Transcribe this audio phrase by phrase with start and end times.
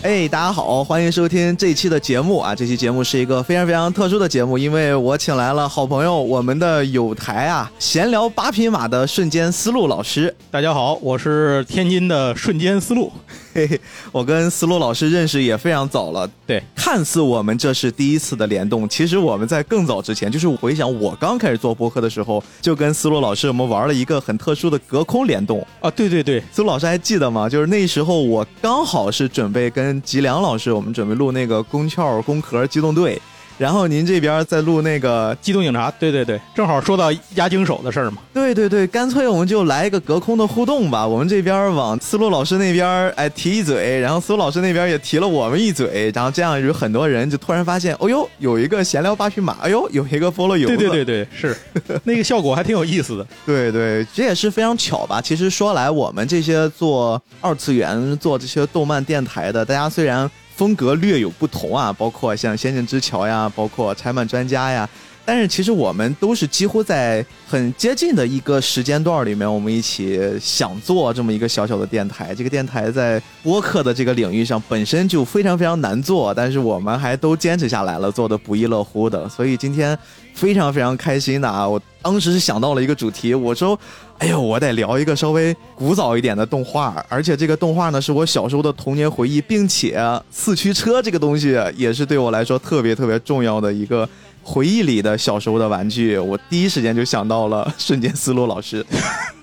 [0.00, 2.54] 哎，大家好，欢迎收听这一期的节目啊！
[2.54, 10.32] 这期节目是一个非常非常特殊的节目，因为我请来了好朋友，我们的有台啊闲聊八匹马的瞬间思路老师。
[10.52, 13.12] 大家好，我是天津的瞬间思路。
[13.58, 13.80] 嘿嘿，
[14.12, 16.30] 我跟思路老师认识也非常早了。
[16.46, 25.90] 对，看似我们这是第一次的联动，其实我们在更早之前，就是回想我刚开始做播客的时候，就跟思路老师我们玩了一个很特殊的隔空联动啊。
[25.90, 27.48] 对对对，思路老师还记得吗？
[27.48, 33.20] 就是那时候我刚好是准备跟吉良老师，我们准备录那个宫壳宫壳机动队。
[33.58, 38.18] 然后您这边在录那个机动警察，对对对，正好说到押经手的事儿嘛。
[38.32, 41.04] 对对对，干脆我们就来一个隔空的互动吧。
[41.04, 50.68] 我们这边往思路老师那边哎提一嘴，然后思路老师那边也提了我们一嘴，然后这样有很多人就突然发现，哦呦，有一个闲聊八匹马，哎呦，有一个菠萝油。
[50.68, 51.56] 对对对对，是
[52.04, 53.26] 那个效果还挺有意思的。
[53.44, 55.20] 对对，这也是非常巧吧。
[55.20, 60.30] 其实说来，我们这些做二次元、做这些动漫电台的，大家虽然。
[60.58, 64.88] 风格略有不同啊，包括像《仙剑之桥》呀，包括《拆漫专家》呀，
[65.28, 72.34] 但是其实我们都是几乎在很接近的一个时间段里面，我们一起想做这么一个小小的电台。
[72.34, 79.28] 这个电台在播客的这个领域上本身就非常非常难做，但是我们还都坚持下来了，做的不亦乐乎的。
[79.28, 79.96] 所以今天
[80.32, 81.68] 非常非常开心的啊！
[81.68, 83.78] 我当时是想到了一个主题，我说。
[84.18, 89.96] 哎呦，我得聊一个稍微古早一点的动画，而且这个动画呢是我小时候的童年回忆，并且
[90.28, 94.08] 四驱车这个东西也是对我来说特别特别重要的一个
[94.42, 96.16] 回忆里的小时候的玩具。
[96.18, 98.84] 我第一时间就想到了瞬间思路老师，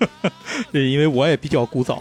[0.72, 1.98] 因为我也比较古早。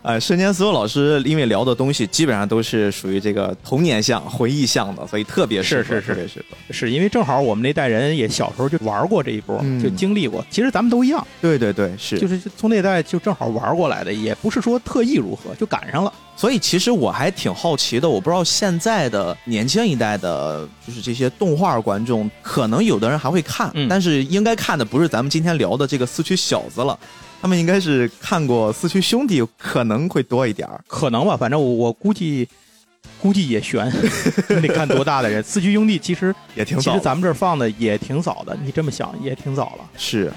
[0.00, 10.44] 呃，瞬间所有老师因为聊的东西基本上都是属于这个童年向、回忆向的，所以特别是是是是是，是因为正好我们那代人也小时候就玩过这一波，就经历过。
[10.50, 16.12] 其实咱们都一样，对对对，是就是从那代就正好玩过来的，也不是说特意如何，就赶上了。
[16.36, 26.96] 所以其实我还挺好奇的，我不知道现在的年轻一代的，就是这些动画观众，可能有的人还会看，但是应该看的不是咱们今天聊的这个四驱小子了。
[27.40, 31.36] 他们应该是看过《四驱兄弟》，可能会多一点儿，可能吧。
[31.36, 32.48] 反正我我估计，
[33.22, 33.90] 估计也悬，
[34.60, 35.42] 得看多大的人。
[35.46, 38.58] 《四驱兄弟》其实也挺早，其实咱们这儿放的也挺早的。
[38.64, 39.88] 你这么想，也挺早了。
[39.96, 40.32] 是，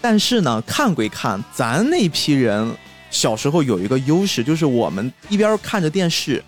[0.00, 2.74] 但是呢，看归看，咱那批人
[3.10, 6.42] 小时候有一个优势，就是我们一边看着电视。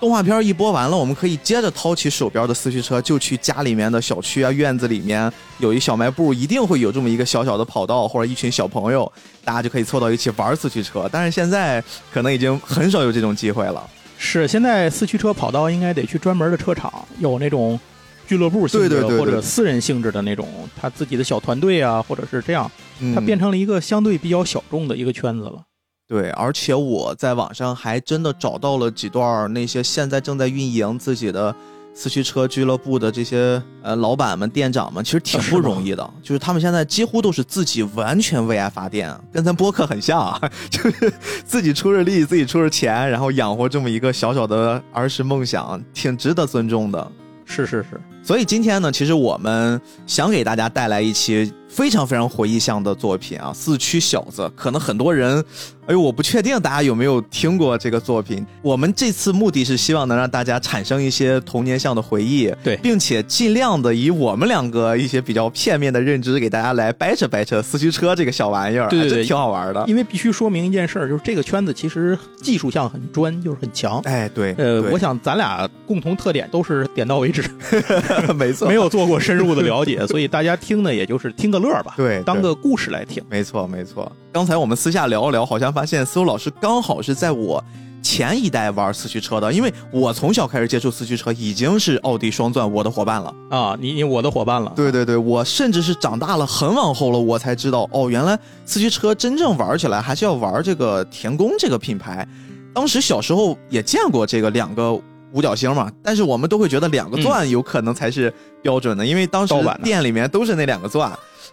[0.00, 9.10] 动画片一播完了，我们可以接着掏起手边的四驱车，就去家里面的小区啊、院子里面有一小卖部，一定会有这么一个小小的跑道，或者一群小朋友，
[9.44, 11.06] 大家就可以凑到一起玩四驱车。
[11.12, 13.86] 但是现在可能已经很少有这种机会了。
[14.16, 17.78] 是，现在四驱车跑道应该得去专门的车场，有那种
[18.26, 20.48] 俱乐部性质或者私人性质的那种，
[20.80, 22.70] 他自己的小团队啊，或者是这样，
[23.14, 25.62] 它变成了一个相对比较小众的一个圈子了。
[26.10, 31.54] 对，而且我在网上还真的找到了几段那些现在正在运营自己的
[31.94, 36.10] 四驱车俱乐部的这些呃老板们、店长们，其实挺不容易的。
[36.20, 41.12] 就是他们现在几乎都是自己完全为爱发电，跟咱播客很像，啊， 就是
[41.44, 47.12] 自己出着力、自己出着钱，然后养活这么一个小小的儿时梦想，挺值得尊重的。
[47.44, 51.52] 是是是，所以今天呢，其实我们想给大家带来一期。
[51.70, 55.42] 非常非常回忆向的作品啊，四驱小子，可能很多人，
[55.86, 58.44] 哎呦，我不确定大家有没有听过这个作品。
[58.60, 69.84] 我们这次目的是希望能让大家产生一些童年向的回忆，对，并且尽量的以我们两个一些比较片面的认知给大家来掰扯掰扯四驱车这个小玩意儿，对对，挺好玩的。
[69.86, 74.00] 因为必须说明一件事儿，就是这个圈子其实技术项很专，就是很强。
[74.00, 77.42] 哎，对，呃，我想咱俩共同特点都是点到为止，
[78.34, 82.40] 没错， 没有做过深入的了解，所以大家听呢也就是听个乐吧，对，当。
[82.40, 84.10] 个故事来听，没错没错。
[84.32, 87.62] 刚才我们私下聊了聊，好像发现思路老师刚好是在我
[88.02, 93.76] 前一代玩四驱车的，因为我从小开始接触四驱车，已经是奥迪双钻我的伙伴了啊！
[93.78, 94.72] 你你我的伙伴了？
[94.74, 102.26] 对对对，我甚至是长大了很往后了，我才知道哦，原来四驱车真正玩起来还是要玩这个田宫这个品牌。
[102.72, 104.98] 当时小时候也见过这个两个
[105.32, 108.32] 五角星嘛，但是我们都会觉得两个钻有可能才是
[108.62, 111.10] 标准的，因为当时店里面都是那两个钻。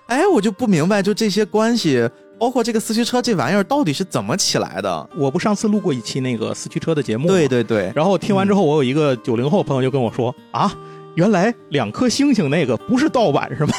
[0.07, 2.09] 哎，我就不明白，就这些关系，
[2.39, 5.09] 包括这个四驱车这玩意儿到底是怎么起来的？
[5.18, 7.91] 我不上次录过一期那个四驱车的节目，对对对。
[7.94, 10.73] 然后听完之后，我有一个九零后朋友就跟我说啊，
[11.18, 13.74] 原来两颗星星那个不是盗版是吗？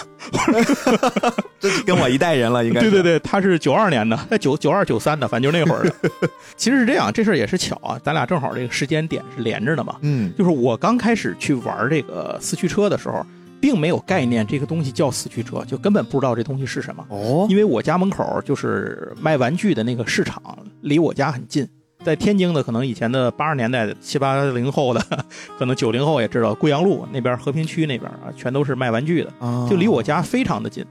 [1.61, 2.81] 这是跟我一代人了，应该。
[2.81, 5.89] 对对对，他是九二年的，在九九二九三的，反正就那会儿。
[6.57, 9.95] 其实是这样，这事儿也是巧啊，咱俩正好这个时间点是连着的嘛。
[10.03, 13.25] 嗯，就是我刚开始去玩这个四驱车的时候。
[13.61, 17.05] 并没有概念，这个东西叫四驱车，就根本不知道这东西是什么。
[17.09, 20.41] 哦，因为我家门口就是卖玩具的那个市场，
[20.83, 21.69] 离我家很近。
[22.05, 25.05] 在天津的可能以前的八十年代七八零后的，
[25.59, 29.33] 可能九零后也知道，贵阳路那边和平区那边啊，全都是卖玩具的，
[29.69, 30.85] 就离我家非常的近。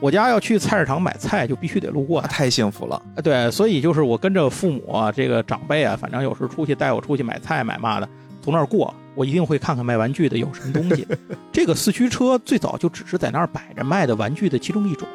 [0.00, 3.00] 我家要去菜市场买菜，就必须得路过，太幸福了。
[3.22, 8.08] 对，所以就是我跟着父母啊，这个长辈啊，反正有时出去带我出去买菜买嘛的，
[8.40, 11.06] 从那儿过，我一定会看看卖玩具的有什么东西。
[11.52, 15.06] 这个四驱车最早就只是在那儿摆着卖的玩具的其中一种，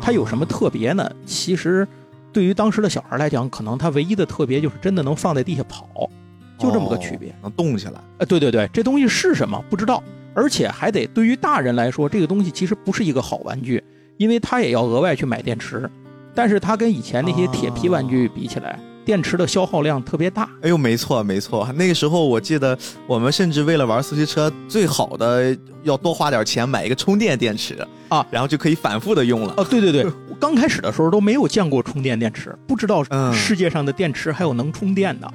[0.00, 1.10] 它有什么特别呢？
[1.24, 1.86] 其实，
[2.36, 5.88] 对于当时的小孩来讲，可能他唯一的特别就是真的能放在地下跑，
[6.58, 7.94] 就这么个区别，能动起来。
[8.18, 10.02] 哎，对对对，这东西是什么不知道，
[10.34, 13.82] 而且还得对于大人来说，这个东西其实不是一个好玩具。
[14.18, 15.90] 因为它也要额外去买电池，
[16.34, 20.50] 但是它跟以前那些铁皮玩具比起来，电池的消耗量特别大。
[20.62, 22.76] 哎呦，没错没错，那个时候我记得
[23.06, 29.54] 我们甚至为了玩四驱车，最好的要多花点钱买一个充电电池啊，然后就可以反复的用了。
[29.56, 30.04] 哦，对对对，
[30.40, 35.32] 刚开始的时候都没有见过充电电池，不知道世界上的电池还有能充电的。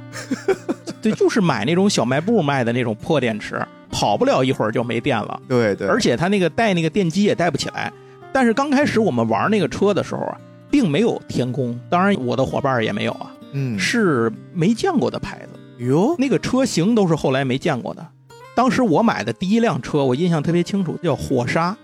[1.02, 5.42] 对，就是买那种小卖部卖的那种破电池，跑不了一会儿就没电了。
[5.48, 7.92] 对对，而且它那个带那个电机也带不起来。
[8.34, 10.38] 但是刚开始我们玩那个车的时候啊，
[10.70, 16.16] 并没有天空，当然我的伙伴也没有啊，嗯，是没见过的牌子哟。
[16.18, 18.08] 那个车型都是后来没见过的。
[18.56, 21.76] 当时我买的第一辆车，我印象特别清楚，叫火鲨，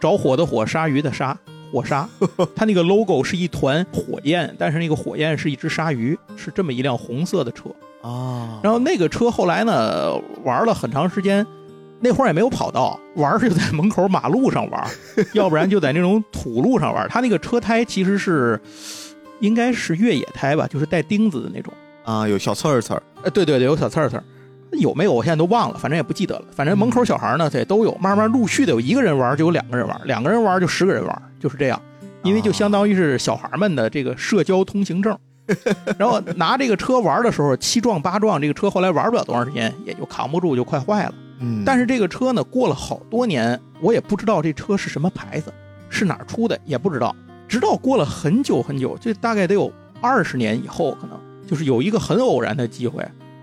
[0.00, 1.36] 着火的火，鲨鱼的鲨，
[1.72, 2.08] 火鲨。
[2.56, 7.70] 它那个 logo 是一团火焰，但是那个火焰是一只鲨鱼，是这么一辆红色的车
[8.02, 8.60] 啊。
[8.62, 10.12] 然后那个车后来呢，
[10.44, 11.46] 玩了很长时间。
[12.00, 14.88] 那会儿也没有跑道，玩就在门口马路上玩，
[15.34, 17.08] 要不然就在那种土路上玩。
[17.08, 18.60] 它那个车胎其实是，
[19.40, 21.72] 应该是越野胎吧，就是带钉子的那种
[22.04, 23.02] 啊，有小刺儿刺儿。
[23.22, 24.24] 呃，对对对，有小刺儿刺儿，
[24.72, 26.44] 有没有我现在都忘了，反正也不记得了。
[26.50, 31.80] 反正门口小孩呢，这都有，慢慢陆续的有一个人玩就有两个人玩，两个人玩就十个人玩，就是这样，
[32.22, 35.16] 因为就相当于是小孩们的这个社交通行证。
[35.98, 41.14] 然后拿这个车玩的时候七撞八撞，这个车后来玩不了多长时间，也就扛不住，就快坏了。
[41.40, 45.50] 嗯，但是这个车呢，过了好多年，我也不知道这车是什么牌子，
[45.88, 47.16] 是哪儿出的也不知道。
[47.48, 53.02] 直到过了很久很久，这大概得有二十年以后，可能就是有一个很偶然的机会，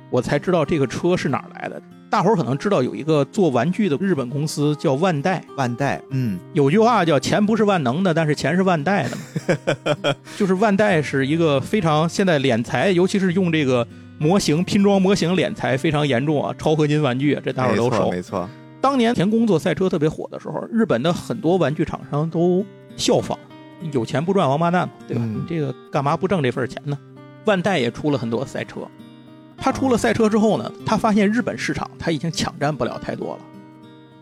[0.09, 1.81] 我才知道这个车是哪儿来的。
[2.09, 9.17] 大伙儿可能知道有一个做玩具的日本公司叫万代，万代，嗯，有句话叫“钱不是万能的，但是钱是万代的”
[10.05, 13.85] 嘛， 就是万代是一个非常现在敛财，尤其是用这个。
[14.17, 18.09] 模型拼装模型敛财非常严重啊，超合金玩具这大伙儿都熟。
[18.09, 18.49] 没错，
[18.79, 22.65] 当年田宫做赛车特别火的时候，日本的很多玩具厂商都
[22.95, 23.37] 效仿，
[23.91, 25.23] 有钱不赚王八蛋嘛，对吧？
[25.23, 26.97] 你这个干嘛不挣这份钱呢？
[27.45, 28.81] 万代也出了很多赛车，
[29.57, 33.41] 他出了赛车之后呢，他发现日本市场他已经抢占不了太多了，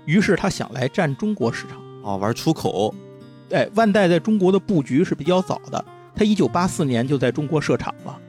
[0.06, 2.94] 于是他想来占中国市场哦，玩出口。
[3.52, 5.84] 哎，万代在中国的布局是比较早的，
[6.16, 8.20] 他一九八四年就在中国设厂了。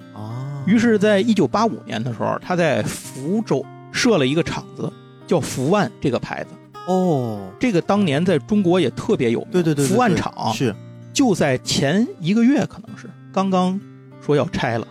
[0.66, 3.62] 于是，在一九八五年的时候，他在福州
[3.92, 4.90] 设了一个厂子，
[5.26, 6.50] 叫福万这个牌子。
[6.86, 9.50] 哦，这个当年在中国也特别有名。
[9.50, 10.74] 对对对，福万厂是
[11.14, 13.80] 就在前一个月，可能是刚刚
[14.20, 14.86] 说要拆了，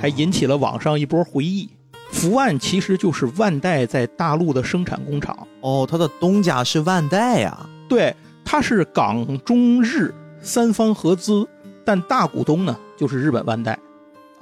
[0.00, 1.68] 还引起了网上一波回忆。
[2.10, 5.36] 福万其实就是万代在大陆的生产工厂。
[5.60, 7.68] 哦，它的东家是万代呀？
[7.88, 11.46] 对，它是港中日三方合资，
[11.84, 13.78] 但大股东呢就是日本万代。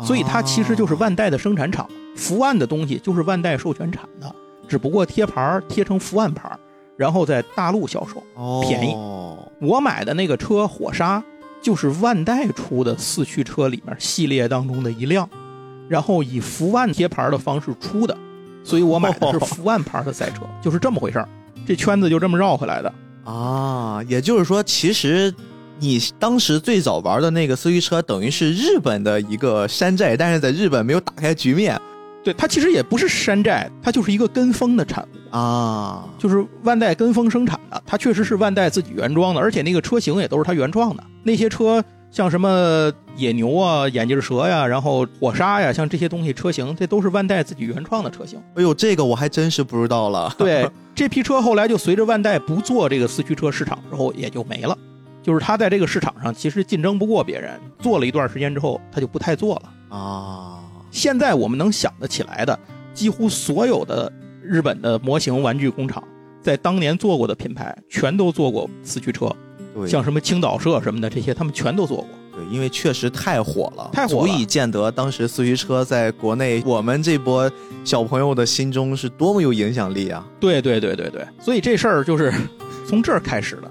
[0.01, 4.33] 所以它其实就是万代的生产厂，福万的东西就是万代授权产的，
[4.69, 6.51] 只不过贴牌贴成福万牌，
[7.03, 8.23] 然后在大陆销售，
[8.63, 8.95] 便宜。
[9.61, 11.21] 我买的那个车火沙
[11.61, 15.29] 就是万代出的四驱车里面系列当中的一辆，
[15.89, 18.17] 然后以福万贴牌的方式出的，
[18.63, 21.29] 所以我买的是福万牌的赛车，就是这么回事儿。
[21.67, 22.95] 这圈子就这么绕回来的
[23.25, 25.35] 啊，也就是说，其实。
[25.79, 31.77] 你当时最早玩的那个四驱车，等于是日本的一个山寨，但是在日本没有打开局面。
[32.25, 37.83] 对，它其实也不是山寨，它就是一个跟风的产物啊，就是万代跟风生产的。
[37.85, 41.03] 它确实是万代自己原装的，而且那个车型也都是它原创的。
[41.25, 48.39] 那些车像什么野牛啊、眼镜蛇呀，然后火沙呀，像这些东西车型，这都是万代自己原创的车型。
[48.55, 50.33] 哎呦，这个我还真是不知道了。
[50.39, 54.77] 对， 这批车后来就随着万代不做这个四驱车市场之后，也就没了。
[55.23, 60.59] 就是它在这个市场上其实竞争不过别人，做了一段时间之后，它就不太做了啊。
[60.93, 62.57] 现在我们能想得起来的，
[62.95, 66.05] 几乎所有的日本的模型玩具工厂，
[66.43, 69.35] 在当年做过的品牌，全都做过四驱车，
[69.89, 72.07] 像什么青岛社什么的这些，他们全都做过。
[72.35, 77.51] 对，因为确实太火了，太火了，足以见得当时四驱车在国内我们这波
[77.85, 80.27] 小朋友的心中是多么有影响力啊！
[80.39, 82.33] 对对对对对，所以这事儿就是
[82.87, 83.71] 从这儿开始的。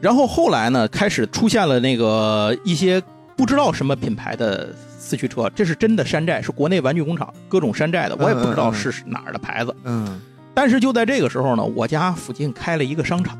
[0.00, 3.02] 然后后来呢，开始出现了那个一些
[3.36, 4.74] 不知道什么品牌的
[5.08, 9.74] 四驱车，这是真的山寨，是国内玩具工厂各种山寨的，我也不知道是哪儿的牌子。
[9.84, 10.20] 嗯，
[10.52, 13.38] 但是就在这个时候呢，我家附近开了一个商场，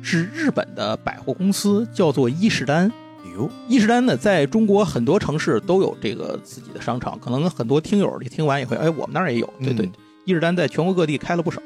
[0.00, 2.90] 是日本的百货公司，叫做伊势丹。
[3.36, 9.54] 哟，伊势丹呢，在中国很多城市都有这个自己的商场，可能很多听友你听完也会，哎，我们那儿也有。
[9.62, 9.90] 对对，
[10.24, 11.60] 伊势丹在全国各地开了不少。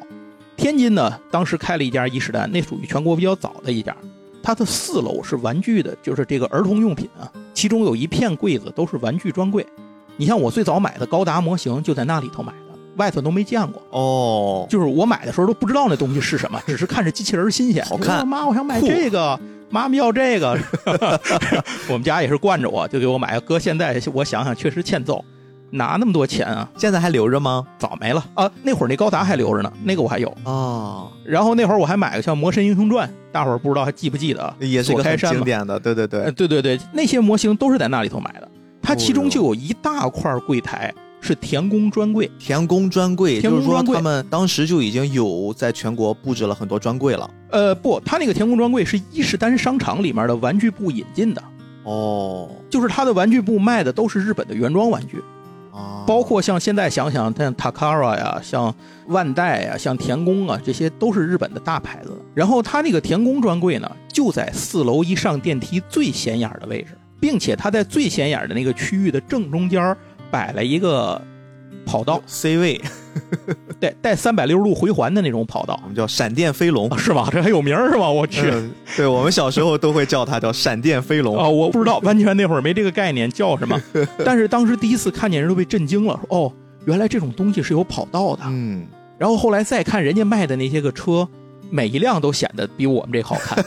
[0.56, 3.94] 天津呢，当时开了一家伊势丹，那属于全国比较早的一家。
[4.46, 9.66] 它的四楼是玩具的，就是这个儿童用品啊，其中有一片柜子都是玩具专柜。
[10.16, 14.64] 你像我最早买的高达模型就在那里头买的，外头都没见过哦。
[14.70, 18.24] 就是我买的时候都不知道那东西是什么，只是看着机器人新鲜，好看。
[18.24, 19.36] 妈， 我想买这个，
[19.68, 20.56] 妈妈要这个。
[21.90, 23.40] 我们家也是惯着我，就给我买。
[23.40, 25.24] 搁现在我想想，确实欠揍。
[25.70, 26.68] 拿那么多钱啊？
[26.76, 27.64] 现在还留着吗？
[27.78, 28.50] 早没了啊！
[28.62, 31.08] 那会儿那高达还留着呢，那个我还有啊。
[31.24, 34.54] 然后那会儿我还买个像《魔神英雄传》，大伙儿不知道还记不记得？
[34.60, 38.48] 也是个很经典的，对对对，对对对，那些模型都是在那里头买的。
[38.80, 47.28] 它其中就有一大块柜台是田宫专柜，田宫专柜，田宫专柜，他们当时就已经有在全国布置了很多专柜了。
[47.50, 51.42] 呃，不，他那个田宫专柜是伊势丹商场里面的玩具部引进的。
[51.82, 55.20] 哦，就是他的玩具部卖的都是日本的原装玩具。
[56.06, 58.74] 包括像现在想想，像 Takara 呀，像
[59.06, 62.16] 万代呀，像田宫啊，这些都是日本的大牌子。
[62.34, 69.96] 然后他那个田宫专柜呢，就在四楼一上电梯最显眼的位置，并且他在最显眼的那个区域的正中间
[70.30, 71.20] 摆了一个。
[71.84, 72.82] 跑道 C 位，
[73.80, 77.28] 带带三百六十度回环的那种跑道，我们叫闪电飞龙，是吧？
[77.32, 78.10] 这还有名是吧？
[78.10, 78.50] 我去，
[78.96, 81.48] 对我们小时候都会叫它叫闪电飞龙啊！
[81.48, 83.80] 我不知道，完全那会儿没这个概念叫什么，
[84.24, 86.52] 但是当时第一次看见人都被震惊了，说哦，
[86.84, 88.42] 原来这种东西是有跑道的。
[88.46, 88.86] 嗯，
[89.18, 91.28] 然后后来再看人家卖的那些个车，
[91.70, 93.64] 每一辆都显得比我们这好看。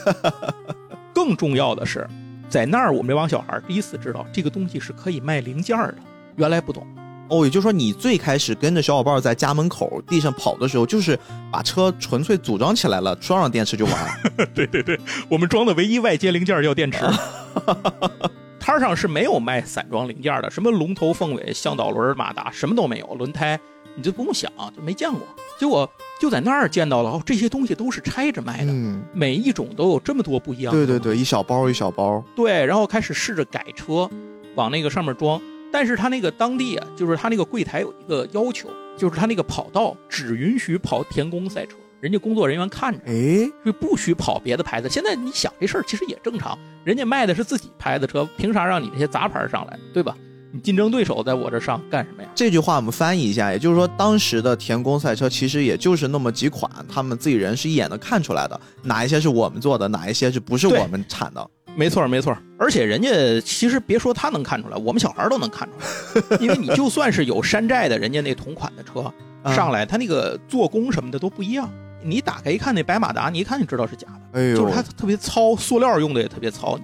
[1.12, 2.06] 更重要的是，
[2.48, 5.94] 在那儿我们这帮小孩第一次知道这个东西是可以卖零件的，
[6.36, 6.86] 原来不懂。
[7.30, 11.18] 哦，也就是说，你最开始跟着小伙伴在家门口地上跑的时候，就是
[11.50, 13.94] 把车纯粹组装起来了，装上电池就完。
[14.52, 16.98] 对对对，我们装的唯一外接零件叫电池。
[18.58, 23.06] 摊上是没有卖散装零件的，什么龙头、凤尾、向导轮、马达，什么都没有。
[23.14, 23.58] 轮胎
[23.94, 25.20] 你就不用想，就没见过。
[25.58, 28.72] 结果就在那儿见到了，哦，这些东西都是拆着卖的，
[29.14, 30.72] 每一种都有这么多不一样。
[30.72, 32.22] 对对对，一小包一小包。
[32.36, 34.08] 对，然后开始试着改车，
[34.56, 35.40] 往那个上面装。
[35.72, 44.88] 但是他那个当地啊，就是他那个柜台有一个要求，就是他那个跑道只允许跑田宫赛车，人家工作人员看着，哎，就不许跑别的牌子。
[44.88, 50.16] 现在你想这事儿其实也正常，人家卖的是自己牌子车，凭啥让你这些杂牌上来，对吧？
[50.52, 52.28] 你竞争对手在我这上干什么呀？
[52.34, 61.48] 这句话我们翻译一下，也就是说，当时的田宫赛车其实也就是那么几款，他们自己人是一眼能看出来的，哪一些是我们做的，哪一些是不是我们产的。
[61.80, 63.08] 没错，没错，而且人家
[63.40, 69.10] 其实别说他能看出来，我们小孩都能看出来，因为你就算是有山寨的，人家那同款的车
[69.54, 71.66] 上来，他那个做工什么的都不一样。
[72.02, 76.78] 你打开一看那白马达，你一看就知道是假的，哎就是它特别糙，塑料用的也特别糙。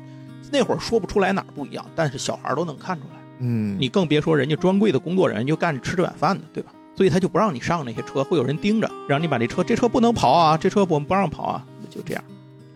[0.50, 3.20] 那会儿说不出来哪儿不一样，但是小孩都能看出来。
[3.40, 6.72] 嗯，你更别说人家专柜的工作人员就干吃这碗饭的，对吧？
[6.96, 12.24] 所以他就不让你上那些车，会有人盯着，让你把这车，这车不能跑啊，这车我们不让跑啊，就这样。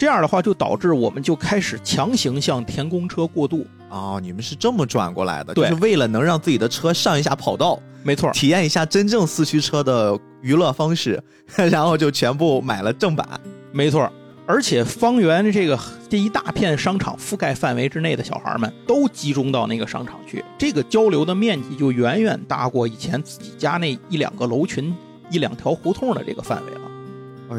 [0.00, 11.22] 这样的话，就导致我们就开始强行向田宫车过渡哦，你们是这么转过来的，就是为了能让自己的车上一下跑道，没错，体验一下真正四驱车的娱乐方式，
[11.70, 13.28] 然后就全部买了正版，
[13.72, 14.10] 没错。
[14.46, 15.78] 而且方圆这个
[16.08, 24.96] 这一大片商场覆盖范围之内的小孩们都集中到那个商场去，这个交流的面积就远远大过以前自己家那一两个楼群、
[25.30, 26.89] 一两条胡同的这个范围了。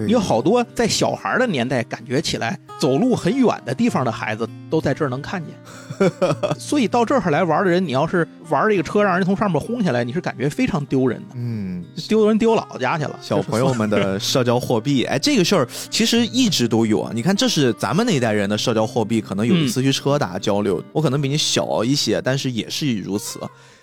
[0.08, 6.10] 有好多在小孩的年代，感觉起来走路很远的地方的孩子都在这儿能看见，
[6.58, 11.36] 所以到这儿来玩的人，你要是玩这个车让人从上面轰下来，你是感觉非常丢人的。
[11.36, 13.20] 嗯，丢人丢姥姥家去了。
[13.22, 17.12] 小朋友们的社交货币， 哎，这个事儿其实一直都有啊。
[17.14, 20.82] 你看，这是咱们那一代人的社交货币，可能有四驱车大家交流。
[20.94, 23.40] 我可能比你小一些，但是也是如此。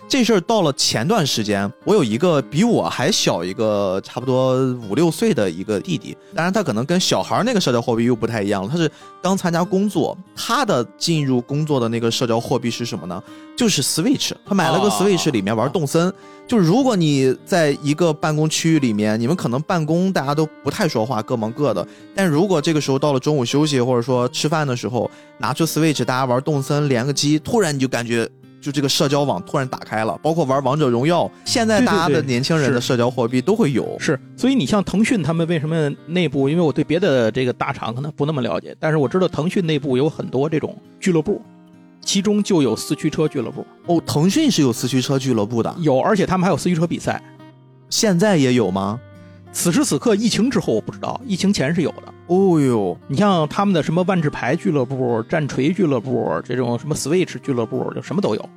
[0.09, 4.57] 这事儿到了前段时间，我有一个比我还小一个差不多
[4.89, 8.71] 五六岁的一个弟弟，当然他可能跟小孩那个社交货币又不太一样了。
[8.73, 8.91] 他是
[9.23, 13.23] 刚参加工作，他的进入工作的那个社交货币是什么呢？
[13.55, 14.33] 就是 Switch。
[14.47, 16.11] 他买了个 Switch，里面玩动森。
[16.47, 21.87] 就是如果你在一个办公区域里面，你们可能办公大家都不太说话，各忙各的。
[22.15, 28.27] 但如果这个时候到了中午休息或者说吃饭的时候，拿出 Switch，大家玩动森，连个机，突然你就感觉。
[28.61, 33.97] 就这个社交网突然打开了，包括玩王者荣耀，现在大家的年轻人的社交货币都会有。
[33.99, 36.49] 是，所以你像腾讯他们为什么内部？
[36.49, 41.41] 因为我对别的这个大厂可能不那么了解，但是我知道腾讯内部有很多这种俱乐部，
[42.01, 43.65] 其中就有四驱车俱乐部。
[43.87, 47.23] 哦，腾讯是有四驱车俱乐部的，有，而且他们还有四驱车比赛。
[47.91, 49.01] 现在也有吗？
[49.59, 52.15] 此时此刻，疫情之后我不知道，疫情前是有的。
[52.29, 58.51] 哦呦，你像他们的什么万智牌俱乐部、战锤俱乐部，这种什么 Switch 俱乐部，就什么都有，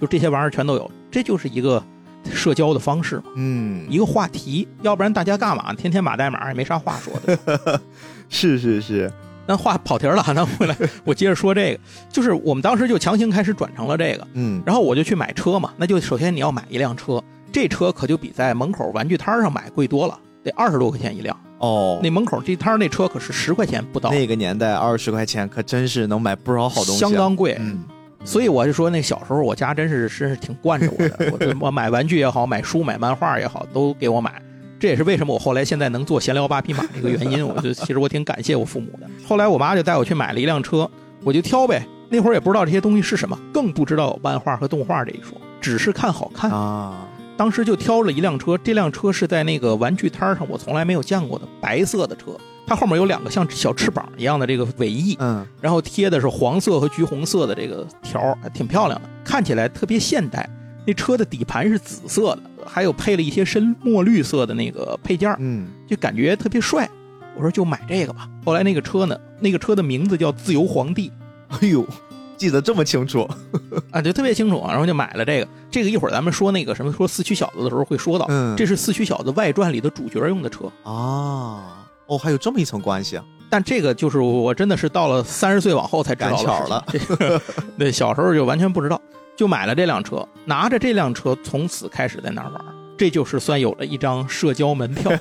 [0.00, 0.90] 就这些玩意儿全都有。
[1.10, 1.84] 这就是一个
[2.32, 4.66] 社交的方式嘛，嗯，一个话题。
[4.80, 5.74] 要不然大家干嘛？
[5.74, 7.78] 天天码代码也没啥话说的。
[8.30, 9.12] 是是是，
[9.46, 17.22] 那话跑题了，那回来 我接着说这个，就是我们当时就强行开始转成了这个，嗯，然后我就去买车嘛，那就首先你要买一辆车，
[17.52, 20.18] 这车可就比在门口玩具摊上买贵多了。
[20.50, 24.10] 得二十多块钱一辆哦，那门口地摊那车可是十块钱不到。
[24.10, 27.56] 那个年代二十块钱可真是能买不少好东西，相当贵。
[27.58, 27.84] 嗯，
[28.24, 34.40] 所以我就说那小时候我家真是真是挺惯着我的， 我我买玩具也好，买书买漫画也好，都给我买。
[34.78, 37.46] 这也是为什么我后来现在能做闲聊八匹马这个原因。
[37.46, 39.08] 我就其实我挺感谢我父母的。
[39.26, 40.88] 后来我妈就带我去买了一辆车，
[41.24, 41.82] 我就挑呗。
[42.10, 47.08] 那会儿也不知道这些东西是什么，更不知道有漫画和动画这一说，只是看好看啊。
[47.36, 60.48] 当时就挑了一辆车，这辆车是在那个玩具摊上我从来没有见过的白色的车，它后面有两个像小翅膀一样的这个尾翼，嗯，然后贴的是黄色和橘红色的这个条，还挺漂亮的，看起来特别现代。
[60.86, 66.88] 那车的底盘是紫色的，还有配了一些深墨绿色的那个配件，嗯，就感觉特别帅。
[67.36, 68.26] 我说就买这个吧。
[68.44, 71.12] 后来那个车呢，那个车的名字叫自由皇帝。
[71.48, 71.86] 哎呦。
[72.36, 73.28] 记得这么清楚
[73.90, 75.48] 啊，就，特别清楚啊，然后就买了这个。
[75.70, 81.86] 这个一会儿咱们说那个什么说四驱小子的时候会说到，嗯，这是四驱小子外传里的主角用的车啊。
[82.06, 83.24] 哦，还有这么一层关系啊。
[83.48, 86.84] 但这个就是我真的是到了三十岁往后才知道了。
[86.88, 87.40] 这个
[87.78, 89.00] 对，小时候就完全不知道，
[89.36, 92.60] 就买了这辆车，拿着这辆车从此开始在那儿玩，
[92.96, 95.12] 这就是算有了一张社交门票。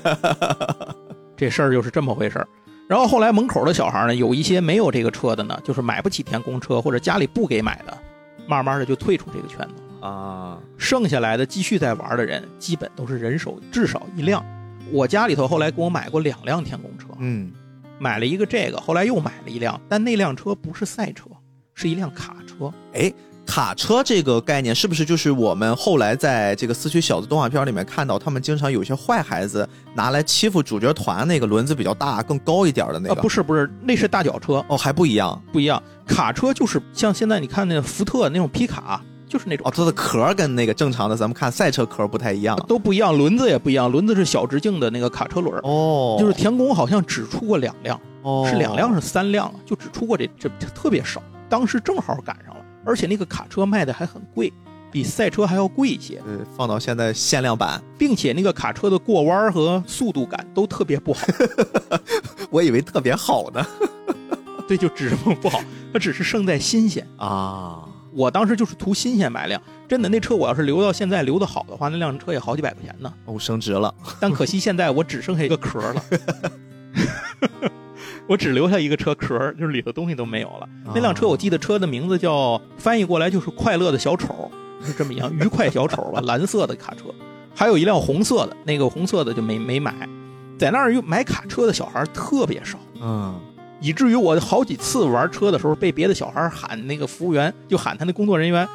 [1.38, 2.48] 这事儿就是这么回事儿。
[2.88, 7.98] 然后后来门口的小孩呢，有一些没有这个车的呢，就是买不起天宫车或者家里不给买的，
[8.48, 10.60] 慢慢的就退出这个圈子啊。
[10.78, 14.46] 剩下来的继续在玩的人，基本都是人手至少一辆。
[14.92, 17.52] 我家里头后来给我买过两辆天宫车，嗯，
[17.98, 21.26] 买了一个这个，后来又买了一辆，但那辆车不是赛车，
[21.74, 22.72] 是一辆卡车。
[22.94, 23.12] 哎。
[23.46, 33.16] 卡车这个概念是不是就是我们后来在这个四驱小子动画片里面看到，他们经常有些坏孩子拿来欺负主角团那个轮子比较大、更高一点的那个？
[33.22, 35.82] 不是不是，那是大脚车哦，还不一样，不一样。
[36.08, 52.65] 卡车就是像现在你看那福特那种皮卡，就是那种哦，它的壳跟那个正常的咱们看赛车壳不太一样，都不一样，轮子也不一样，轮子是小直径的那个卡车轮哦，就是田宫好像只出过两辆，哦，是两辆是三辆，就只出过这这特别少，当时正好赶上了。
[52.86, 54.54] 而且那个卡车卖的还很贵，
[54.92, 56.22] 比赛车还要贵一些。
[56.28, 61.26] 嗯，放到现在限量版，并且那个卡车的过弯和速度感都特别不好。
[62.52, 63.66] 我以为特别好呢。
[64.68, 67.88] 对，就只是不好，它只是胜在新鲜啊。
[68.12, 73.14] 我当时就是图新鲜买辆，真的那车我要是留到现在留的好的话，那辆车也好几百块钱呢。
[73.26, 73.94] 哦，升值了。
[74.20, 76.04] 但可惜现在我只剩下一个壳了。
[78.28, 80.68] 我只留下一个车壳，就是里头东西都没有了。
[80.94, 84.50] 那辆车我记得车的名字叫翻译过来就是快乐的小丑，
[84.84, 87.04] 是这么一样，愉快小丑吧，蓝色的卡车。
[87.54, 89.94] 还有一辆红色的，那个红色的就没没买。
[90.58, 93.40] 在那儿又买卡车的小孩特别少，嗯，
[93.80, 98.68] 以至于我好几次玩车的时候被别的小孩喊那个服务员，就喊他那工作人员，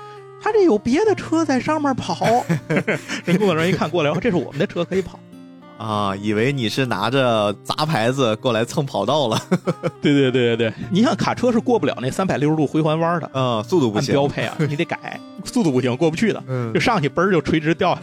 [0.43, 2.45] 他这有别的车在上面跑。
[3.25, 5.19] 人工作人员一看过来，这是我们的车可以跑。
[5.81, 9.41] 啊，以为你是拿着杂牌子过来蹭跑道了。
[10.03, 18.03] 对对对对对，你像卡车是过不了那三百六十度回环弯的啊，速度不行，标配啊，你得改，速度不行，过不去的，就上去嘣儿就垂直掉下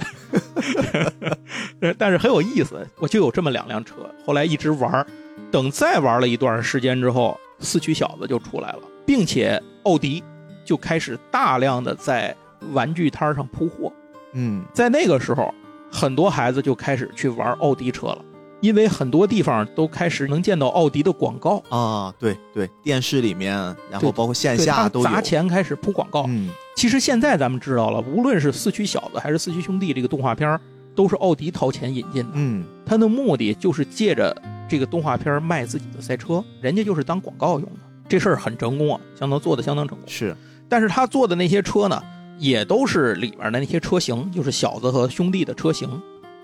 [1.80, 1.94] 来。
[2.00, 3.94] 但是很有意思，我就有这么两辆车，
[4.26, 5.06] 后来一直玩，
[5.52, 10.24] 等再玩了一段时间之后，四驱小子就出来了，并且奥迪
[10.66, 12.36] 就开始大量的在
[12.72, 13.94] 玩具摊上铺货。
[14.34, 15.54] 嗯，在那个时候。
[15.92, 18.24] 很多孩子就开始去玩奥迪车了，
[18.62, 22.14] 因为很多地方都开始能见到奥迪的广告啊。
[22.20, 23.54] 对对，电视里面，
[23.90, 26.26] 然后包括线下都砸钱开始铺广告。
[26.28, 30.60] 嗯，其实现在咱们知道了，无论是四驱小子还是四驱兄弟这个动画片，
[30.96, 32.30] 都是奥迪掏钱引进的。
[32.34, 34.36] 嗯，他的目的就是借着
[34.68, 37.80] 这个动画片卖自己的赛车，人家就是当广告用的。
[38.10, 40.08] 这事儿很成功啊，相当做的相当成功。
[40.08, 40.36] 是，
[40.68, 42.02] 但是他做的那些车呢？
[42.38, 45.90] 也都是里面的那些车型，就是小子和兄弟的车型，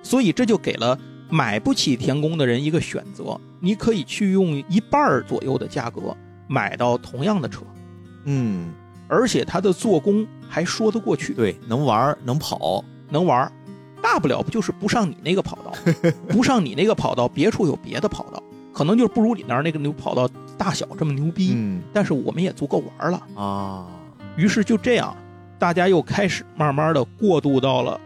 [0.02, 0.98] 所以这就给了
[1.30, 6.16] 买不起田宫的人一个选择：你可以去用一半左右的价格
[6.48, 7.62] 买到同样的车，
[8.26, 8.72] 嗯，
[9.08, 12.84] 而且它的做工还说得过去，对，能玩能跑。
[13.10, 13.52] 能玩，
[14.02, 15.72] 大不了不就是不上你那个跑道，
[16.30, 18.42] 不上你那个跑道，别处有别的跑道，
[18.74, 20.28] 可能就是不如你那儿那个牛跑道
[20.58, 23.22] 大小这么牛逼，嗯，但是我们也足够玩了。
[23.36, 23.86] 啊。
[24.36, 25.16] 于是就这样，
[25.64, 27.98] 大家又开始慢慢的过渡到了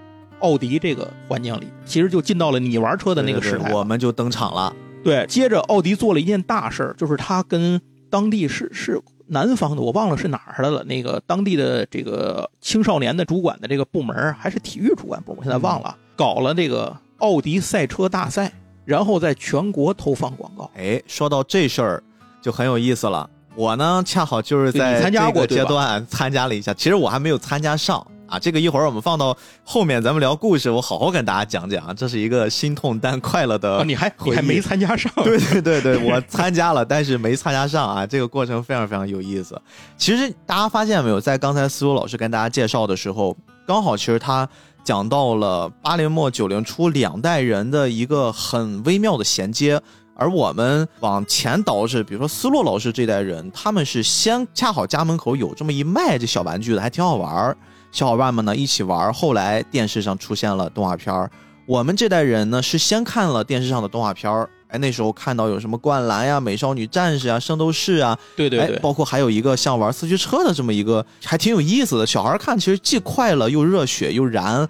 [0.41, 4.71] 奥迪这个环境里，其实就进到了你玩车的那个时代，我们就登场了。
[5.03, 18.53] 对，接着奥迪做了一件大事儿，就是他跟当地是是南方的，我忘了是哪儿的了，那个当地的这个青少年的主管的这个部门，还是体育主管部，我现在忘了，搞了这个奥迪赛车大赛，
[18.85, 20.69] 然后在全国投放广告。
[20.75, 22.03] 哎，说到这事儿
[22.39, 23.27] 就很有意思了。
[23.57, 28.37] 我呢，恰好就是在这个阶段参加了一下，其实我还没有参加上啊。
[28.37, 31.91] 这个一会儿我们放到后面，咱们聊故事，我好好跟大家讲讲啊。
[31.91, 35.11] 这是一个心痛但快乐的，你还你还没参加上？
[35.23, 38.05] 对对对对，我参加了， 但是没参加上啊。
[38.05, 39.59] 这个过程非常非常有意思。
[39.97, 44.47] 其实大家发现没有，在刚才思路老师跟大家介绍的时候，刚好其实他
[44.83, 49.81] 讲到了八零末九零初两代人的一个很微妙的衔接。
[50.19, 57.57] 而我们往前倒是，比如说斯洛老师这代人，他们是先恰好家门口有这么一卖这小玩具的，还挺好玩儿，
[57.91, 59.13] 小伙伴们呢一起玩儿。
[59.13, 61.29] 后来电视上出现了动画片儿，
[61.67, 72.07] 我们这代人呢是先看了电视上的动画片儿，哎，那时候看到有什么灌篮呀、美少女战士啊、圣斗士啊，对对对，包括还有一个像玩四驱车的这么一个，还挺有意思的。
[72.07, 74.67] 小孩看其实既快乐又热血又燃，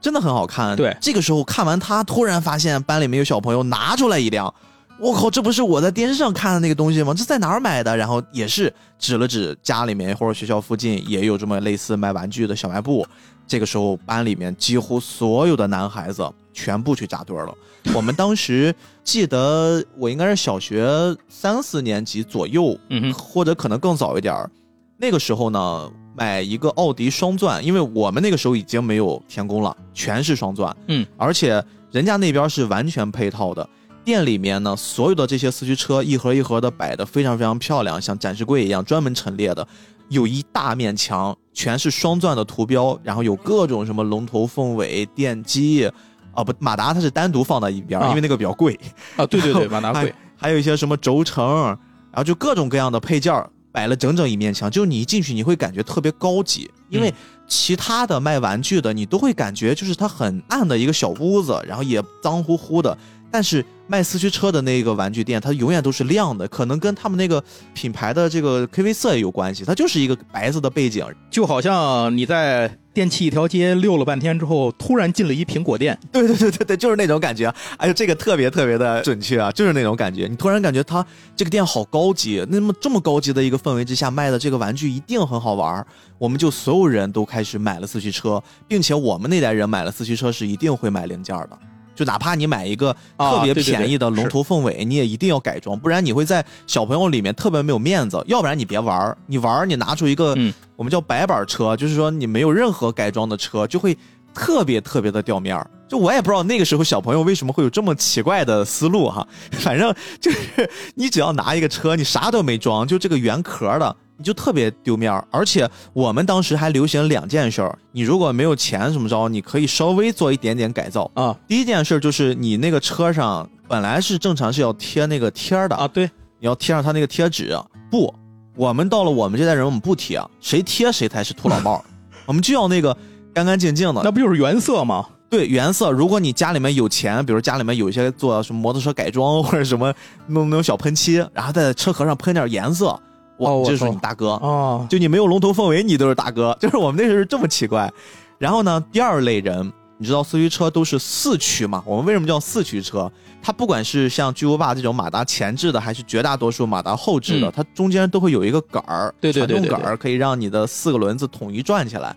[0.00, 0.74] 真的很好看。
[0.74, 4.52] 对，这个时候看完他，突然发现班里面有小朋友拿出来一辆。
[4.98, 7.12] 我靠，这不是我在电视上看的那个东西吗？
[7.14, 7.94] 这在哪儿买的？
[7.96, 13.06] 然后也是指了指家里面或者学校附近也有这么类似卖玩具的小卖部。
[13.46, 17.54] 这个时候班里面几乎所有的男孩子全部去扎堆了。
[17.94, 20.88] 我们当时记得我应该是小学
[21.28, 24.50] 三四年级左右，嗯或者可能更早一点儿。
[24.96, 33.68] 那个时候呢，买一个奥迪双钻，因为我们那个时候已经没有天宫了，全是双钻，嗯，而且人家那边是完全配套的。
[34.06, 39.66] 店里面呢，所有的这些四驱车一盒一盒的摆的非常非常漂亮，像展示柜一样专门陈列的，
[40.08, 45.90] 有一大面墙全是双钻的图标，然后有各种什么龙头凤尾电机，
[46.32, 48.78] 啊不，马达它是单独放在一边，因为那个比较贵
[49.16, 53.34] 啊，对对对，马达贵，还有一些什么轴承，然后就各种各样的配件
[53.72, 57.12] 摆了整整一面墙，就你一进去你会感觉特别高级，因为
[57.48, 62.96] 其他的卖玩具的你都会感觉就是它很暗的一个小屋子，然后也脏乎乎的。
[63.36, 67.44] 但是卖四驱车的那个玩具店，它永远都是亮的，可能跟他们那个
[67.74, 69.62] 品牌的这个 KV 色也有关系。
[69.62, 75.98] 它就是一个白色的背景，就好像你在电器一条街溜了半天之后，突然进了一苹果店。
[76.10, 77.52] 对对对对对，就是那种感觉。
[77.76, 80.26] 哎呦，这个特别特别的准确啊，就是那种感觉。
[80.26, 81.04] 你突然感觉它
[81.36, 85.86] 这个店好高级，那么这么高级的一个氛围之下卖的这个玩具一定很好玩。
[86.16, 91.58] 我们就所有人都开始买了四驱车，并且我们那代人买了四驱车是一定会买零件的。
[91.96, 98.22] 就哪怕你买一个特别便宜的龙头凤尾，你也一定要改装，不然你会在小朋友里面特别没有面子。
[98.26, 100.36] 要不然你别玩儿你玩儿你拿出一个
[100.76, 103.96] 我们叫白板车，就是说你没有任何改装的车，就会
[104.34, 105.68] 特别特别的掉面儿。
[105.88, 113.96] 就我也不知道那个时候小朋友为什么会有这么奇怪的思路哈， 反正就是你只要拿一个车，你啥都没装，就这个原壳的。
[114.18, 117.78] 你就特别丢面儿，而且我们当时还流行两件事儿。
[117.92, 121.36] 你如果没有钱怎么着，你可以稍微做一点点改造啊。
[121.46, 126.06] 第一件事就是你那个车上本来是正常是要贴那个贴儿的啊，对，
[126.38, 127.54] 你要贴上它那个贴纸。
[127.90, 128.12] 不，
[128.54, 131.84] 我们到了我们这代人，我们不贴，谁贴谁才是土老帽。
[132.24, 132.96] 我们就要那个
[133.34, 135.06] 干干净净的，那不就是原色吗？
[135.28, 135.90] 对，原色。
[135.90, 139.92] 如果你家里面有钱，比如家里面有一些做什么摩托车改装或者什么
[140.26, 142.98] 弄那种小喷漆，然后在车壳上喷点颜色。
[143.38, 144.86] 哇，这是你大哥哦！
[144.88, 146.56] 就你没有龙头凤尾，你都是大哥。
[146.60, 147.92] 就是我们那时候这么奇怪。
[148.38, 151.82] 然后呢，第二类人，你知道四驱车都是四驱嘛？
[151.86, 153.10] 我们为什么叫四驱车？
[153.42, 162.14] 它不管是像巨无霸这种马达前置的，还是绝大多数马达后置的，它中间都会有一个杆儿，对对对，传动杆儿可以让你的四个轮子统一转起来。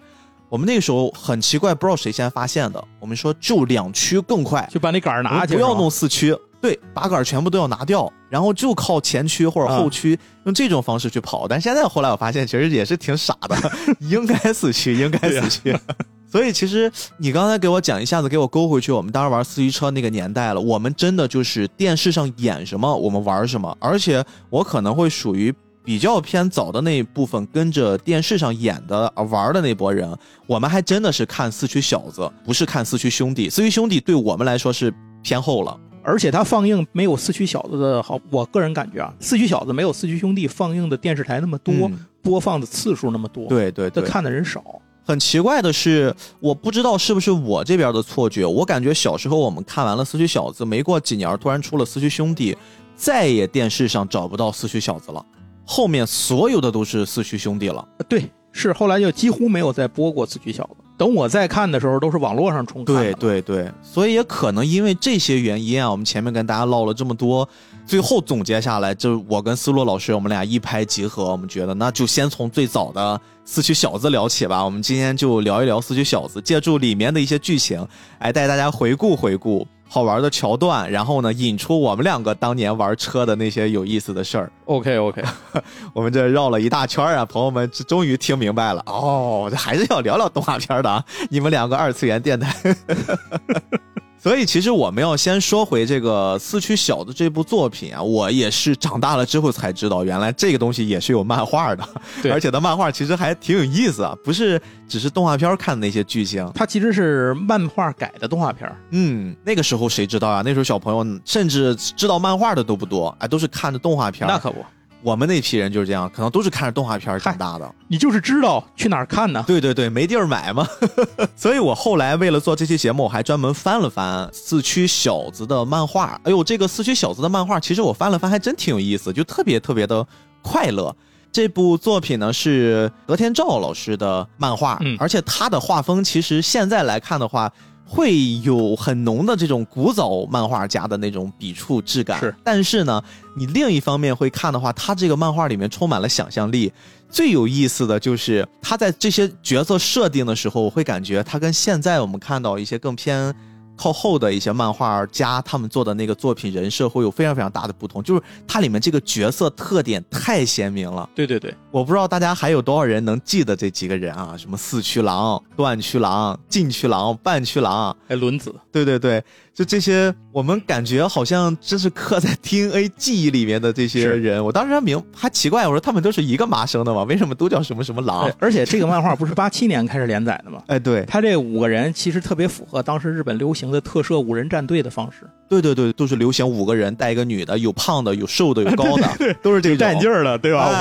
[0.49, 2.83] 我们那个时候很奇怪，不知道谁先发现的。
[2.99, 6.35] 我们说就两驱更快，就把那杆儿拿去，不要弄四驱。
[6.61, 11.47] 对，把杆全部都要拿掉，然后就靠前驱或者后驱，用这种方式去跑。
[11.47, 13.55] 但现在后来我发现，其实也是挺傻的，
[14.01, 15.77] 应该四驱，应该四驱。
[16.29, 20.61] 所以其实你刚才给我讲，一下子给我勾回去，我们当时玩四驱车那个年代了。
[20.61, 23.75] 我们真的就是电视上演什么，我们玩什么。
[23.79, 25.51] 而且我可能会属于
[25.83, 30.15] 比较偏早的那一部分，跟着电视上演的玩的那波人。
[30.45, 33.49] 我们还真的是看四驱小子，不是看四驱兄弟。
[33.49, 34.93] 四驱兄弟对我们来说是
[35.23, 35.79] 偏后了。
[36.03, 41.89] 而且它放映没有四驱小子的好，我个人感觉啊，四驱小子没有四驱兄弟放映的电视台那么多，
[42.21, 44.63] 播放的次数那么多，对对对，看的人少。
[45.03, 52.55] 很奇怪的是，我不知道是不是我这边的错觉，我感觉小时候我们看完了四驱小子，没过几年突然出了四驱兄弟，
[52.95, 55.25] 再也电视上找不到四驱小子了，
[55.65, 57.87] 后面所有的都是四驱兄弟了。
[58.07, 58.29] 对。
[58.51, 60.83] 是后来就几乎没有再播过《四驱小子》。
[60.99, 62.93] 等我再看的时候，都是网络上重看。
[62.93, 67.47] 对对对，所以也可能因为这些原因啊，我们前面跟大家唠了这么多，
[67.85, 74.63] 最后总结下来，就我跟思洛老师，我们俩一拍即合，我们觉得那就先从最早的《四驱小子》聊起吧。
[74.63, 77.87] 我们今天就聊一聊《四驱小子》，借助里面的一些剧情，
[78.19, 79.65] 来带大家回顾回顾。
[79.91, 84.51] 好玩的桥段，然后呢，引出我们两个当年玩车的那些有意思的事儿。
[84.65, 85.23] OK OK，
[85.93, 92.55] 我们这绕了一大圈啊，朋友们终于听明白了哦，这还是要聊聊动画片的啊，你们两个二次元电台。
[94.21, 101.87] 所以，其实我们要先说回这个《四驱小子》这部作品啊，我也是长大了之后才知道，原来这个东西也是有漫画的，
[102.29, 108.69] 而且它漫画其实还挺有意思啊，不是只是动画片看的那些剧情，它其实是漫画改的动画片。
[108.91, 110.41] 嗯，那个时候谁知道啊？
[110.43, 114.27] 那时候小朋友甚至知道漫画的都不多，哎，都是看的动画片。
[114.27, 114.63] 那可不。
[115.01, 117.75] 我们那批人就是这样，可能都是看着动画片长大的。
[117.87, 119.43] 你就是知道去哪儿看呢？
[119.47, 120.67] 对对对，没地儿买嘛。
[121.35, 126.19] 所以我后来为了做这期节目，我还专门翻了翻《四驱小子》的漫画。
[126.23, 130.05] 哎呦，这个《四驱小子》的漫画，其实我翻了翻，还真挺有意思，就特别特别的
[130.41, 130.95] 快乐。
[131.31, 137.51] 这部作品呢是德天照老师的漫画，而且他的画风其实现在来看的话。
[137.91, 142.35] 会有很浓的这种古早漫画家的那种笔触质感，是。
[142.43, 143.03] 但是呢，
[143.35, 146.71] 你另一方面会看的话，他这个漫画里面充满了想象力。
[147.09, 153.33] 最有意思的就是他在这些角色设定的时候，我会感觉他跟现在我们看到一些更偏。
[153.79, 161.09] 靠后的一些漫画家，他们做的那个作品人设会有非常非常大的不同，就是它里面这个角色特点太鲜明了。
[161.15, 164.35] 对对对，我不知道大家还有多少人能记得这几个人啊？
[164.37, 168.53] 什么四驱狼、断驱狼、禁驱狼、半驱狼，还轮子。
[168.69, 169.23] 对对对。
[169.59, 174.41] 就这些，我们感觉好像真是刻在 DNA 记忆里面的这些人。
[174.41, 177.03] 我当时还明还奇怪，我说他们都是一个麻生的吗？
[177.03, 178.31] 为什么都叫什么什么狼？
[178.39, 180.63] 而且这个漫画不是八七年开始连载的吗？
[180.67, 185.27] 哎，对，他这五个人其实特别符合当时日本流行的特摄五人战队的方式。
[185.49, 190.71] 对对对，都是流行五个人带一个女的，有胖的，有瘦的，有高的， 都是这种带劲儿的，对吧？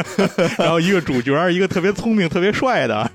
[0.58, 3.10] 然后一个主角，一个特别聪明、特别帅的，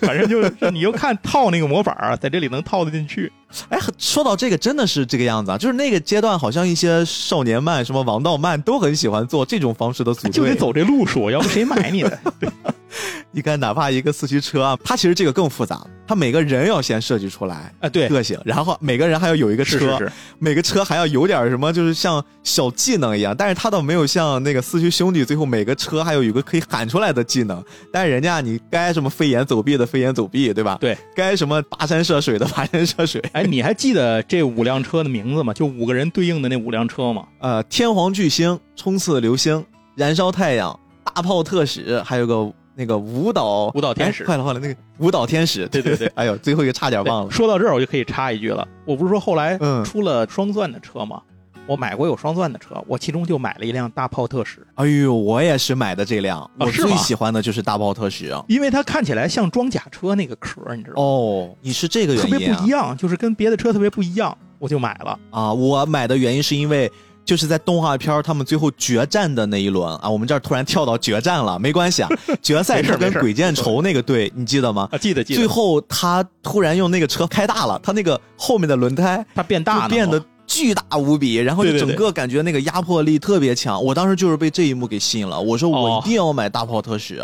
[0.00, 3.30] 反正就是你就看套那个模板，在这里能套得进去。
[3.70, 5.56] 哎，说到这个，真的是这个样子啊！
[5.56, 12.18] 就是那个阶段，好像一些少年漫、什么王道漫都很喜欢做这种方式的组队，就得走这路数，要不谁买你的？
[13.30, 15.80] 你看，哪怕一个四驱车啊，它其实这个更复杂。
[16.06, 19.98] 它每个人要先设计出来啊，对个性，然后每个人还要有一个车，
[20.38, 23.34] 每个车还要有点什么，就是像小技能一样。
[23.36, 27.62] 但是他倒没有像那个四驱兄弟，最后每个车还有有个可以喊出来的技能。
[27.92, 30.78] 但是人家你该什么飞檐走壁的飞檐走壁，对吧？
[30.80, 33.22] 对，该什么跋山涉水的跋山涉水。
[33.32, 35.52] 哎，你还记得这五辆车的名字吗？
[35.52, 37.26] 就五个人对应的那五辆车吗？
[37.40, 39.64] 呃，天皇巨星、冲刺流星、
[39.96, 42.52] 燃烧太阳、大炮特使，还有个。
[42.78, 47.30] 那个舞蹈舞蹈天使，快了快了，那个舞蹈天使，对对对， 哎呦，最后一个差点忘了。
[47.32, 51.20] 说到这儿，我就可以插一句了，我不是说后来出了双钻的车吗？
[51.66, 54.64] 我买过有双钻的车，我其中就买了一辆大炮特使。
[54.76, 61.02] 哎呦，我也是买的这辆，我最喜欢的就是大炮特使，因为它看起来像装甲车那个壳，你知道吗？
[61.02, 65.52] 哦，你是这个原因，特别不一样，就是跟别的车特别不一样，我就买了啊。
[65.52, 66.88] 我买的原因是因为。
[67.28, 72.08] 就是在动画片他们最后决战的那一轮啊，我们这儿突然跳到决战了，没关系啊。
[72.40, 74.88] 决赛是跟鬼见愁那个队，你记得吗？
[74.90, 75.38] 啊，记得记得。
[75.38, 83.84] 最后他突然用那个车开大了，他那个后面的轮胎它变大了，变得巨大无比，然后就整个感觉那个压迫力特别强。
[83.84, 87.22] 我当时就是被这一幕给吸引了，我说我一定要买大炮特使，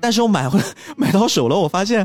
[0.00, 0.64] 但是我买回来
[0.96, 2.04] 买到手了，我发现。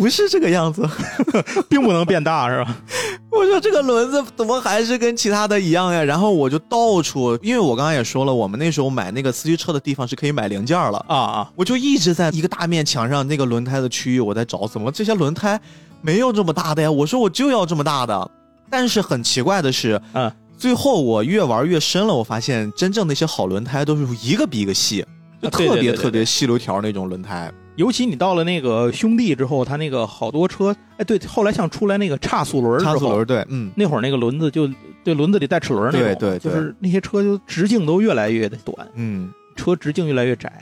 [0.00, 0.88] 不是这个样子，
[1.68, 2.74] 并不能变大，是吧？
[3.30, 6.02] 我说这个轮子怎么还是跟其他的一样呀？
[6.02, 11.52] 然后我就到处，因为我刚刚也说了，我们那时候买那个四驱车的地方是可以买零件了啊啊！
[11.54, 15.60] 我就一直在一个大面墙上那个轮胎的区域，我在找，怎么这些轮胎
[16.00, 16.90] 没有这么大的呀？
[16.90, 18.30] 我说我就要这么大的，
[18.70, 25.04] 但是很奇怪的是，嗯，最后我越玩越深了，我发现真正那些好轮胎都是一个比一个细，
[25.42, 27.52] 就特别特别细流条那种轮胎。
[27.80, 34.68] 尤其你到了那个兄弟之后，他那个好多车，哎，对，后来像出来那个差速轮，差速轮，对，嗯，那会儿那个轮子就
[35.02, 40.52] 对轮子里带齿轮那种，对对，就是那些车就直径都越来越的短，嗯，车直径越来越窄。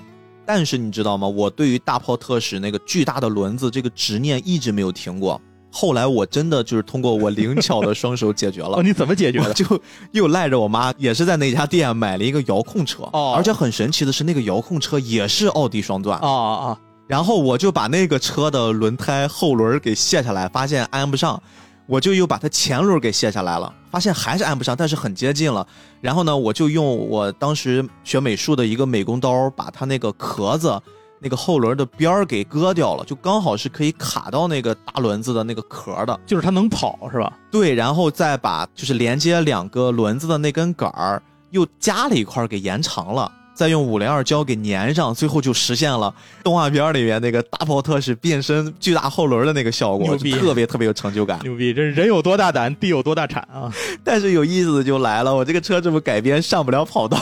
[0.47, 1.27] 但是你知道吗？
[1.27, 5.41] 我对于大炮特使那个巨大的轮子这个执念一直没有停过。
[5.71, 8.77] 后来我真的就是通过我灵巧的双手解决了。
[8.79, 9.53] 哦，你怎么解决的？
[9.53, 9.67] 就
[10.13, 13.03] 又赖着我妈，也是在那家店买了一个遥控车。
[13.13, 16.17] 哦，而且很神奇的是，那个遥控车也是奥迪双钻。
[16.21, 16.81] 啊啊啊！
[17.09, 21.43] 然后我就把那个车的轮胎后轮给卸下来，发现安不上，
[21.87, 25.67] 我就又把它前轮给卸下来了，发现还是安不上，但是很接近了。
[26.03, 30.79] 然后呢，我就用我当时学美术的一个美工刀，把它那个壳子
[31.19, 37.33] 那个后轮的边儿给割掉了，就刚好是可以卡到那个大轮子的那个壳的，就是它能跑是吧？
[37.51, 43.33] 对，然后再把就是连接两个轮子的那根杆儿又加了一块给延长了。
[43.59, 51.41] 再用五零二胶给粘上，最后就实现了动画片里面那个大炮特使变身巨大后轮的那个效果，特别特别有成就感。
[51.43, 51.75] 牛逼！
[51.75, 53.69] 这人有多大胆，地有多大产啊！
[54.05, 57.19] 但是有意思的就来了，我这个车这么改编上不了跑道。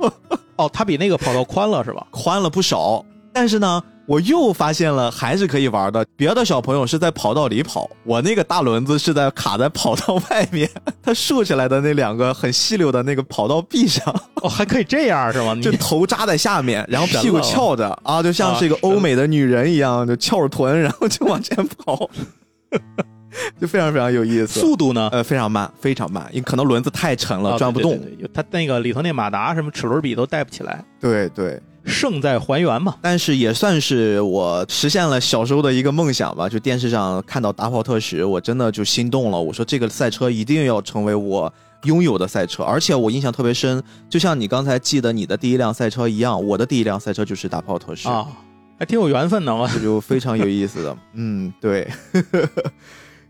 [0.56, 2.06] 哦，它比那个跑道宽了是吧？
[2.10, 3.02] 宽了不少。
[3.32, 3.82] 但是呢。
[4.08, 6.02] 我又发现了，还是可以玩的。
[6.16, 10.66] 别的小朋友是在跑道里跑，我那个大轮子是在卡在跑道外面，
[11.04, 14.02] 它竖起来的那两个很细溜的那个跑道壁上。
[14.36, 15.54] 哦，还可以这样是吗？
[15.60, 22.08] 就头扎在下面，然后屁股翘着 啊，就像是一个欧美的女人一样，就翘着臀，然后就往前跑，
[23.60, 24.58] 就非常非常有意思。
[24.58, 25.10] 速度呢？
[25.12, 28.00] 呃，非常慢，非常慢，因为可能轮子太沉了，转不动。
[28.32, 30.82] 它那个里头那马达什么齿轮比都带不起来。
[30.98, 31.60] 对对。
[31.88, 36.48] 胜在还原嘛，但是也算是我实现了小时候的一个梦想吧。
[36.48, 39.40] 就电视上看到达跑特使，我真的就心动了。
[39.40, 41.52] 我说这个赛车一定要成为我
[41.84, 48.26] 拥有的赛车，而且我印象特别深，就像你刚才记得你的第一辆赛车一样，我的第一辆赛车就是达跑特使啊，
[48.78, 50.96] 还挺有缘分的嘛，这就非常有意思的。
[51.14, 51.88] 嗯，对。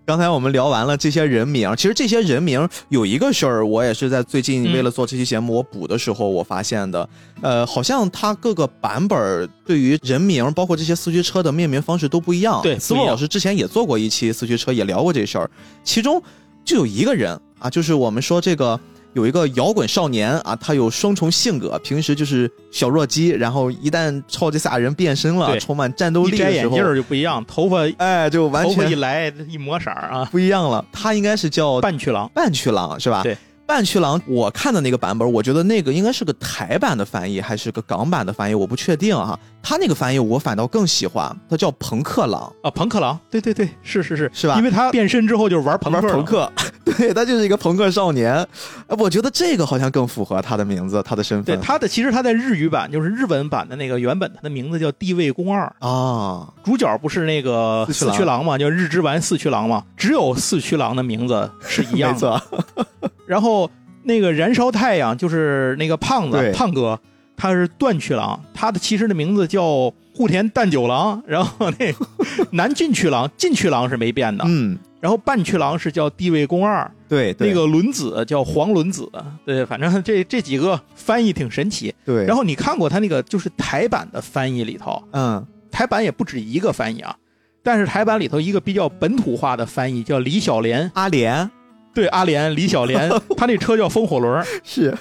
[0.09, 7.07] 刚才我们聊完了这些人名，其实这些人名有一个事儿，我也是在最近为了做这期节目我补的时候我发现的。
[7.43, 12.63] 呃，好像它各个版本对于人名，包括这些四驱车的命名方式都不一样。
[12.63, 15.51] 对，思路老师之前也做过一期四驱车，也聊过这事儿。
[15.85, 16.23] 其中
[16.65, 18.81] 就有一个人啊，就是我们说这个。
[19.19, 30.85] 有一个摇滚少年啊，他有双重性格，平时就是小弱鸡，然后一旦超级赛亚人变身了，充满战斗力的时候，眼镜就不一样，头发哎就完全一来一抹色啊，不一样了。
[30.93, 33.25] 他应该是叫半驱狼，半驱狼是吧？
[33.25, 33.37] 对。
[33.67, 39.39] 半驱狼，我看的那个版本，我觉得那个应该是个台版的翻译，还是个港版的翻译，我不确定哈。
[39.63, 44.57] 他那个翻译我反倒更喜欢，他叫朋克狼啊，朋克狼，对对对，是是是，是吧？
[44.57, 46.51] 因为他变身之后就是玩朋克，玩朋克，
[46.97, 48.47] 对他就是一个朋克少年。
[48.89, 51.57] 我觉得这个好像更符合他的名字，他的身份。
[51.57, 62.43] 对他的，其实他在日语版，就是日文版的那个原本他的名字叫地位宫二啊，主角不是那个四驱狼嘛，叫日之丸四驱狼嘛，只有四驱狼的名字是一样的，
[63.27, 63.71] 然后。
[64.05, 66.99] 那个燃烧太阳就是那个胖子胖哥，
[67.37, 71.23] 他是断驱狼，他的其实的名字叫户田蛋九郎。
[71.27, 71.95] 然后那
[72.53, 74.79] 南进驱狼，进驱狼是没变的，嗯。
[75.01, 79.11] 然后半驱狼是叫地位宫二，对，那个轮子叫黄轮子，
[79.45, 81.95] 对，反正这这几个翻译挺神奇。
[82.05, 82.25] 对。
[82.25, 87.15] 然后你看过他那个就是台版的翻译里头，嗯，台版也不止一个翻译啊，
[87.63, 91.51] 但是台版里头一个比较本土化的翻译叫李小莲，阿莲。
[91.95, 94.45] 对阿莲李小莲， 他那车叫风火轮。
[94.63, 94.97] 是，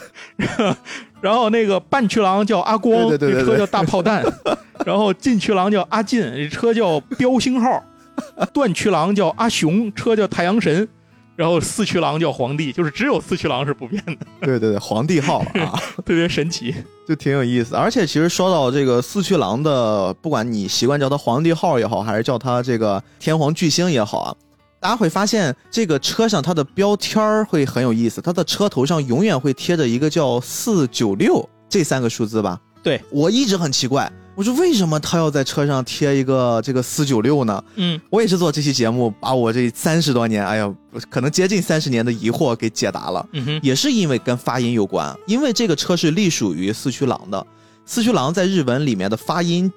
[1.21, 4.23] 然后那个半驱狼叫阿光，这车叫大炮弹，
[4.83, 7.83] 然后进驱狼叫阿进，这车叫标星号，
[8.53, 10.87] 断驱狼叫阿雄，车叫太阳神，
[11.35, 14.17] 然后四驱狼叫皇帝，就是只有四驱狼是不变的。
[14.41, 15.73] 对对对，皇帝号啊，
[16.05, 16.73] 特别神奇，
[17.07, 17.75] 就挺有意思。
[17.75, 24.35] 而且其实说到这个四驱狼的，不管你习惯叫它皇帝号也好，还是叫它这个天皇巨星也好啊。
[24.79, 32.59] 大家会发现，这个车上它的标签儿会很有意思，它的车头上永远会贴着一个叫四九六这三个数字吧？
[32.83, 37.63] 对我一直很奇怪，我说为什么他要在车上贴一个这个四九六呢？
[37.73, 40.71] 嗯，我也是做这期节目，把我这三十多年，哎呀，
[41.09, 43.27] 可能接近三十年的疑惑给解答了。
[43.33, 47.47] 嗯哼，也是因为跟发音有关，因为这个车是隶属于四驱狼的。
[47.83, 49.71] 四驱狼在日文里面的发音，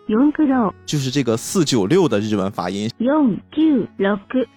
[0.85, 2.91] 就是这个四九六的日文发音，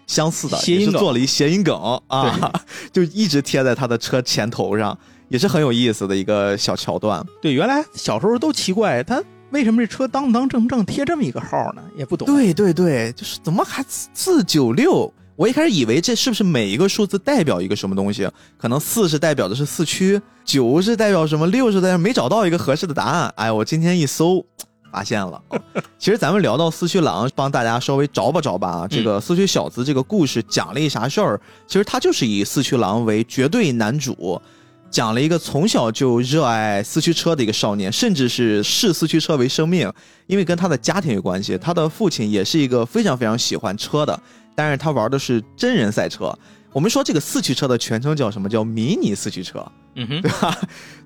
[0.05, 2.51] 相似的，也是做了一谐音梗啊，
[2.91, 4.97] 就一直贴在他的车前头上，
[5.29, 7.23] 也是很有意思的一个小桥段。
[7.41, 11.83] 对，原来小时候都奇怪，他为什么这车当当正正贴这么一个号呢？
[11.95, 12.25] 也不懂。
[12.25, 15.13] 对对对，就是怎么还四九六？
[15.35, 18.27] 我一开始以为这是不是每一个数字代表一个什么东西？
[18.57, 23.31] 可能四是代表的是四驱，九是代表什么，六是代表没找到一个合适的答案。
[23.35, 24.43] 哎，我今天一搜，
[24.91, 25.39] 发现了。
[25.99, 28.87] 其实咱们聊到四驱狼，帮大家稍微找吧找吧啊。
[28.87, 31.39] 这个四驱小子这个故事讲了一啥事儿？
[31.67, 34.41] 其实他就是以四驱狼为绝对男主，
[34.93, 39.91] 讲了一个从小就热爱四驱车的一个少年，甚至是视四驱车为生命，
[40.27, 41.57] 因为跟他的家庭有关系。
[41.57, 44.17] 他的父亲也是一个非常非常喜欢车的。
[44.55, 46.31] 但是他玩的是真人赛车，
[46.71, 48.47] 我们说这个四驱车的全称叫什么？
[48.47, 49.65] 叫迷你四驱车，
[49.95, 50.55] 嗯哼，对吧？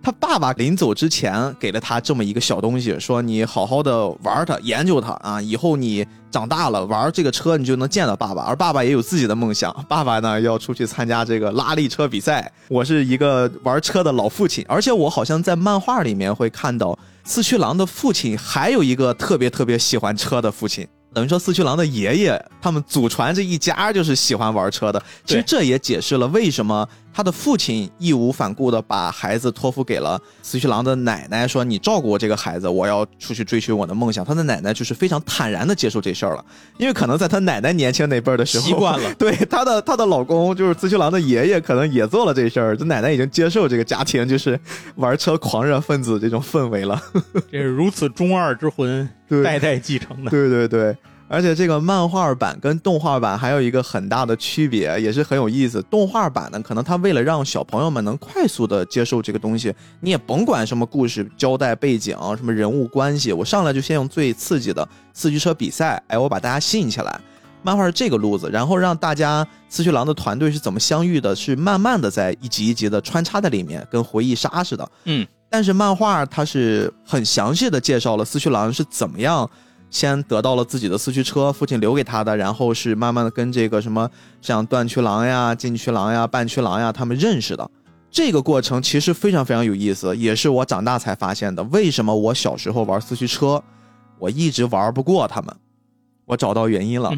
[0.03, 6.05] 他爸爸临走之前给了他这么一个小东西，说你好好的玩它，研究它啊，以后你
[6.37, 8.43] 长大了玩这个车，你就能见到爸爸。
[8.43, 12.51] 而爸爸也有自己的梦想，爸爸呢要出去参加这个拉力车比赛。
[12.67, 20.87] 我是一个玩车的老父亲，而且我好像在漫画里面会看到四驱狼的父亲还有一个特别特别喜欢车的父亲。
[21.11, 25.01] 等于说，四驱狼的爷爷他们祖传这一家就是喜欢玩车的。
[25.25, 34.23] 其实这也解释了为什么他的父亲义无反顾的把孩子托付给了四驱狼的奶奶，说你照顾我这个孩子，我要出去追寻我的梦想。
[34.23, 36.45] 他的奶奶就是非常坦然的接受这事儿了，
[36.77, 39.13] 因为可能在他奶奶年轻那辈儿的时候，习惯了。
[39.15, 42.77] 对他的他的老公就是四驱狼的爷爷，可能也做了这事儿。
[42.77, 44.59] 这奶奶已经接受这个家庭就是
[44.95, 47.01] 玩车狂热分子这种氛围了。
[47.51, 49.09] 这是如此中二之魂。
[49.43, 50.95] 代代继承的，对对对，
[51.29, 55.81] 而且这个漫画版跟动画版还有一个很大的区别，也是很有意思。
[55.83, 67.19] 动画版呢，可能它为了让小朋友们能快速的接受这个东西，你也甭管什么故事交代背景、什么人物关系，我上来就先用最刺激的四驱车比赛，哎，我把大家吸引起来。
[67.63, 74.89] 漫画是这个路子，然后让大家四驱狼的团队是怎么相遇的，是慢慢的在一集一集的穿插在里面，跟回忆杀似的。
[75.05, 75.27] 嗯。
[75.49, 79.49] 但是漫画它是很详细的介绍了四驱狼是怎么样
[79.97, 84.07] 先得到了自己的四驱车，父亲留给他的，然后是慢慢的跟这个什么
[84.43, 87.67] 像断驱狼呀、进驱狼呀、半驱狼呀他们认识的。
[88.11, 91.63] 这个过程其实非常非常有意思，也是我长大才发现的。
[91.63, 93.63] 为什么我小时候玩四驱车，
[94.19, 95.51] 我一直玩不过他们？
[96.25, 97.11] 我找到原因了，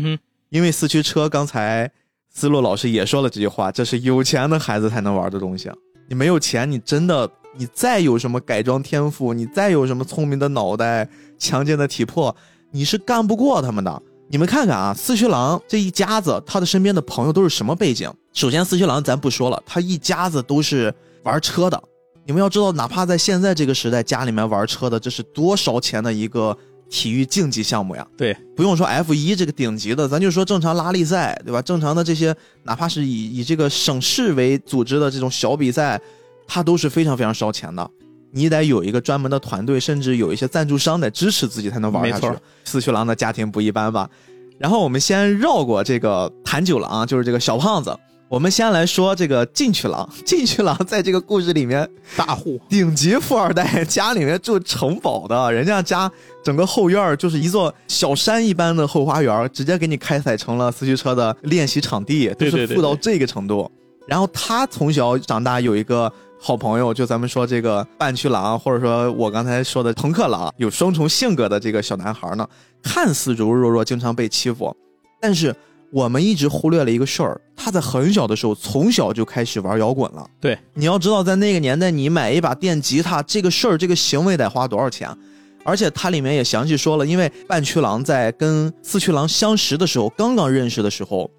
[0.48, 1.92] 因为四驱车刚才
[2.30, 5.70] 思路老师也说了这句话，这是有钱的孩子才能玩的东西。
[6.08, 7.30] 你没有钱，你真的。
[7.58, 11.10] 你再有什么改装天赋，你再有什么聪明的脑袋、
[11.40, 12.34] 强健的体魄，
[12.72, 14.02] 你是干不过他们的。
[14.28, 18.12] 你们看看啊，四驱狼这一家子，他的身边的朋友都是什么背景？
[18.34, 20.94] 首先，四驱狼咱不说了，他一家子都是
[21.24, 21.82] 玩车的。
[22.26, 26.56] 你们要知道，哪怕在现在这个时代，家里面玩车的，这是多烧钱的一个
[26.90, 28.08] 体育竞技项目呀。
[28.16, 31.62] 对，不用说 F 一这个顶级的，咱就说正常拉力赛，对吧？
[31.62, 36.00] 正常的这些，哪怕是以以这个省市为组织的这种小比赛。
[36.52, 37.88] 它都是非常非常烧钱的，
[38.32, 42.30] 你得有一个专门的团队，甚至有一些赞助商得支持自己才能玩下去。
[42.64, 44.10] 四驱狼的家庭不一般吧？
[44.60, 50.08] 然后我们先绕过这个谭九郎，就是这个小胖子，我们先来说这个进去狼。
[50.26, 56.12] 进去狼在这个故事里面，大户顶级富二代，家里面住城堡的，人家家
[56.44, 63.72] 整个后院就是一座小山一般的后花园，直接给你开采成了四驱车的练习场地，就是富到这个程度。
[64.08, 66.12] 然后他从小长大有一个。
[66.42, 72.48] 好朋友，就咱们说这个半驱狼，或者说我刚才说的朋克狼，有双重性格的这个小男孩呢，
[72.82, 74.74] 看似柔柔弱弱，经常被欺负，
[75.20, 75.54] 但是
[75.92, 80.26] 我们一直忽略了一个事儿，他在很小的时候，从小就开始玩摇滚了。
[80.40, 85.14] 对，你要知道，在那个年代，你买一把电吉他，这个事儿，这个行为得花多少钱？
[85.66, 91.30] 而且它里面也详细说了，因为半驱狼在跟四驱狼相识的时候，刚刚认识的时候。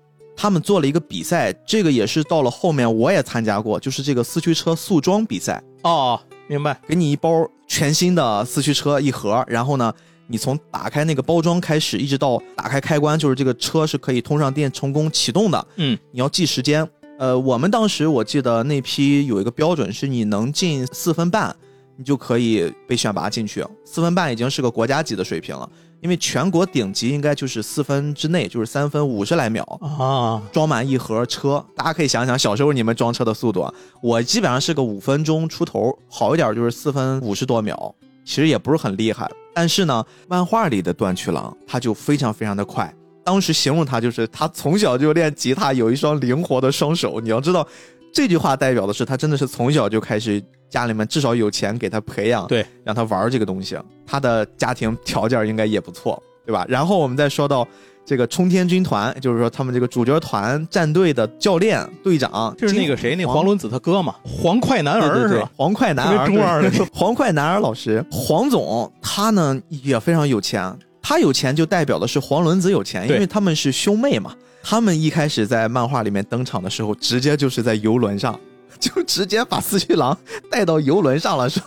[0.40, 6.18] 他们做了一个比赛，这个也是到了后面我也参加过，就是这个四驱车速装比赛哦，
[6.48, 6.80] 明白？
[6.88, 9.92] 给你一包全新的四驱车一盒，然后呢，
[10.28, 15.66] 你从打开那个包装开始，一直到打开开关，就是这个车是可以通上电成功启动的。
[15.76, 16.88] 嗯，你要记时间。
[17.18, 21.54] 呃，我们当时我记得那批有一个标准是你能进四分半，
[21.98, 23.62] 你就可以被选拔进去。
[23.84, 25.68] 四分半已经是个国家级的水平了。
[26.00, 31.64] 因为全国顶级应该就是四分之内，就是三分五十来秒啊，装满一盒车。
[31.76, 33.70] 大家可以想想小时候你们装车的速度，
[34.02, 37.94] 我基本上是个五分钟出头，好一点就是四分五十多秒，
[38.24, 39.30] 其实也不是很厉害。
[39.52, 42.92] 但是呢，漫画里的断驱狼他就非常非常的快。
[43.22, 47.20] 当时形容他就是他从小就练吉他，有一双灵活的双手。
[47.20, 47.66] 你要知道，
[48.12, 50.42] 这句话代表的是他真的是从小就开始。
[50.70, 56.64] 家里面至少有钱给他培养，对，让他玩这个东西，他的家庭条件应该也不错，对吧？
[56.68, 57.66] 然后我们再说到
[58.06, 65.50] 这个冲天军团，就是说他们这个主角团战队的教练队长，就是那个谁，那黄伦子他哥嘛，黄快男儿是吧？
[65.56, 74.32] 黄快男儿，中二的 黄快男儿老师，黄总他呢也非常有钱，他有钱就代表的是黄伦子有钱，因为他们是兄妹嘛。
[74.62, 78.38] 他们一开始在漫画里面登场的时候，直接就是在游轮上。
[78.78, 80.16] 就直接把四驱狼
[80.50, 81.62] 带到游轮上了，说：“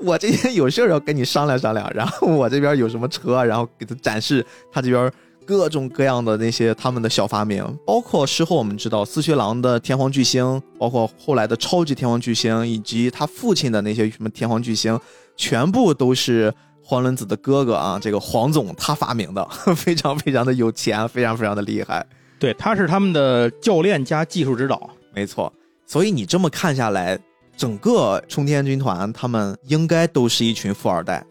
[0.00, 5.12] 我这边有事儿要跟你商量商量。”然后我这边有什么车，然后给他展示他这边
[5.46, 14.98] 各种各样的那些他们的小发明，包括事后我们知道四驱狼的天皇巨星，包括后来的超级天皇巨星，以及他父亲的那些什么天皇巨星，
[15.36, 22.04] 全部都是黄伦子的哥哥啊，这个黄总他发明的， 非常非常的有钱，非常非常的厉害。
[22.38, 24.90] 对，他是他们的教练加技术指导。
[25.14, 25.52] 没错，
[25.86, 27.18] 所以你这么看下来，
[27.56, 31.24] 整个冲天军团他们应该都是一群富二代，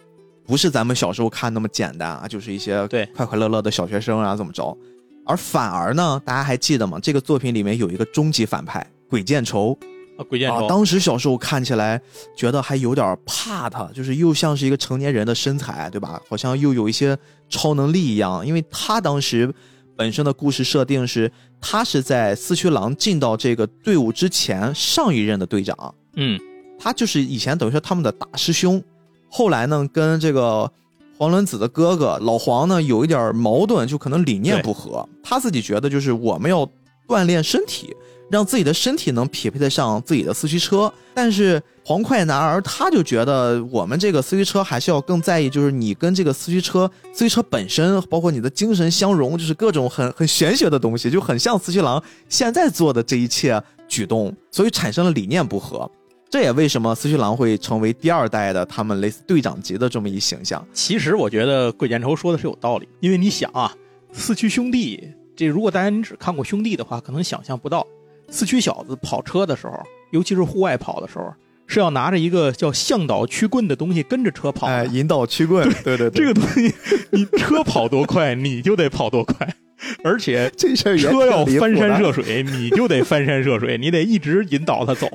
[0.45, 4.78] 不是咱们小时候看那么简单啊，就是一些对快快乐乐的小学生啊，怎么着？
[5.26, 6.99] 而反而呢，大家还记得吗？
[7.01, 9.78] 这个作品里面有一个终极反派鬼见愁。
[10.18, 10.68] 啊，鬼见愁！
[10.68, 12.01] 当时小时候看起来
[12.36, 16.20] 觉得还有点怕他，就是又像是一个成年人的身材，对吧？
[16.28, 17.16] 好像又有一些
[17.49, 18.45] 超能力一样。
[18.45, 19.53] 因为他当时
[19.98, 25.95] 本身的故事设定是，他是在四驱狼进到这个队伍之前上一任的队长。
[26.16, 26.39] 嗯，
[26.80, 28.82] 他就是以前等于说他们的大师兄，
[29.30, 30.72] 后来呢跟这个
[31.18, 35.08] 黄伦子的哥哥老黄呢有一点矛盾，就可能理念不合。
[35.24, 36.70] 他自己觉得就是我们要
[37.08, 37.95] 锻炼身体。
[38.30, 55.89] 让自己的身体能匹配得上自己的四驱车，但是黄快男儿他就觉得我们这个四驱车还是要更在意，就是你跟这个四驱车、四驱车本身，包括你的精神相融，就是各种很很玄学的东西，就很像四驱狼现在做的这一切举动，所以产生了理念不合。
[56.30, 60.67] 这也为什么四驱狼会成为第二代的他们类似队长级的这么一形象。
[60.73, 63.73] 其实我觉得桂建愁说的是有道理，因为你想啊，
[64.11, 65.07] 四驱兄弟
[65.38, 67.88] 这如果大家你只看过兄弟的话，可能想象不到。
[68.30, 69.73] 四驱小子跑车的时候，
[70.11, 71.34] 尤其是户外跑的时候，
[71.65, 74.67] 是要拿着一个叫向导驱棍的东西跟着车跑。
[74.67, 76.73] 哎，引导驱棍，对对对，这个东西，
[77.11, 79.55] 你车跑多快，你就得跑多快，
[80.03, 85.07] 而且 这事车要翻山涉水，你就得翻山涉水，你得一直引导它走，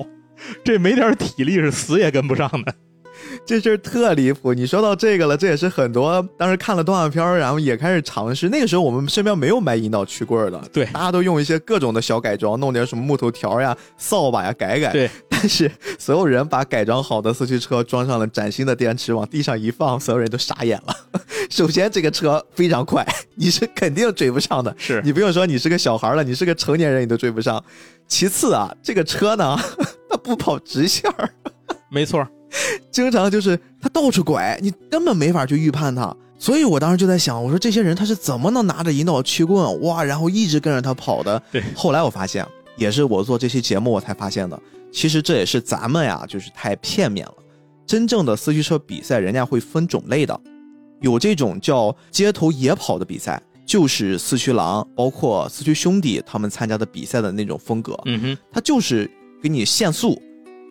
[0.63, 2.75] 这没点体力是死也跟不上的。
[3.45, 4.53] 这事儿特离谱！
[4.53, 8.47] 你说到这个了，这也是很多当时看了动画片然后也开始尝试。
[8.47, 14.93] 那个时候我们身边没有卖引导曲棍的，对，大家都用一些各种的小改装，弄点什么木头条呀、扫把呀改改。
[14.93, 15.69] 对，但是
[15.99, 20.95] 所有人把改装好的四驱车装上了崭新的电池，往地上一放，所有人都傻眼了。
[21.51, 24.73] 首先，这个车非常快，你是肯定追不上的。
[24.77, 27.61] 是你不用说你是个小孩了，你是个成年人你都追不上。
[28.07, 29.57] 其次啊，这个车呢，
[30.09, 31.29] 它不跑直线儿。
[31.91, 32.25] 没错。
[32.91, 36.15] 经常就是他到处拐，你根本没法去预判他。
[36.37, 41.41] 所以我当时就在想，我说这些人他是怎么能拿着引导驱棍哇，然后一直跟着他跑的？
[41.51, 41.63] 对。
[41.73, 42.45] 后来我发现，
[42.75, 44.59] 也是我做这期节目我才发现的。
[44.91, 47.33] 其实这也是咱们呀，就是太片面了。
[47.87, 50.39] 真正的四驱车比赛，人家会分种类的，
[51.01, 57.97] 有这种叫街头野跑的比赛，就是四驱狼，包括四驱兄弟他们参加的比赛的那种风格。
[58.05, 59.09] 嗯哼，他就是
[59.41, 60.21] 给你限速。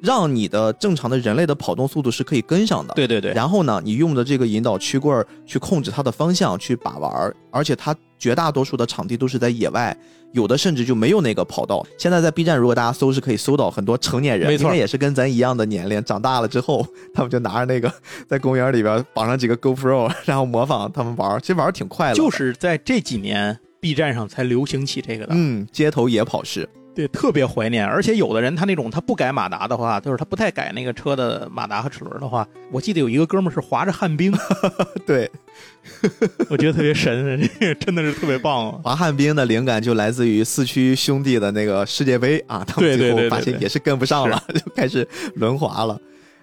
[0.02, 3.32] 让你的正常的人类的跑动速度是可以跟上的，对对对。
[3.32, 9.96] 然后呢，你用的这个引导曲棍去控制它的方向，去把玩而且它绝大多数的场地都是在野外，
[10.32, 11.86] 有的甚至就没有那个跑道。
[11.96, 16.84] 现在在 B 站，如果大家搜是可以搜到很多成年人，应该也是跟咱一样的年龄，长大了之后，
[17.14, 17.92] 他们就拿着那个
[18.26, 22.14] 在公园里边绑上几个 GoPro， 然后模仿他们玩，其实玩挺快的。
[22.16, 26.68] 就是在这几年 B 站上才流行起这个的，嗯，街头野跑式。
[26.94, 34.30] 对，特别怀念，而且有的人他那种他不改马达的话，就是他不太改那个车的马达和齿轮的话，我记得有一个哥们儿是滑着旱冰，
[35.06, 35.30] 对，
[36.50, 37.40] 我觉得特别神，
[37.80, 38.72] 真的是特别棒。
[38.82, 45.98] 滑旱冰的灵感就来自于四驱兄弟的那个世界杯啊，他们最后发现也是跟不上了， 就开始轮滑了。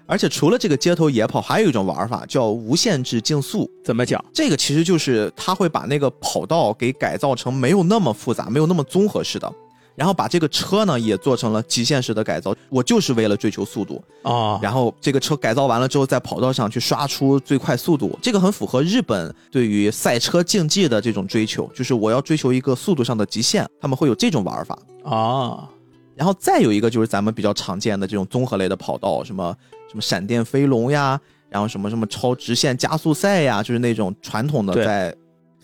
[0.07, 3.69] 而且除了这个街头野跑，还有一种玩法叫无限制竞速。
[3.85, 4.23] 怎么讲？
[4.33, 9.53] 这个其实就是他会把那个跑道给改造成没有那么复杂、没有那么综合式的。
[9.99, 14.57] 然后把这个车呢也做成了极限式的改造，我就是为了追求速度啊。
[14.61, 25.69] 然后这个车改造完了之后，在跑道上去刷出最快速度，这个很符合日本对于赛车竞技的这种追求，就是我要追求一个速度上的极限，他们会有这种玩法啊。
[26.15, 29.53] 然后再有一个就是咱们比较常见的这种综合类的跑道，什么
[29.89, 31.19] 什么闪电飞龙呀，
[31.49, 35.13] 然后什么什么超直线加速赛呀，就是那种传统的在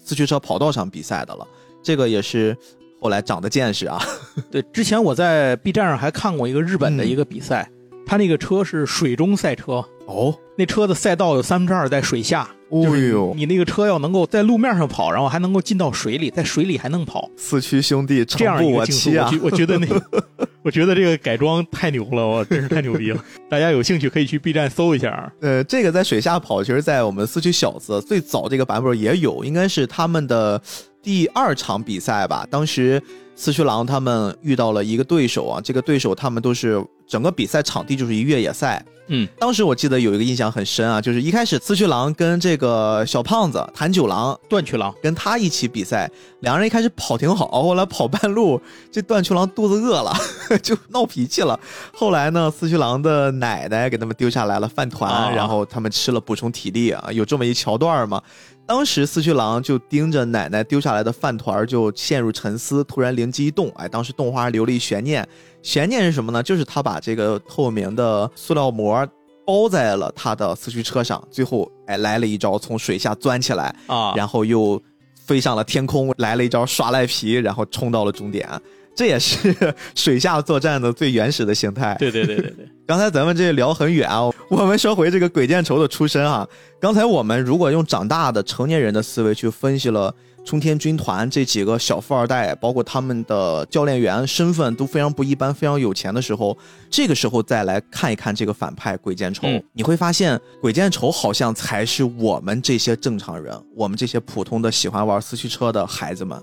[0.04, 1.48] 四驱车跑道上比赛的了，
[1.82, 2.54] 这个也是。
[3.02, 4.02] 后来长的见识啊，
[4.52, 7.70] 对，之前我在 B 站上还看过一个日本的一个比赛，
[8.06, 19.88] 他那个车是水中赛车哦，那车的赛道有三分之二在水下，哦呦，你那个车要能够在路面上跑，然后还能够进到水里，在水里还能跑，四驱兄弟这样一个竞速啊，我觉得那，
[20.62, 25.32] 我觉得这个改装太牛了，我真是太牛逼了，大家有兴趣可以去 B 站搜一下。
[25.42, 30.62] 呃，这个在水下跑，其实，在我们四驱小子最早这个版本也有，应该是他们的。
[31.06, 33.00] 第二场比赛吧，当时
[33.36, 38.84] 四驱狼他们遇到了一个对手啊，这个对手他们都是整个比赛场地就是一越野赛。
[39.08, 48.60] 嗯，当时我记得有一个印象很深啊，就是一开始四驱狼跟这个小胖子谭九郎、断驱狼跟他一起比赛，两人一开始跑挺好，后来跑半路，
[48.92, 50.12] 这断驱狼肚子饿了，
[50.64, 51.60] 就闹脾气了。
[51.94, 58.20] 后来呢，四驱狼的奶奶给他们丢下来了饭团，然后他们吃了补充体力啊，有这么一桥段嘛。
[58.68, 65.28] 当时四驱狼就盯着奶奶丢下来的饭团，就陷入沉思，突然灵机一动，哎，当时动画留了一悬念。
[65.62, 66.42] 悬念是什么呢？
[66.42, 69.08] 就是他把这个透明的塑料膜
[69.46, 74.82] 包在了他的四驱车上，最后哎来了一招从水下钻起来啊，然后又
[75.16, 78.50] 飞上了天空，来了一招耍赖皮，然后冲到了终点。
[78.96, 79.54] 这也是
[79.94, 81.96] 水下作战的最原始的形态。
[82.00, 82.68] 对对对对对。
[82.88, 86.48] 刚才咱们这聊很远啊，我们说回这个鬼见愁的出身啊。
[86.80, 90.14] 刚才我们如果用长大的成年人的思维去分析了。
[90.48, 96.56] 冲天军团这几个小富二代，包括他们的教练员身份都非常不一般，非常有钱的时候，
[96.88, 106.40] 这个时候再来看一看这个反派鬼见愁，你会发现鬼见愁好像才是我们这些正常人，我们这些普通的喜欢玩四驱车的孩子们，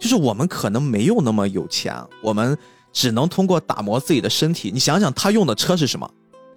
[0.00, 2.56] 就是我们可能没有那么有钱，我们
[2.92, 4.70] 只能通过打磨自己的身体。
[4.72, 6.10] 你想想，他用的车是什么？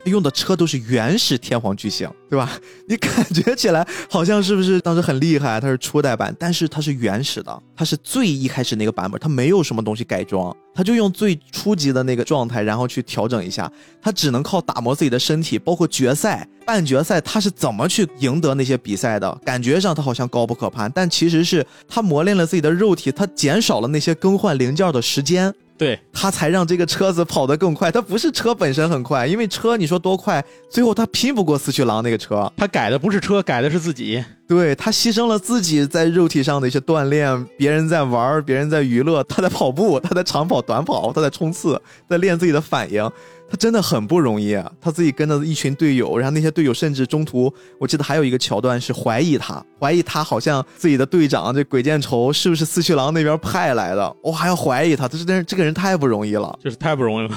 [0.06, 2.52] 用的车都是原始天皇巨星，对吧？
[2.88, 5.60] 你感觉起来好像是不是当时很厉害？
[5.60, 13.72] 它是初代版，但是它是原始的，它是最一开始那个版本，它没有什么东西改装，它就用最初级的那个状态，然后去调整一下。
[14.02, 19.34] 它只能靠打磨自己的身体，包括决赛、半决赛，他是怎么去赢得那些比赛的？
[19.46, 25.54] 感觉上他好像高不可攀，但其实是他磨练了自己的肉体，他减少了那些更换零件的时间。
[25.84, 26.00] 对。
[26.14, 43.10] 他才让这个车子跑得更快，他不是车本身很快，因为车你说多快，最后他拼不过四驱狼那个车，他改的不是车，改的是自己，对他牺牲了自己在肉体上的一些锻炼，别人在玩，别人在娱乐，他在跑步，他在长跑、短跑，他在冲刺，在练自己的反应。
[43.50, 44.72] 他真的很不容易啊！
[44.82, 57.36] 他自己跟着一群队友，然后那些队友甚至中途，我记得还有一个桥段是怀疑他，怀疑他好像自己的队长这鬼见愁是不是四驱狼那边派来的，我还要怀疑他，他是这这个人太不容易了，就是太不容易了。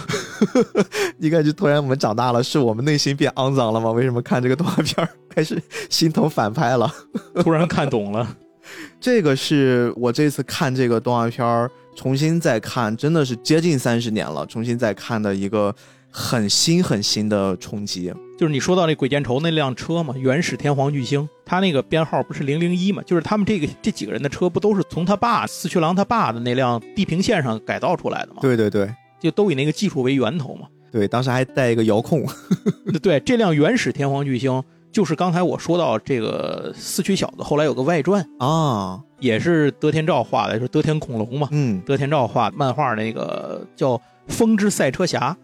[1.18, 3.90] 你感觉突然我们长大了，是我们内心变肮脏了吗？
[3.90, 6.90] 为什么看这个动画片开始心疼反派了？
[7.42, 8.36] 突然看懂了，
[9.00, 15.74] 这个是我这次看这个动画片儿重新再看，真的是接近三十年了，重新再看的一个。
[16.18, 23.02] 很新很新的冲击，就是你说到那鬼见愁那辆车嘛，原始天皇巨星，他那个编号不是零零一嘛？
[23.02, 28.38] 就是他们这个这几个人的车不都是从他爸四驱狼他爸的那辆地平线上改造出来的吗？
[28.40, 28.90] 对对对，
[29.20, 30.66] 就都以那个技术为源头嘛。
[30.90, 32.24] 对，当时还带一个遥控。
[33.02, 34.62] 对，这辆原始天皇巨星
[34.96, 41.46] 就是刚才我说到这个四驱小子，后来有个外传啊，也是德天照画的，就是德天恐龙嘛。
[41.50, 45.36] 嗯，德天照画漫画那个叫《风之赛车侠》。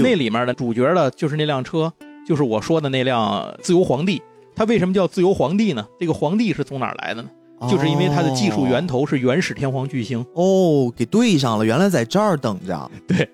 [0.00, 1.92] 那里面的主角的就是那辆车，
[2.24, 4.22] 就是我说的那辆自由皇帝。
[4.54, 5.84] 他为什么叫自由皇帝呢？
[5.98, 7.28] 这个皇帝是从哪儿来的呢？
[7.68, 10.24] 就是因为它的技术源头是原始天皇巨星。
[10.34, 12.88] 哦，给对上了，原来在这儿等着。
[13.08, 13.28] 对，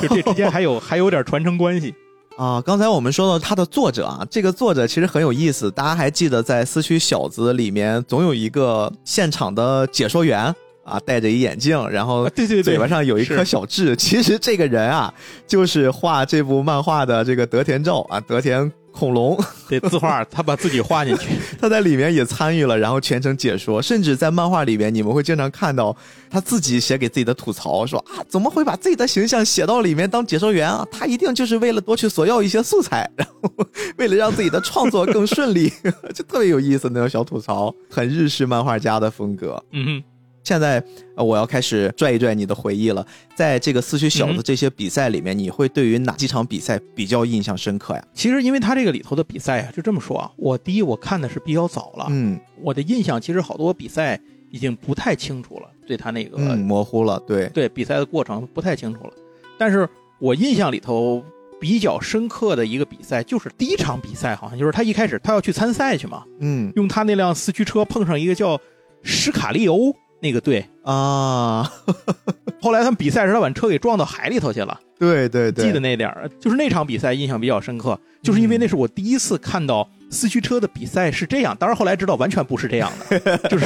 [0.00, 1.92] 就这之间还有还有点传承关系
[2.36, 2.60] 啊。
[2.60, 5.70] 刚才我们说到他的作者啊，这个作者其实很有意思。
[5.70, 10.54] 大家还记得在《四驱小子》里面总有一个现场的解说员。
[10.82, 13.94] 啊，戴着一眼镜，然后对对对，嘴巴上有一颗小痣。
[13.94, 15.12] 其实这个人啊，
[15.46, 19.42] 就是画这部漫画的这个德田照啊，德田恐龙。
[19.70, 23.80] 这字画他把自己画进去， 他在里面也参与了，然后全程解说。
[23.80, 25.96] 甚至在漫画里面，你们会经常看到
[26.28, 30.86] 他自己写给自己的吐槽，说啊，怎么会把自己的形象写到里面当解说员啊？
[30.92, 33.50] 他一定就是为了多去索要一些素材，然后
[33.96, 35.72] 为了让自己的创作更顺利，
[36.14, 39.62] 就特别有意思那种小吐槽，很日式漫画家的风格。
[39.72, 40.02] 嗯。
[40.42, 40.82] 现在，
[41.16, 43.06] 我要开始拽一拽你的回忆了。
[43.34, 48.04] 在这个四驱小子这些比赛里面，你会对于哪几场比赛比较印象深刻呀？
[48.14, 54.18] 其实，因为他这个里头的比赛啊，就这么说啊，我第一我看的是比较早了，嗯，我的印象其实好多比赛
[54.50, 59.12] 已经不太清楚了，对他那个模糊了，对对，比赛的过程不太清楚了。
[59.58, 59.88] 但是
[60.18, 61.22] 我印象里头
[61.60, 68.58] 比较深刻的一个比赛，就是第一场比赛，好像就是他一开始他要去参赛去嘛，嗯，用他那辆四驱车碰上一个叫
[69.02, 69.94] 史卡利欧。
[70.20, 71.70] 那个队啊，
[72.60, 74.78] 后来他们比赛时，他把车给撞到海里头去了。
[74.98, 81.56] 对对对，记得那点儿，就是那场比赛印象比较深刻，就是因为那是我第一次看到四驱车的比赛是这样。
[81.58, 83.64] 当然后来知道完全不是这样的， 就是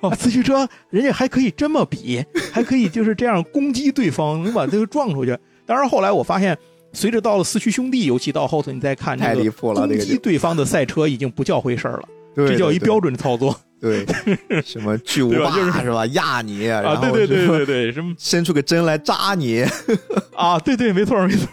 [0.00, 5.36] 哦，四驱车人家还可以这么比，还可以就是这样攻击对方，能把这个撞出去。
[5.66, 6.56] 当然后来我发现，
[6.92, 12.02] 随着到了四驱兄弟，尤其到后头你再看，太离谱了，攻击对方的赛车已经不叫回事儿了，
[12.36, 13.58] 这叫一标准操作。
[13.80, 14.06] 对，
[14.64, 16.06] 什么巨无霸是吧？
[16.06, 19.62] 压你，啊，对对对对对，什么 伸出个针来扎你，
[20.34, 21.46] 啊，对对，没错没错，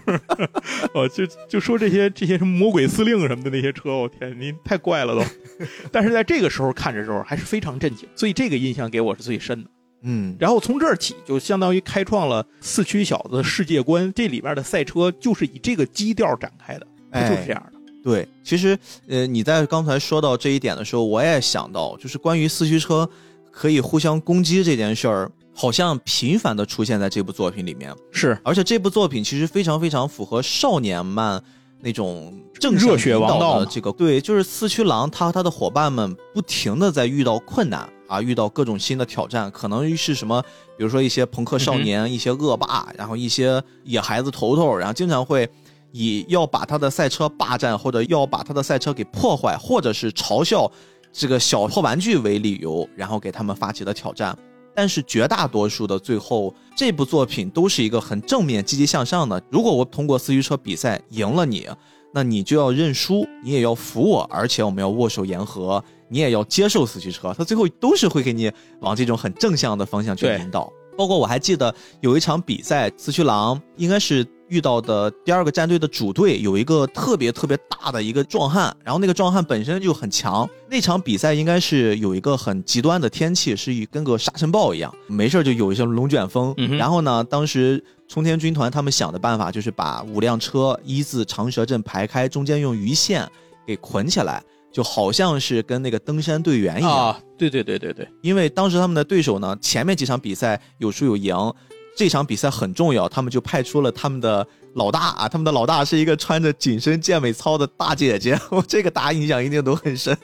[0.93, 5.21] 哦，就就说这些这些什么魔鬼司令什么的那些车，我天，您太怪了都。
[5.91, 9.69] 但是在这个时候看着时候还是非常震惊，所以这个印象给我是最深的。
[10.03, 17.72] 嗯，然后从这儿起就相当于开创了四驱小子世界观，这里边的赛车就是以这个基调展开的，就是这样的。
[18.03, 18.77] 对，其实，
[19.07, 23.09] 呃，你在刚才说到这一点的时候，我也想到，就是关于四驱车
[23.49, 27.95] 可以互相攻击这件事儿，好像频繁的出现在这部作品里面。
[28.11, 31.41] 是，而且这部作品其实非常非常符合少年漫
[31.79, 33.89] 那种正热血王道的这个。
[33.93, 40.43] 对，就是四驱狼他和他的伙伴们不停的在遇到困难啊，遇到各种新的挑战，可能是什么，
[40.77, 45.49] 比如说一些朋克少年、一些恶霸，然后一些野孩子头头，然后经常会。
[45.95, 50.69] 以要把他的赛车霸占，或者要把他的赛车给破坏，或者是嘲笑
[51.11, 54.35] 这个小破玩具为理由，然后给他们发起的挑战。
[54.73, 59.39] 但是绝大多数的最后，这部作品都是一个很正面、积极向上的。
[59.51, 61.69] 如果我通过四驱车比赛赢了你，
[62.11, 67.31] 那你就要认输，你也要服我，而且我们要握手言和，你也要接受四驱车。
[67.37, 70.73] 他最后都是会给你往这种很正向的方向去引导。
[70.97, 74.25] 包括我还记得有一场比赛，四驱狼应该是。
[74.53, 80.47] 遇到的第二个战队的主队有一个特别特别大的一个壮汉，然后那个壮汉本身就很强。
[80.69, 86.53] 那场比赛应该是有一个很极端的天气，是跟个沙尘暴一样，没事就有一些龙卷风。
[86.77, 93.27] 然后呢，当时冲天军团他们想的办法就是把五辆车一字长蛇阵排开，中间用鱼线
[93.65, 96.91] 给捆起来，就好像是跟那个登山队员一样。
[96.91, 101.35] 啊，对对对对对，因为当时他们的对手呢，前面几场比赛有输有赢。
[101.95, 110.17] 这场比赛很重要，他们就派出了他们的老大啊，他们的老大是一个穿着紧身健美操的大姐姐， 我这个大家印象一定都很深，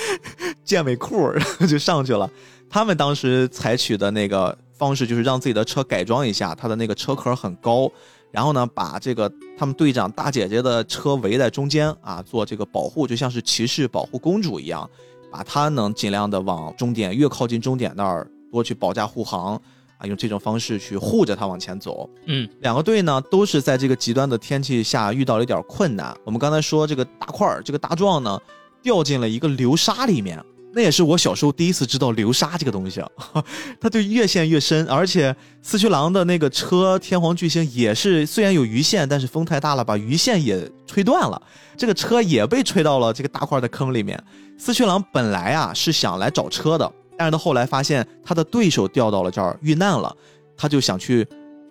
[0.64, 2.28] 健美裤然后就上去了。
[2.70, 7.90] 他们当时采取的那个方式就是让自己的车改装一下，他的那个车壳很高，
[8.30, 14.88] 然后呢把这个他们队长大姐姐的车围在中间啊，做这个保护，就像是骑士保护公主一样，
[15.30, 19.60] 把她能尽量的往终点越靠近终点那儿多去保驾护航。
[20.00, 22.08] 啊，用这种方式去护着他往前走。
[22.24, 26.16] 嗯，两个队呢都是在这个极端的天气下遇到了一点困难。
[26.24, 28.40] 我们刚才说这个大块儿，这个大壮呢
[28.82, 30.42] 掉进了一个流沙里面，
[30.72, 33.02] 那也是我小时候第一次知道流沙这个东西。
[33.78, 41.40] 它就越陷越深，而且四驱狼的那个车天皇巨星也是虽然有鱼线，但是风太大了，把鱼线也吹断了，
[41.76, 44.18] 这个车也被吹到了这个大块的坑里面。
[44.56, 46.90] 四驱狼本来啊是想来找车的。
[47.20, 50.10] 但是他后来发现他的对手掉到了这儿遇难了，
[50.56, 51.22] 他就想去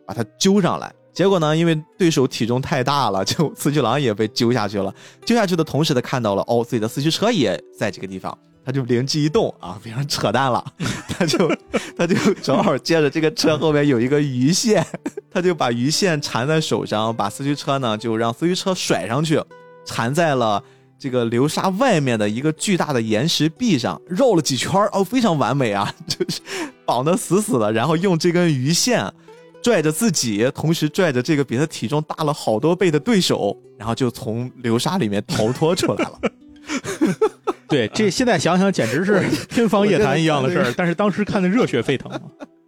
[0.06, 0.93] 把他揪上来。
[1.12, 4.93] 结果呢，因为对手体重太大了，就四驱狼也被揪下去了。
[5.26, 10.64] 揪下去的同时，他看到了哦，自己的四驱车也在这个地方，他就灵机一动啊，非常扯淡了，
[11.18, 11.52] 他就
[11.97, 14.86] 他就正好借着这个车后面有一个鱼线，
[15.32, 19.41] 他就把鱼线缠在手上，把四驱车呢就让四驱车甩上去，
[19.84, 20.64] 缠在了。
[21.00, 26.41] 这个流沙外面的一个巨大的岩石壁上绕了几圈哦，非常完美啊， 就是
[26.86, 29.10] 绑得死死的，然后用这根鱼线
[29.64, 36.20] 拽着自己，同时拽着这个比他体重大了好多倍的对手，然后就从流沙里面逃脱出来了。
[37.70, 42.12] 对，这现在想想简直是 天方夜谭一样的事儿，但是当时看的热血沸腾。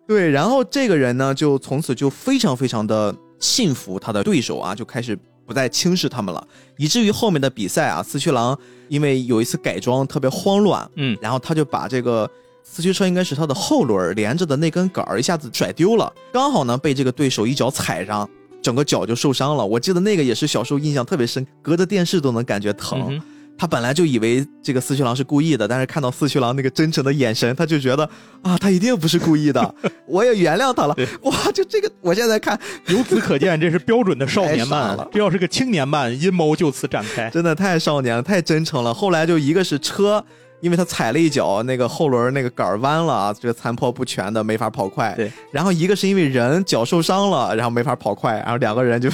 [0.07, 5.19] 对，然后这个人呢，就从此就非常非常的信服他的对手啊，就开始。
[5.51, 6.47] 不再轻视他们了，
[6.77, 12.29] 以至于后面的比赛啊，四驱狼因为有一次改装特别慌乱，嗯，然后他就把这个
[12.63, 18.29] 四驱车应该是他的后轮连着的那根杆儿一下子甩丢了，刚好呢被这个对手一脚踩上，
[18.61, 19.65] 整个脚就受伤了。
[19.65, 23.21] 我记得那个也是小时候印象特别深，隔着电视都能感觉疼。
[23.62, 28.03] 他本来就以为这个四驱狼是故意的，但是看到四驱狼那个真诚的眼神，他就觉得
[28.41, 29.76] 啊，他一定不是故意的，
[30.07, 30.95] 我也原谅他了。
[31.22, 35.07] 哇，就这个，我现在看，由此可见，这是标准的少年漫了。
[35.14, 38.91] 这要是个青年漫，阴谋就此展开，真的太少年了，太真诚了。
[38.91, 40.26] 后来就一个是车，
[40.62, 45.14] 因为他踩了一脚，那个后轮那个杆弯了啊，这个残破不全的，没法跑快。
[45.16, 49.07] 对，然后一个是因为人脚受伤了，然后没法跑快，然后两个人就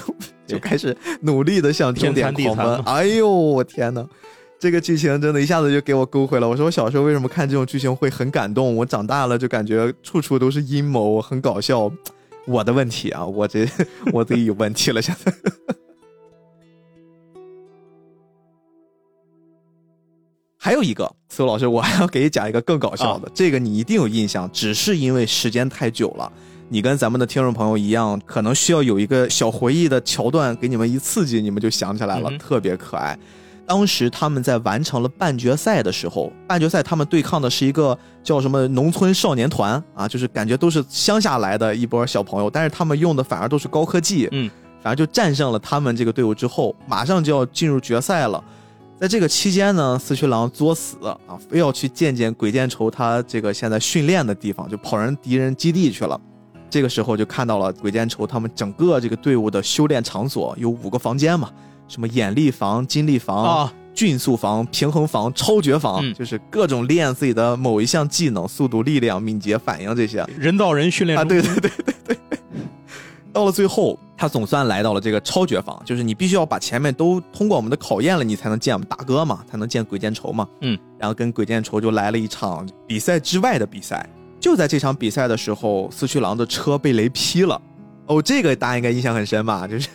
[0.48, 2.82] 就开始努力的向终点狂奔。
[2.86, 4.08] 哎呦，我天哪！
[4.60, 6.50] 这个剧情真的一下子就给我勾回了。
[6.50, 8.76] 我说我小时候为什么看这种剧情会很感动？
[8.76, 11.92] 我长大了就感觉处处都是阴谋，很搞笑。
[12.46, 13.68] 我的问题啊，我这
[14.14, 15.02] 我自己有问题了。
[15.02, 15.32] 现在
[20.58, 23.30] 还有一个，苏老师，我还要给你讲一个更搞笑的。
[23.34, 26.32] 这个你一定有印象，只是因为时间太久了，
[26.70, 33.18] 你跟咱们的听众朋友一样，可能需要有一个小回忆的桥段给你们一刺激，你们就想起来了，特别可爱。
[33.68, 44.50] 当时他们在完成了半决赛的时候，半决赛他们对抗的是一个叫什么农村少年团啊，就是感觉都是乡下来的一波小朋友，但是他们用的反而都是高科技，嗯，
[44.82, 48.42] 反而就战胜了他们这个队伍之后，马上就要进入决赛了。
[48.98, 56.20] 在这个期间呢，四驱狼作死啊，非要去见见鬼见愁他这个现在训练的地方，就跑人敌人基地去了。
[56.70, 61.50] 这个时候就看到了鬼见愁他们整个这个队伍的修炼场所有五个房间嘛。
[61.88, 70.24] 什么眼力房、精力房啊、迅速房、平衡房、超绝房，就是各种练自己的某一项技能，速度、力量、敏捷、反应这些。
[70.38, 72.18] 人造人训练啊，对对对对对。
[73.34, 80.48] 到了最后，他总算来到了这个超绝房，就是你必须要把前面都通过我们的考验了，你才能见我们大哥嘛，才能见鬼见愁嘛。
[80.62, 80.78] 嗯。
[80.98, 84.08] 然后跟鬼见愁就来了一场比赛之外的比赛。
[84.40, 87.60] 就在这场比赛的时候，四驱狼的车被雷劈了。
[88.08, 89.68] 哦，这个大家应该印象很深吧？
[89.68, 89.90] 就是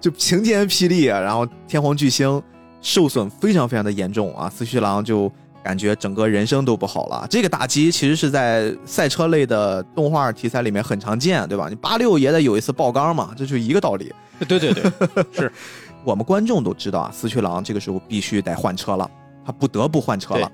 [0.00, 2.40] 就晴天霹雳，然后天皇巨星
[2.80, 4.48] 受损非常非常的严重啊！
[4.48, 5.30] 四驱狼就
[5.62, 7.26] 感觉整个人生都不好了。
[7.28, 11.68] 这个打击其实是在赛车类的动画题材里面很常见，对吧？
[11.68, 14.12] 你八六也得有一次爆缸嘛，这就一个道理。
[14.46, 14.84] 对对对，
[15.32, 15.52] 是
[16.04, 19.10] 我们观众都知道啊，四驱狼这个时候必须得换车了，
[19.44, 20.50] 他不得不换车了。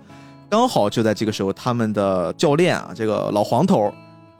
[0.49, 3.93] 刚好就在这个时候，他们的教练啊，这个老黄头。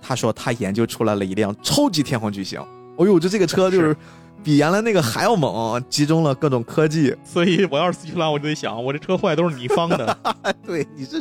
[0.07, 2.61] 他说他研究出来了一辆超级天皇巨星，
[2.97, 3.97] 哦呦，这这个车就是
[4.45, 7.13] 比原来那个还要猛，集中了各种科技。
[7.25, 10.19] 所以我要是四驱狼，我就得想，我这车坏都是你放的。
[10.65, 11.21] 对，你是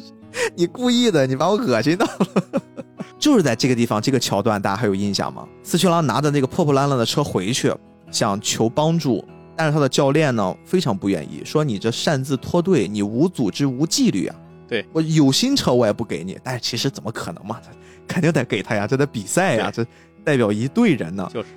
[0.56, 2.52] 你故意的，你把我恶心到了。
[3.18, 5.48] 就是在这个地方，这个桥段大家还有印象吗？
[5.64, 7.74] 四驱狼拿着那个破破烂烂的车回去，
[8.12, 9.26] 想求帮助，
[9.56, 14.36] 但是他的教练呢非常不愿意，说你这擅自脱队，你无组织无纪律啊。
[14.68, 17.60] 对我有新车我也不给你，但是其实怎么可能嘛？
[18.08, 19.86] 肯定得给他呀，这得比赛呀，这
[20.24, 21.30] 代表一队人呢。
[21.34, 21.48] 就是，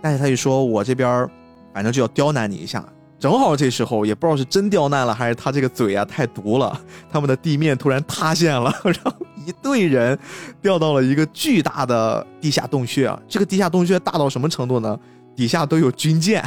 [0.00, 1.28] 但是他一说，我这边
[1.72, 2.84] 反正就要刁难你一下。
[3.18, 6.78] 正好这时候也不知道是真刁难了，还是他这个嘴啊太毒了，
[7.10, 9.12] 他们的地面突然塌陷了， 然后
[9.46, 10.18] 一队人
[10.60, 13.18] 掉到了一个巨大的地下洞穴啊。
[13.26, 14.98] 这个地下洞穴大到什么程度呢？
[15.34, 16.44] 底下都有军舰。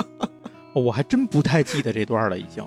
[0.72, 2.64] 我还真不太记得这段了，已经。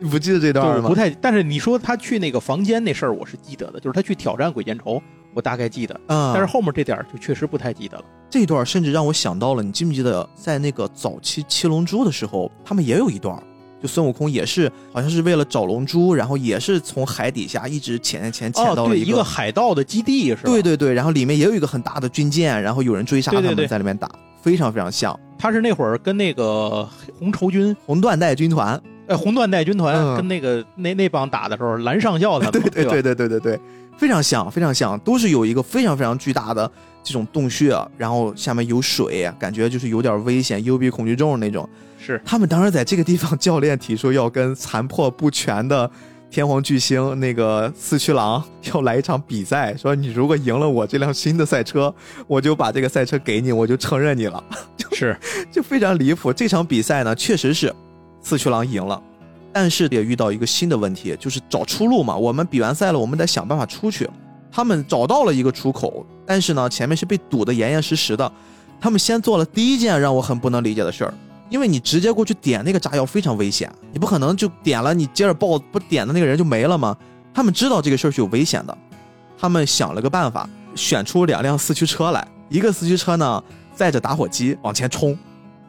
[0.00, 0.88] 你不记得这段吗？
[0.88, 1.08] 不太。
[1.08, 5.02] 但是你说他去那个房间那事儿，我是记得的，就是他去挑战鬼见愁。
[5.34, 8.04] 我大概记得，嗯，但是后面这点就确实不太记得了。
[8.30, 13.36] 这段甚至让我想到了，你记不记得在那个早期七龙珠的时候，他们也有一段，
[13.80, 20.42] 就孙悟空也是好像是为了找龙珠，然后也是从海底下一直潜潜潜到了一个海盗的基地，是吧？
[20.44, 24.08] 对对对，然后里面也有一个很大的军舰，然后有人追杀他们在里面打，
[24.40, 25.18] 非常非常像。
[25.38, 33.60] 他是那会儿跟那个红绸军、红缎带军团，哎，红缎带军团跟那个那那帮打的时候，蓝上校他们，对对对对对对对。
[33.96, 36.70] 非常像，非常像，都是有一个非常非常巨大的
[37.02, 41.68] 这种洞穴，然后下面有水，感觉就是有点危险，幽闭恐惧症那种。
[41.98, 45.90] 是他们当时在这个地方，教练提出要跟残破不全的
[46.30, 48.42] 天皇巨星那个四驱狼
[48.72, 51.94] 要来一场比赛，说你如果赢了我这辆新的赛车，
[52.26, 54.42] 我就把这个赛车给你，我就承认你了。
[54.92, 55.16] 是，
[55.50, 56.32] 就非常离谱。
[56.32, 57.74] 这场比赛呢，确实是
[58.20, 59.02] 四驱狼赢了。
[59.54, 62.16] 但是也遇到一个新的问题，就是找出路嘛。
[62.16, 64.10] 我们比完赛了，我们得想办法出去。
[64.50, 68.30] 他们找到了一个出口，但是呢，前面是被堵得严严实实的。
[68.80, 71.14] 他们先做了第一件让我很不能理解的事儿，
[71.48, 76.96] 因为你直接过去点那个炸药非常危险，你不可能就点了，你接着爆，不点的那个人就没了吗？
[77.32, 78.76] 他们知道这个事儿是有危险的，
[79.38, 83.42] 他们想了个办法，选出两辆四驱车来，一个四驱车呢
[83.74, 85.16] 载着打火机往前冲。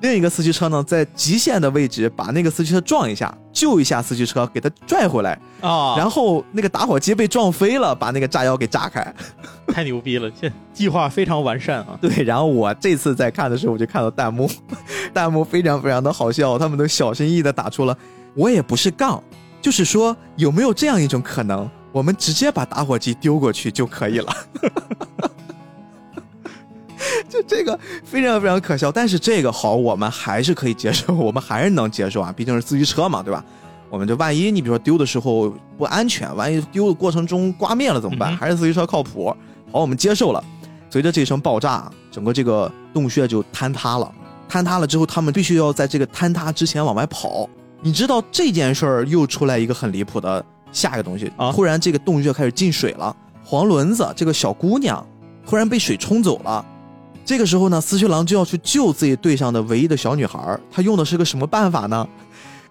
[0.06, 5.32] 另一个四驱车呢，在极限的位置把那个四驱车撞一下，救一下四驱车，给它拽回来
[5.62, 5.95] 啊。
[5.97, 9.16] 然后那个打火机被撞飞了，把那个炸药给炸开，
[9.74, 10.30] 太牛逼了！
[10.39, 11.97] 这计划非常完善啊。
[12.01, 14.47] 对，然后我这次在看的时候，我就看到弹幕，
[15.12, 17.97] 弹幕非常非常的好笑，他们都小心翼翼的打出了
[18.38, 19.22] “我也不是杠”，
[19.60, 24.32] 就是说有没有这样一种可能，我们直接把打火机丢过去就可以了。
[27.30, 33.43] 就这个非常非常可笑，但是这个好，我们还是可以接受， 我们还是能接受啊，毕竟是自驱车嘛，对吧？
[33.89, 38.36] 我们就万一你比如说丢的时候不安全，万一丢的过程中刮灭了怎么办？
[38.36, 39.36] 还是自驱车靠谱。
[39.72, 40.43] 好，我们接受了。
[40.89, 44.12] 随着这声爆炸，整个这个洞穴就坍塌了。
[44.49, 47.49] 坍塌了之后，他们必须要在这个坍塌之前往外跑。
[47.82, 51.51] 你知道这件事儿又出来一个很离谱的下一个东西啊！
[51.51, 55.06] 突然这个洞穴开始进水了，黄轮子这个小姑娘
[55.45, 56.66] 突然被水冲走了。
[57.26, 60.58] 这个时候呢，四驱狼就要去救自己队上的唯一的小女孩。
[60.72, 62.08] 他用的是个什么办法呢？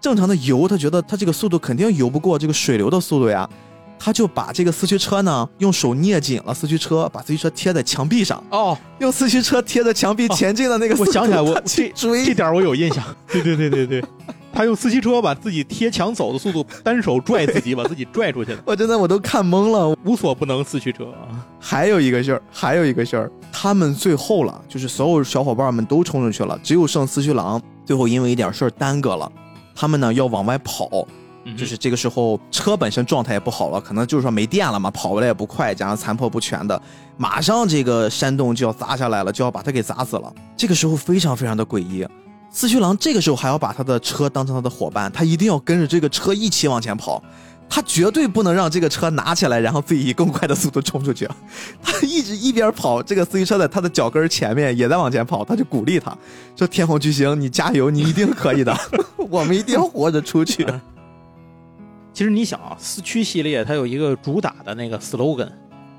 [0.01, 3.49] 正常的游，他觉得他这个速度肯定游不过这个水流的速度呀。
[3.99, 8.43] 他就把这个四驱车呢，用手捏紧了四驱车，把四驱车贴在墙壁上。
[8.51, 10.95] 哦，用四驱车贴在墙壁前进的那个。
[10.99, 13.03] 我想起来，我这这点我有印象。
[13.29, 14.05] 对对对对对，
[14.55, 18.63] 他用四驱车把自己贴墙走的速度，单手拽自己，把自己拽出去了。
[18.65, 21.13] 我真的我都看懵了，无所不能四驱车。
[21.59, 29.31] 还有一个事儿，还有一个事儿，他们最后了，就是所有小伙伴们都冲出去了，只有剩四驱狼，最后因为一点事儿耽搁了。
[29.75, 30.89] 他们呢要往外跑，
[31.59, 36.81] 就是这个时候车本身状态也不好了，可能就是说没电了嘛，跑的也不快，加上残破不全的，
[37.17, 40.33] 马上这个山洞就要砸下来了，就要把他给砸死了。
[40.57, 42.07] 这个时候非常非常的诡异。
[42.57, 47.21] 四驱狼这个时候还要把他的车当成他的伙伴，他一定要跟着这个车一起往前跑，
[47.69, 51.29] 他绝对不能让这个车拿起来，然后自己以更快的速度冲出去。
[51.83, 56.17] 他一直一边跑，这个四驱车在他的脚跟前面也在往前跑，他就鼓励他
[56.55, 58.73] 说：“天虹巨星，你加油，你一定可以的，
[59.29, 60.65] 我们一定要活着出去。”
[62.15, 65.51] 其实你想啊，四驱系列它有一个主打的那个 slogan，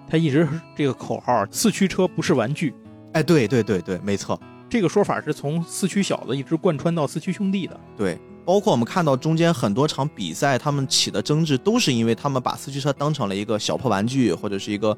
[0.09, 2.73] 它一直这个口号：“四驱车不是玩具。”
[3.11, 4.39] 哎，对对对对，没错。
[4.75, 7.79] 这个说法是从四驱小子一直贯穿到四驱兄弟的。
[7.95, 14.97] 对，包括我们看到中间很多场比赛，他们起的争执都是因为他们把四驱车当成了一个小破玩具，或者是一个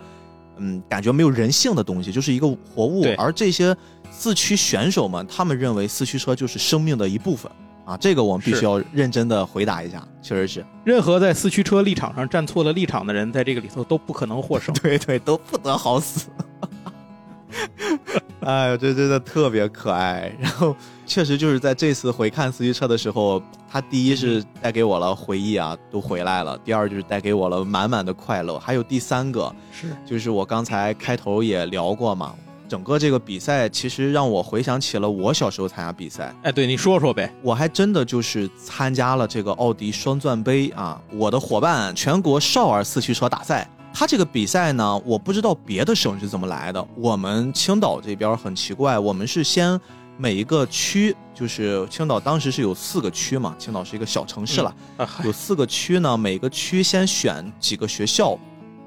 [0.55, 3.05] 嗯感觉没有人性的东西，就是一个活物。
[3.19, 3.77] 而这些
[4.09, 7.51] 四驱选手们，他们认为四驱车就是生命的一部分
[7.85, 7.95] 啊！
[7.97, 10.65] 这个我们必须要认真的回答一下，确实是。
[10.83, 14.73] 任何在四驱车立场上站错了立场的人，在这个里头都不可能获胜。
[14.73, 16.31] 对对，都不得好死。
[18.41, 20.31] 哎呦，这真的特别可爱。
[20.39, 20.75] 然后，
[21.05, 28.57] 确实就是在这次回看四驱车的时候，它第一是带给我了回忆啊，都回来了；第二就是带给我了满满的快乐。
[28.59, 32.33] 还有第三个是，就是我刚才开头也聊过嘛，
[32.69, 36.33] 整个这个比赛其实让我回想起了我小时候参加比赛。
[36.43, 37.33] 哎，对，你说说呗。
[37.41, 43.67] 我还真的就是参加了这个奥迪双钻杯啊，我的伙伴全国少儿四驱车大赛。
[43.99, 46.87] 他这个比赛呢，我不知道别的省是怎么来的。
[46.95, 49.81] 我们青岛这边很奇怪，我们是先
[50.17, 54.71] 每一个区，就是青岛当时是有四个区嘛，青岛是一个小城市了，
[55.23, 58.37] 有四个区呢，每个区先选几个学校，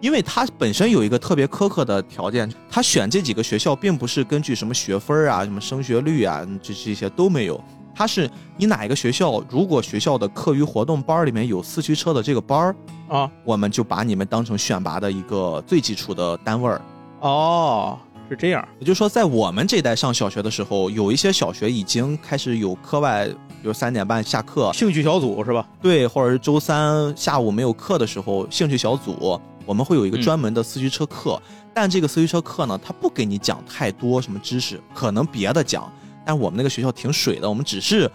[0.00, 7.60] 因为它本身有一个特别苛刻的条件，他选这几个学校并不是根据什么学分啊、什么升学率啊，这这些都没有。
[8.00, 12.76] 它是你哪一个学校，如果学校的课余活动班里面有四驱车的这个班儿
[13.10, 16.80] 啊，我们就把你们当成选拔的一个最基础的单位儿。
[17.20, 17.98] 哦，
[18.30, 18.66] 是这样。
[18.78, 25.68] 也就是说，在我们这代上小学的时候，有一些小学已经开始有课外，比如三点半下课，兴趣小组是吧？
[25.82, 31.38] 对，或者是周三下午没有课的时候，兴趣小组我们会有一个专门的四驱车课。
[31.74, 35.92] 但这个四驱车课呢，它不给你讲太多什么知识，可能别的讲。
[36.24, 38.10] 但我们那个学校挺水的，我们只是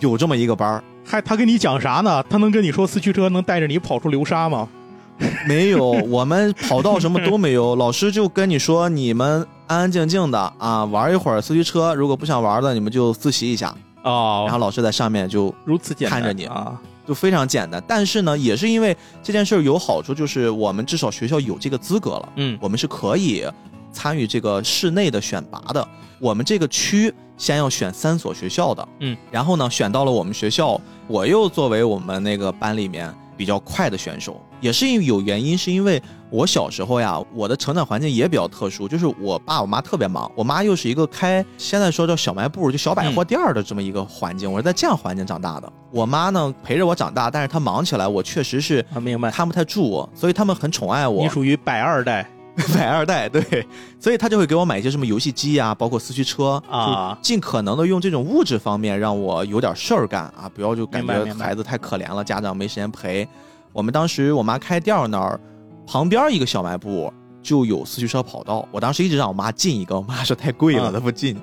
[0.00, 2.22] 有这么一个班儿，还他跟你讲啥呢？
[2.30, 4.68] 他能跟你说四驱车能带着你跑出流沙吗？
[5.46, 14.44] 没有，我们跑道什么都没有， 老师就跟你说，你们安安静静的啊，玩一会儿四驱车，如果不想玩的，你们就自习一下哦。
[14.46, 17.82] 然后老师在上面就如此简看着你啊，就非常简单。
[17.86, 23.44] 但是呢，也是因为这件事有好处，就是我们至少学校有这个资格了，嗯，我们是可以
[23.92, 25.86] 参与这个室内的选拔的。
[26.18, 45.72] 我们这个区先要选三所学校的，嗯，然后呢，选到了我们学校，我又作为我们那个班里面比较快的选手，也是因为有原因，是因为我小时候呀，我的成长环境也比较特殊，就是我爸我妈特别忙，我妈又是一个开现在说叫小卖部，就小百货店的这么一个环境，我是在这样环境长大的。
[45.90, 51.22] 我妈呢陪着我长大，但是她忙起来，我确实是明白看不太住我，所以他们很宠爱我。
[51.22, 52.30] 你属于百二代。
[52.74, 53.66] 百二代对，
[53.98, 63.26] 所以他就会给我买一些什么游戏机呀，包括四驱车啊，尽可能的用这种物质方面让我有点事儿干啊，不要就感觉孩子太可怜了，家长没时间陪。
[63.72, 65.40] 我们当时我妈开店那儿
[65.86, 71.40] 旁边一个小卖部就有四驱车跑道，我当时一直让我妈进一个，我妈说太贵了，她不进。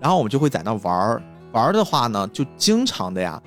[0.00, 1.22] 然后我们就会在那玩儿，
[1.52, 3.40] 玩儿的话呢，就经常的呀，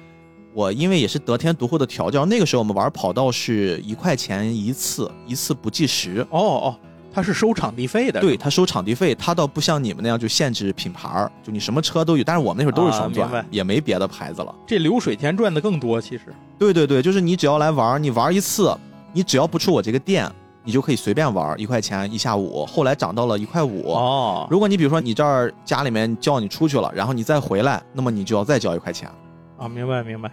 [0.54, 6.26] 我因为也是得天独厚的调教，那个时候我们玩跑道是一块钱一次，一次不计时。
[6.30, 6.80] 哦哦。
[7.16, 12.24] 他是收场地费的，对他收场地费，他倒不像你们那样就限制品牌儿就你什么车都有。
[12.26, 14.54] 但是我们那会儿都是双钻，也没别的牌子了。
[14.68, 16.24] 这流水钱赚的更多，其实。
[16.60, 18.78] 对对对，就是你只要来玩，你玩一次，
[19.14, 20.30] 你只要不出我这个店，
[20.66, 22.66] 你就可以随便玩，一块钱一下午。
[22.66, 23.94] 后来涨到了一块五。
[23.94, 24.46] 哦。
[24.52, 29.10] 如果你比如说你这儿家里面叫你出去了，然后你再回来，那么你就要再交一块钱。
[29.58, 30.30] 啊，明白明白。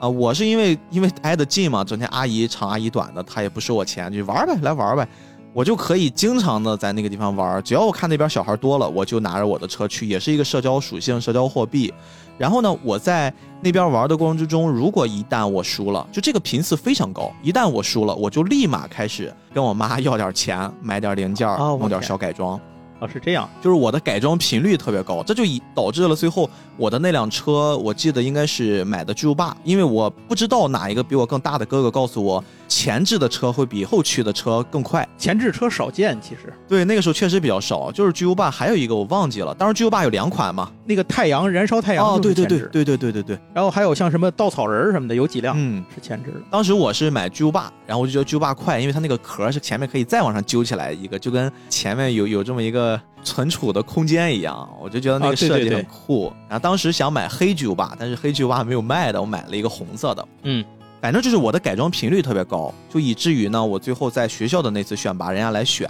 [0.00, 5.06] 啊，我是因为因为挨得近嘛，整天阿姨长阿姨短的，他也不收我钱，就玩呗，来玩呗。
[5.54, 11.94] 我就可以经常的在那个地方玩，只要我看那边小孩多了，我就拿着我的车去，也是一个社交属性、社交货币。
[12.36, 22.60] 然后呢，我在那边玩的过程之中，如果一旦我输了，就这个频次非常高，一旦我输了，我就立马开始跟我妈要点钱，买点零件，弄点小改装。
[23.00, 35.06] 哦，是这样，就是我的改装频率特别高，这就以导致了最后我的那辆车，我记得应该是买的巨无霸，因为我不知道哪一个比我更大的哥哥告诉我，前置的车会比后驱的车更快。
[35.16, 37.90] 前置车少见，其实对那个时候确实比较少。
[37.92, 46.40] 就是巨无霸还有一个我忘记了，当时巨无霸有两款嘛，那个太阳燃烧太阳哦，对对对对对对对对，然后还有像什么稻草人什么的，有几辆嗯是前置的。
[46.50, 56.32] 当时我是买巨无霸，然后我就觉得巨无霸快，因为它那个壳是前面可以再往上揪起来一个，就跟前面有有这么一个存储的空间一样，我就觉得那个设计很酷。
[56.48, 60.28] 然后当时想买黑巨无霸，但是黑巨无霸没有卖的，我买了一个红色的。
[60.42, 60.64] 嗯，
[61.04, 65.86] 反正就是我的改装频率特别高，就以至于呢，我最后在学校的那次选拔，人家来选，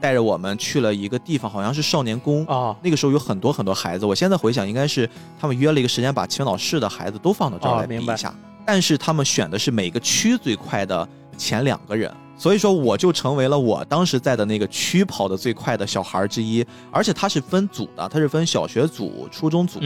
[0.00, 2.76] 带着我们去了一个地方，好像是少年宫啊。
[2.80, 8.32] 那个时候有很多很多孩子，我现在回想，应该是他们约了一个时间，把青岛市的孩子都放到这儿来比一下。
[8.64, 16.64] 但是他们选的是每个区最快的前两个人，所以说我就成为了我当时在的那个区跑的最快的小孩之一。
[16.92, 19.80] 而且它是分组的，它是分小学组、初中组，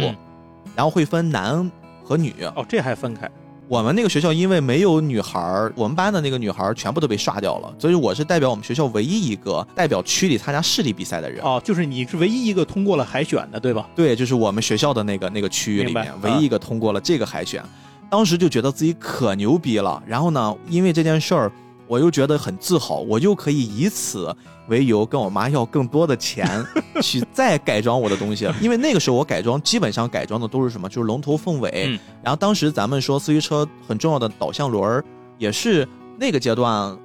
[0.77, 1.73] 然后会分男
[2.05, 2.35] 和女。
[2.55, 3.27] 哦，这还分开。
[3.71, 11.41] 我们那个学校因为没有女孩，我们班的那个女孩全部都被刷掉了，所以我是代表我们学校唯一一个代表区里参加市里比赛的人。
[11.45, 13.89] 哦，就是你是唯一一个通过了海选的，对吧？
[13.95, 17.63] 对，就是我们学校的那个那个区域里面唯一一个通过了这个海选。
[18.11, 21.53] 当时就觉得自己可牛逼了，然后呢，因为这件事儿，
[21.91, 24.33] 我又觉得很自豪，我又可以以此
[24.69, 26.65] 为由跟我妈要更多的钱，
[27.03, 28.49] 去再改装我的东西。
[28.61, 31.99] 因为那个时候我改装基本上改装的都是什么，就是龙头凤尾。
[32.23, 35.05] 然后当时咱们说四驱车很重要的导向轮儿，
[35.37, 35.87] 也是
[36.17, 36.97] 那个阶段，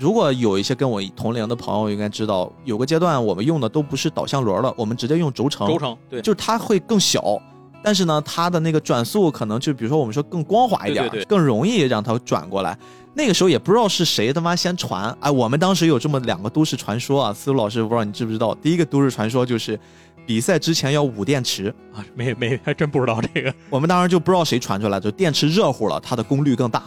[0.00, 5.68] 如果有一些跟我同龄的朋友应该知道，有个阶段我们用的都不是导向轮了，我们直接用轴承。
[5.68, 7.40] 轴承对，就是它会更小。
[7.84, 12.76] 但是呢，它的那个转速可能就比如说我们说更光滑一点，更容易让它转过来。
[13.14, 18.54] 那个时候也不知道是谁他妈先传，哎，我们当时有这么两个都市传说啊，思路老师不知道你知不知道？
[18.56, 19.78] 第一个都市传说就是
[20.26, 23.54] 比赛之前要捂电池啊，没没还真不知道这个。
[23.70, 26.82] 我们当时就不知道谁传出来，就电池热乎了，它的功率更大，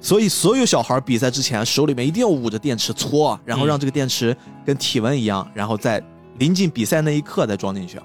[0.00, 6.02] 所以所有小孩比赛之前手里面一定要捂着电池搓，然后让这个电池跟体温一样，然后在
[6.38, 7.98] 临近比赛那一刻再装进去。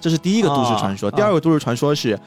[0.00, 2.18] 这是第一个都市传说，第二个都市传说是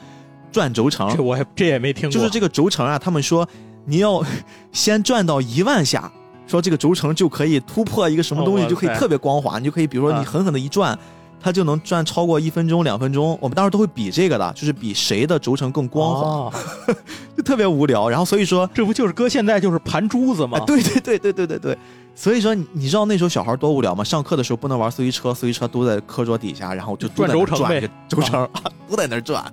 [0.51, 1.13] 转轴承。
[1.15, 2.11] 这我还这也没听过。
[2.11, 3.47] 就是这个轴承啊，他们说
[3.85, 4.23] 你要
[4.71, 6.11] 先转到一万下，
[6.47, 10.97] 说这个轴承就可以突破一个什么东西，就可以特别光滑，你就可以比如说你狠狠的一转，
[11.41, 13.37] 它就能转超过一分钟、两分钟。
[13.41, 16.59] 我们当时都会比这个的，就是比谁的轴承更光滑，
[17.35, 18.09] 就特别无聊。
[18.09, 20.59] 然后所以说，这不就是搁现在就是盘珠子吗？
[20.65, 21.77] 对对对对对对对。
[22.15, 24.03] 所以说，你知道那时候小孩多无聊吗？
[24.03, 28.47] 上课的时候不能玩四驱车，四驱车都在课桌底下，然后就转轴承呗，轴承
[28.87, 29.43] 都在那转。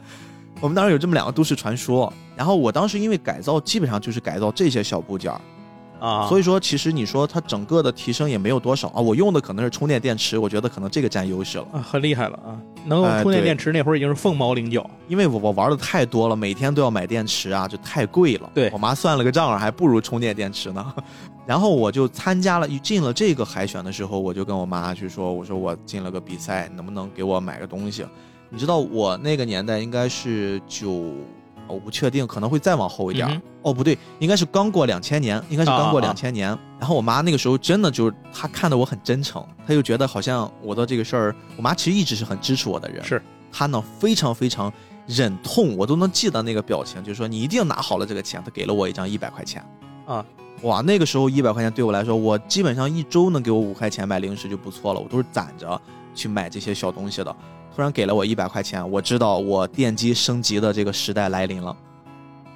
[0.61, 2.13] 我们当时有这么两个都市传说。
[2.37, 5.41] 然后我当时因为改造，基本上就是改造这些小部件儿
[5.99, 6.27] 啊。
[6.29, 9.01] 所以说，其实你说它整个的提升也没有多少啊。
[9.01, 12.57] 我用的可能是充电电池，我觉得可能这个占优势了啊，很厉害了啊！
[12.87, 18.51] 能用充电电池那会儿已经是凤毛麟角，因为我我玩的太多了，每天都要买电池啊，就太贵了。
[18.55, 20.95] 对我妈算了个账，还不如充电电池呢。
[21.47, 28.07] 然后我就参加了，进了这个海选的时候，我就跟我妈去说：“我说我进了个比赛，能不能给我买个东西？”
[28.53, 31.15] 你知道我那个年代应该是九，
[31.69, 33.41] 我不确定，可能会再往后一点。
[33.63, 36.49] 哦，不对，应该是刚过两千年，应该是刚过两千年。
[36.79, 43.05] 然后我妈那个时候真的就是她看的我很真诚，她就觉得好像我的这个事儿，我妈其实一直是很支持我的人。
[43.05, 43.23] 是
[43.53, 44.73] 她呢非常非常
[45.07, 48.43] 忍痛，我都能记得那个表情，就是说你一定拿好了这个钱。
[48.45, 49.65] 她给了我一张一百块钱
[50.07, 50.25] 啊。
[50.63, 55.81] 哇，那个时候一百块钱对我来说，我基本上一周能给我五块钱买零食就不错了，我都是攒着
[56.15, 57.37] 去买这些小东西的。
[57.75, 61.77] 突然给了我一百块钱，我知道我电机升级的这个时代来临了，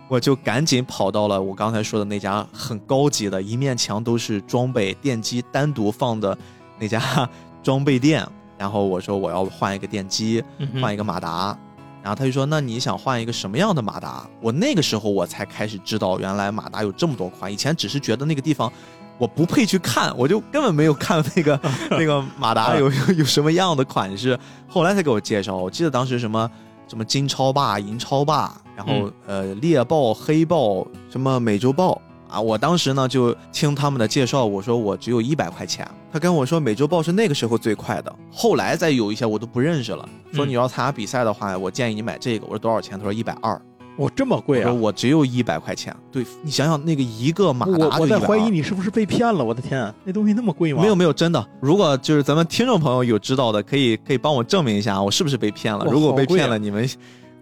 [0.09, 6.37] 我就赶紧跑到了我刚才说的那家很高级的，一面墙都是装备电机单独放的
[6.79, 7.29] 那家
[7.63, 8.27] 装备店。
[8.57, 10.43] 然后我说我要换一个电机，
[10.81, 11.59] 换一个马达。
[12.03, 17.51] 然后他就说：“那你想换一个什么样的马达？”我那个时候我才开始知道，原来马达有这么多款。
[17.51, 18.71] 以前只是觉得那个地方
[19.19, 21.61] 我不配去看，我就根本没有看那个
[21.91, 24.39] 那个马达有有什么样的款式。
[24.69, 25.55] 后来才给我介绍。
[25.57, 26.51] 我记得当时什么
[26.89, 32.01] 什么金超霸、银超霸，然后呃猎豹、黑豹，什么美洲豹。
[32.29, 35.89] 啊，我当时呢就听他们的介绍，我说我只有一百块钱。
[36.13, 40.09] 他跟我说美洲豹是那个时候最快的，后来再有一些我都不认识了。
[40.33, 42.47] 说你要参加比赛的话，我建议你买这个。
[42.47, 42.99] 我说多少钱？
[42.99, 43.61] 他说一百二。
[43.99, 44.73] 哇，这么贵啊！
[44.73, 45.95] 我只有一百块钱。
[46.11, 49.45] 对你想想，那个一个马达我在怀疑你是不是被骗了。
[49.45, 50.83] 我的天，那东西那么贵吗？
[50.83, 51.49] 没有没有，真的。
[51.61, 55.85] 如果就是咱们听众朋友有知道的，可以可以帮我证明一下，我是不是被骗了？
[55.87, 56.89] 如果被骗了，你们。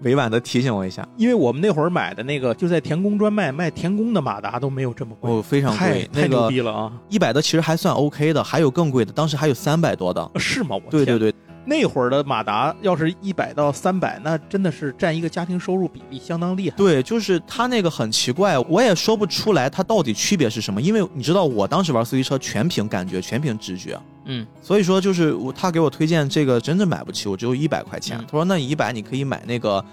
[0.02, 6.92] 委婉的提醒我一下，因为我们那会儿买的那个就在田宫专卖，卖田宫的马达都没有这么贵，哦，非常贵，太牛逼了啊！
[7.08, 10.70] 一百的其实还算 OK 的，还有更贵的，当时还有三百多的，是吗？
[10.70, 11.32] 我对对对，
[11.64, 16.76] 那会儿的马达要是一百到三百，那真的是占一个家庭收入比例相当厉害。
[16.76, 23.98] 对，就是它那个很奇怪，我也说不出来它到底区别是什么，因为你知道我当时玩四驱车全凭感觉，全凭直觉。
[24.24, 28.18] 嗯，所以说就是我他给我推荐这个真的买不起，我只有一百块钱。
[28.18, 29.84] 他说那一百你可以买那个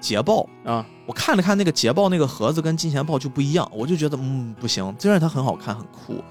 [0.00, 0.84] 捷豹啊。
[1.06, 6.22] 我看了看那个捷豹那个盒子跟金钱豹就不一样，我就觉得嗯不行，虽然它很好看很酷。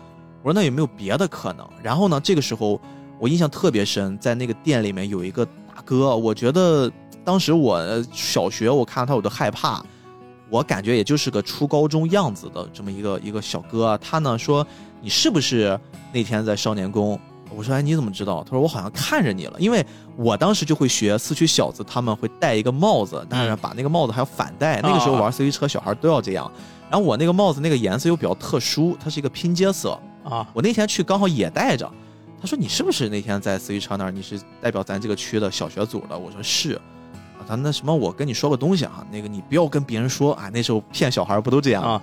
[0.44, 1.68] 我说那有没有别的可能？
[1.82, 2.80] 然后呢，这个时候
[3.20, 6.92] 我印象特别深，在那个店里面有一个大哥，我觉得
[7.24, 7.82] 当时我
[8.12, 9.84] 小学我看到他我都害怕，
[10.50, 13.98] 我感觉也就是个初高中样子的这么一个一个小哥。
[14.02, 14.66] 他呢说
[15.02, 15.80] 你是不是
[16.14, 17.20] 那天在少年宫？
[17.50, 18.44] 我说哎，你怎么知道？
[18.44, 19.84] 他说我好像看着你了，因为
[20.18, 24.82] 我当时就会学四驱小子，他们会戴一个帽子，当然把那个帽子还要反戴。
[24.82, 26.52] 那个时候玩四驱车，小孩都要这样。
[26.90, 30.46] 然后我那个帽子那个颜色又比较特殊，它是一个拼接色啊。
[30.54, 31.90] 我那天去刚好也戴着。
[32.40, 34.12] 他说你是不是那天在四驱车那儿？
[34.12, 36.18] 你是代表咱这个区的小学组的？
[36.18, 36.74] 我说是。
[36.74, 40.50] 啊，他那什么，我跟你说个东西啊，那个你不要跟别人说啊。
[40.50, 42.02] 那时候骗小孩不都这样啊？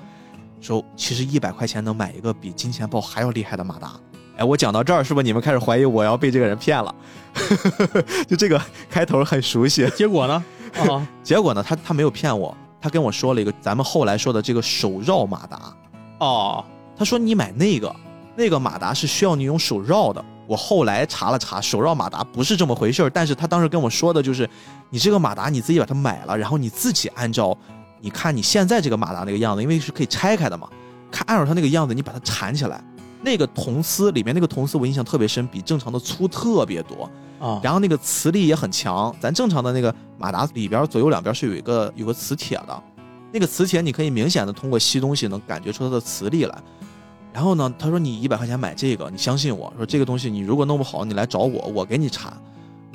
[0.61, 3.93] 说其实一百块钱能买一个比金钱豹还要厉害的马达。
[4.37, 6.95] 哎，我讲到这儿，是不是你们开始怀疑我要被这个人骗了？
[8.27, 10.45] 就这个开头很熟悉，结果呢？
[10.79, 11.63] 啊， 结果呢？
[11.63, 15.77] 他他没有骗我，他跟我说了一个咱们后来说的这个手绕马达。
[16.19, 16.65] 哦，
[16.97, 17.95] 他说你买那个，
[18.37, 20.25] 那个马达是需要你用手绕的。
[20.47, 23.11] 我后来查了查，手绕马达不是这么回事儿。
[23.11, 24.49] 但是他当时跟我说的就是，
[24.91, 27.57] 你这个马达你自己把它买了，然后你自己按照，
[28.01, 30.69] 你看你现在这个马达那个样子，因为是可以拆开的嘛，
[31.11, 32.83] 看按照它那个样子，你把它缠起来。
[33.23, 37.09] 那个铜丝里面那个铜丝我印象特别深，比正常的粗特别多
[37.41, 37.59] 啊。
[37.63, 42.83] 然后那个磁力也很强，咱正常的那个马达里边左右两边是有一个有个磁铁的，
[43.33, 46.63] 那个磁铁你可以明显的通过吸东西能感觉出它的磁力来。
[47.35, 52.33] 然后呢，他说你一百块钱买这个，你相信我说这个东西你如果弄不好你来找我，我给你查。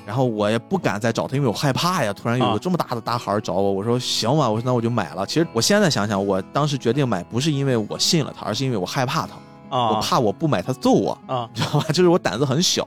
[0.06, 2.12] 然后我也不敢再找他，因为我害怕呀。
[2.12, 5.24] 突然有个这么大的大孩找我，我说行吧，我说那我就买了。
[5.26, 9.34] 其实我现在想想，我当时决定买不是因为我信了他，而是因为我害怕他。
[9.78, 11.86] 啊，我怕我不买他揍我啊，知道吧？
[11.94, 12.84] 就是我胆子很小，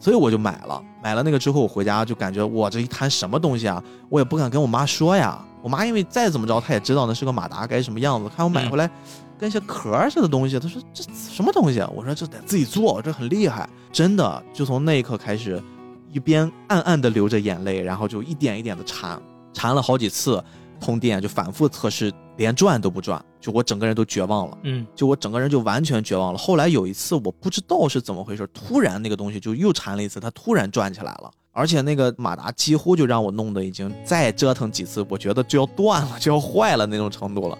[0.00, 0.82] 所以我就买了。
[1.00, 3.80] 买了那个之后，我回家就感觉哇，这一摊什么东西啊？
[4.08, 5.38] 我也不敢跟我妈说呀。
[5.62, 8.28] 我妈因为再怎么着，她也知道那是个马达该什么样子。
[8.36, 8.90] 看我买回来，
[9.38, 11.80] 跟些壳似的东西，他说这什么东西？
[11.94, 14.42] 我说这得自己做，这很厉害，真的。
[14.52, 15.62] 就从那一刻开始，
[16.10, 19.20] 一边暗暗的流着眼泪，然后就一点一点的缠，
[19.52, 20.42] 缠了好几次。
[20.78, 24.58] 通电就反复测试，连转都不转，就我整个人都绝望了。
[24.64, 26.38] 嗯，就我整个人就完全绝望了。
[26.38, 37.56] 后来有一次，我不知道是怎么回事，突然那个东西就又缠了一次，它突然转起来了，而且那个马达几乎就让我弄得已经再折腾几次，我觉得就要断了，就要坏了那种程度了。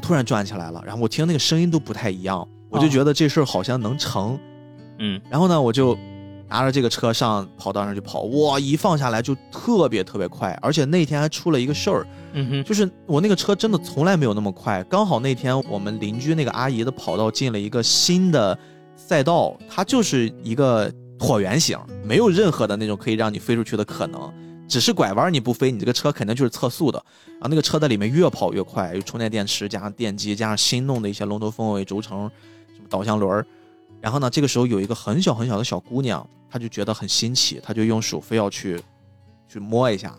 [0.00, 4.38] 突然转起来了，然后我听那个声音都不太一样，我就觉得这事儿好像能成。
[4.98, 5.96] 嗯，然后呢，我就。
[6.52, 8.58] 拿着这个车上跑道上去跑，哇！
[8.58, 14.82] 一放下来就特别特别快，而且那天还出了一个事儿，嗯哼，就是我那个车真的从来没有那么快。
[14.90, 18.58] 刚好那天我们邻居那个阿姨的跑道进了一个新的
[18.96, 24.20] 赛道，它就是一个椭圆形，没有任何的那种可以让你飞出去的可能，
[24.70, 27.04] 只是拐弯你不飞，你这个车肯定就是测速的。
[27.26, 32.30] 然后那个车在里面越跑越快，有充电电池加上电机加上新弄的一些龙头凤尾轴承，
[32.74, 33.44] 什么导向轮儿。
[34.00, 36.26] 然后呢，这个时候有一个很小很小的小姑娘。
[36.52, 38.76] 她就觉得很新奇，她就用手非要去
[39.48, 40.12] 去摸一下，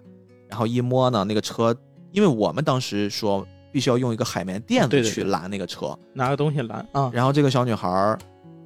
[0.48, 1.76] 然后一摸呢，那个车，
[2.14, 7.12] 因为我们当时说必须要用一个海绵垫子去拦那个车，拿个东西拦啊。
[7.14, 8.18] 然后这个小女孩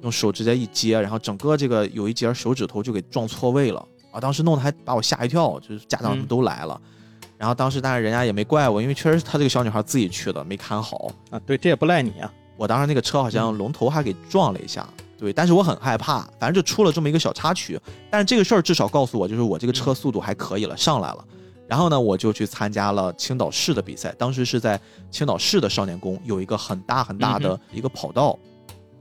[0.02, 3.84] 用手直接一接，然后整个这个有一节手指头就给撞错位了
[4.16, 4.20] 啊！
[4.20, 6.80] 当时弄得还把我吓一跳，就是家长们都来了。
[7.36, 11.38] 然后当时但是人家也没怪我，因为确实是她这个小女孩自己去的，没看好啊。
[11.40, 12.32] 对，这也不赖你啊。
[12.56, 14.88] 我当时那个车好像龙头还给撞了一下。
[15.18, 17.78] 对，但是我很害怕，反正就出了这么一个小插曲。
[18.10, 21.24] 但是这个事儿至少告诉我，就是我这个车速度还可以了，上来了。
[21.68, 24.14] 然后呢，我就去参加了青岛市的比赛。
[24.16, 24.80] 当时是在
[25.10, 28.38] 青岛市的少年宫有一个很大很大的一个跑道，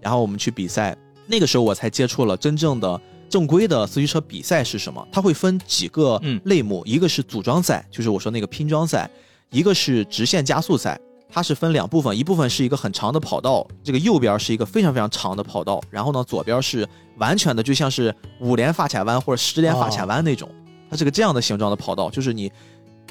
[0.01, 0.97] 然后我们去比赛。
[1.27, 5.05] 那个时候我才接触了真正的正规的四驱车比赛是什么。
[5.11, 9.09] 它会分几个类目，一个是组装赛，就是我说那个拼装赛；
[9.49, 10.99] 一个是直线加速赛。
[11.27, 16.87] 它是分两部分，一部分是一个很长的跑道，这个右边是一个非常非常长的跑道，然后呢，左边是
[17.17, 20.49] 完全的就像是五连发卡弯或者十连发卡弯那种，
[20.89, 22.49] 它是个这样的形状的跑道，就是你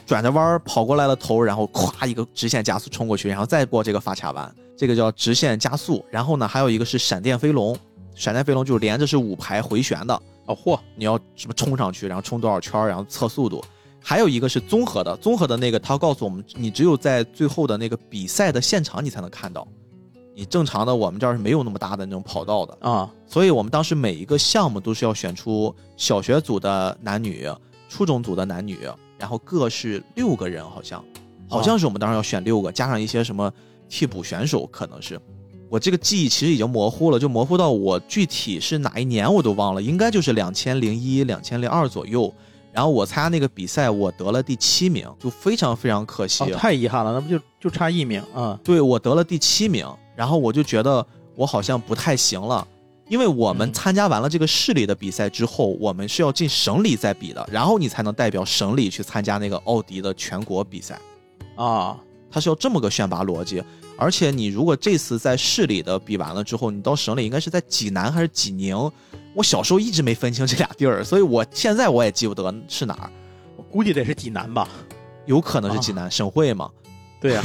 [0.07, 6.03] 转着弯跑过来了头，然后咵一个直线加速冲过去，然后再过这个发卡弯，这个叫直线加速。
[6.11, 7.77] 然后呢，还有一个是闪电飞龙，
[8.15, 10.15] 闪电飞龙就是连着是五排回旋的
[10.47, 13.65] 哦，嚯，你要什么冲上去，然后冲多少圈，然后测速度。
[14.07, 19.67] 还有一个是综合的，综合的那个他告诉我们，你只有在最后的那个比赛的现场你才能看到，
[20.35, 27.49] 你正常的我们这儿是没有那么大的那种跑道的啊，所以我们当时每一个项目都是要选出小学组的男女、
[27.89, 28.79] 初中组的男女，
[29.19, 31.03] 然后各是六个人，好像，
[31.49, 33.51] 好像是我们当时要选六个，加上一些什么
[33.89, 35.19] 替补选手，可能是。
[35.75, 42.33] 我这个记忆其实已经模糊了，就模糊到我具体是哪一年我都忘了，应该就是两千零一、两千零二左右。
[42.73, 48.57] 然后我参加那个比赛，我得了第七名，就非常非常可惜，太遗憾了，那不就就差一名啊？
[48.63, 49.85] 对，我得了第七名，
[50.15, 52.65] 然后我就觉得我好像不太行了，
[53.09, 61.01] 因为我们参加完了这个市里的比赛之后，我们是要进省里再比的，然后你才能代表省里去参加那个奥迪的全国比赛，
[61.57, 61.99] 啊，
[62.31, 63.61] 它是要这么个选拔逻辑。
[63.97, 68.91] 而且你如果这次在市里的比完了之后，你到省里应该是在济南还是济宁？
[69.35, 73.11] 我小时候一直没分清这俩地儿，所以我现在我也记不得是哪儿。
[73.57, 74.69] 我估计得是济南吧，
[75.27, 76.69] 有可能是济南省会嘛？
[77.21, 77.43] 对呀。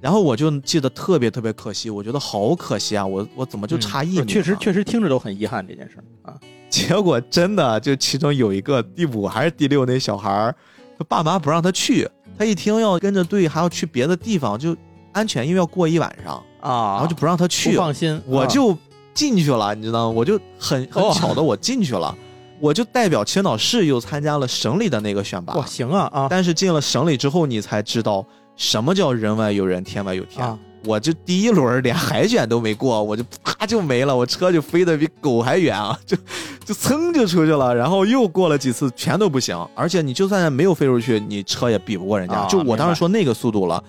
[0.00, 3.06] 然后我就记得特别特别可惜，我觉得好可惜啊！
[3.06, 4.26] 我我怎么就差一名？
[4.26, 6.34] 确实确实听着都很遗憾这件事啊。
[6.68, 10.54] 结果真的就其中有一个第五还是第六那小孩儿，
[10.98, 12.08] 他爸妈不让他去，
[12.38, 14.74] 他一听要跟着队还要去别的地方就。
[15.16, 17.74] 安全，因为要过一晚上啊，然后就不让他去。
[17.74, 18.76] 放心，我就
[19.14, 20.14] 进去了，你知道吗？
[20.14, 22.14] 我就很很巧的，我进去了，
[22.60, 25.54] 我就代表青岛市又参加了省里的那个选拔。
[25.54, 26.26] 哇，行啊啊！
[26.28, 28.22] 但是进了省里之后，你才知道
[28.56, 30.46] 什么叫人外有人，天外有天。
[30.46, 36.16] 啊我这第一轮连海选都没过，我就啪就没了，我车就飞得比狗还远啊， 就
[36.64, 37.74] 就噌就出去了。
[37.74, 39.56] 然后又过了几次，全都不行。
[39.74, 42.46] 而且你就算没有飞出去，你车也比不过人家。
[42.46, 43.82] 就我当时说那个速度了。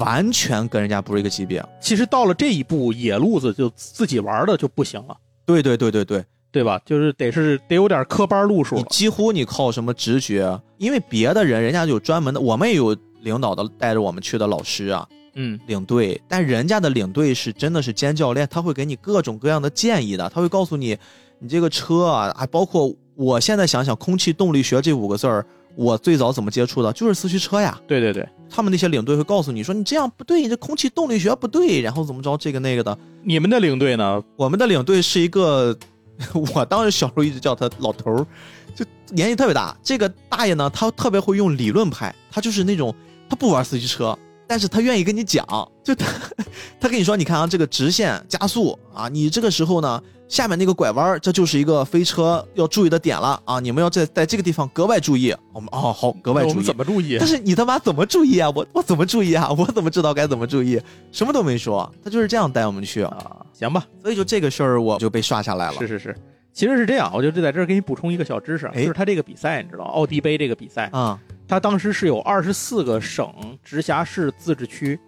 [0.00, 1.64] 完全跟人家不是一个级别。
[1.80, 5.16] 其实到了这一步，野路子就自己玩的就不行了。
[5.46, 6.80] 对对对对对，对吧？
[6.84, 8.74] 就是得是得有点科班路数。
[8.76, 10.60] 你几乎你靠什么直觉？
[10.78, 16.20] 因为别的人人家有专门的，我们也有领导的带着我们去的老师啊，嗯，领队。
[16.26, 20.28] 但人家的领队是真的是兼教练，他会给你各种各样的建议的。
[20.30, 20.96] 他会告诉你，
[21.38, 25.44] 你这个车啊，还包括我现在想想，空气动力学这五个字儿。
[25.76, 26.92] 我最早怎么接触的？
[26.92, 27.80] 就是四驱车呀。
[27.86, 32.96] 对对对，他们那些领队会告诉你说，你这样不对，你这空气动力学不对，然后怎么着这个那个的。
[33.22, 34.22] 你们的领队呢？
[34.36, 35.76] 我们的领队是一个，
[36.54, 38.26] 我当时小时候一直叫他老头儿，
[38.74, 39.76] 就年纪特别大。
[39.82, 42.94] 这个大爷呢，他特别会用理论派，他就是那种
[43.28, 44.16] 他不玩四驱车。
[44.50, 45.46] 但是他愿意跟你讲，
[45.84, 46.06] 就他，
[46.80, 55.32] 他跟你说，你看啊，这个直线加速啊，你这个时候呢，下面那个拐弯，这就是一个飞车要注意的点了啊，你们要在在这个地方格外注意。
[55.52, 56.64] 我们哦好，格外注意。
[56.64, 57.16] 怎么注意？
[57.16, 58.50] 但是你他妈怎么注意啊？
[58.52, 59.48] 我我怎么注意啊？
[59.56, 60.80] 我怎么知道该怎么注意？
[61.12, 63.46] 什么都没说，他就是这样带我们去啊。
[63.52, 65.78] 行吧，所以就这个事儿，我就被刷下来了。
[65.78, 66.16] 是是是，
[66.52, 71.16] 其实是这样，我就在这儿给你补充一个小知识，就是他这个比赛，你知道，奥迪杯这个比赛啊，
[71.50, 73.30] 他当时是有二十四个省、
[73.64, 74.98] 直辖市、自治区。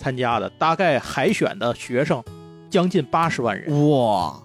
[0.00, 2.22] 参加的大概海选的学生
[2.70, 4.40] 将近八十万人哇，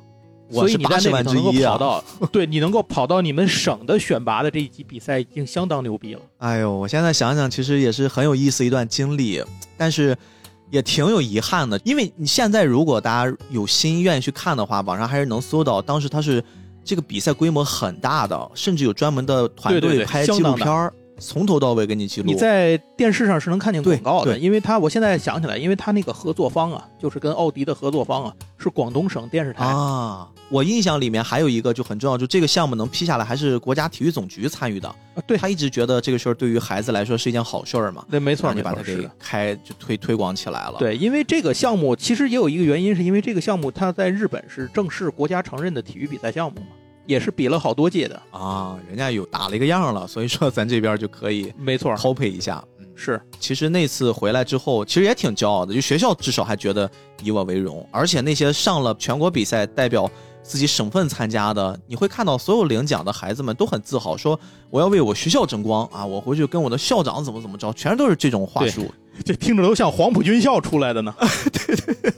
[0.49, 2.03] 所以你在那里能够跑到，
[2.33, 6.21] 对你能够跑到你们省的选拔的这一级比赛已经相当牛逼了。
[6.39, 9.43] 哎呦，我现在想想，其实也是很有意思一段经历，
[9.77, 10.17] 但是
[10.71, 16.43] 也挺有遗憾的，因为你现在如果大家有心愿意去看的话，网上还是能搜到，当时他是
[16.83, 20.91] 这个比赛规模很大的，甚至有专门的团队拍纪录片儿。
[21.23, 30.27] 从头到尾给你记录，你在电视上是能看见广告的，因为他我现在想起来，因为他那个合作方啊，就是跟奥迪的合作方啊，是广东省电视台啊。
[30.49, 34.95] 我印象里面还有一个就很重要，就这个项目能批下来，还是国家体育总局参与的啊。
[35.25, 38.05] 对他一直觉得这个事儿对于孩子来说是一件好事儿嘛。
[38.11, 40.75] 对，没错，你把它给开就推推广起来了。
[40.77, 46.67] 对，因为这个项目其实也有一个原因，是因为这个项目它在日本是正式国家承认的体育比赛项目嘛。
[47.05, 52.63] 也是比了好多届的啊，人家有打了一个样了， 所以说咱这边就可以没错 copy 一下。
[52.95, 56.89] 是，其实那次回来之后，其实也挺骄傲的，就学校至少还觉得
[57.23, 57.85] 以我为荣。
[57.91, 60.07] 而且那些上了全国比赛代表
[60.43, 64.39] 自己省份参加的，你会看到所有领奖的孩子们都很自豪，说
[64.69, 66.05] 我要为我学校争光啊！
[66.05, 68.85] 我回去跟我的校长怎么怎么着，全都是这种话术。
[69.25, 71.15] 这听着都像黄埔军校出来的呢。
[71.51, 72.13] 对 对，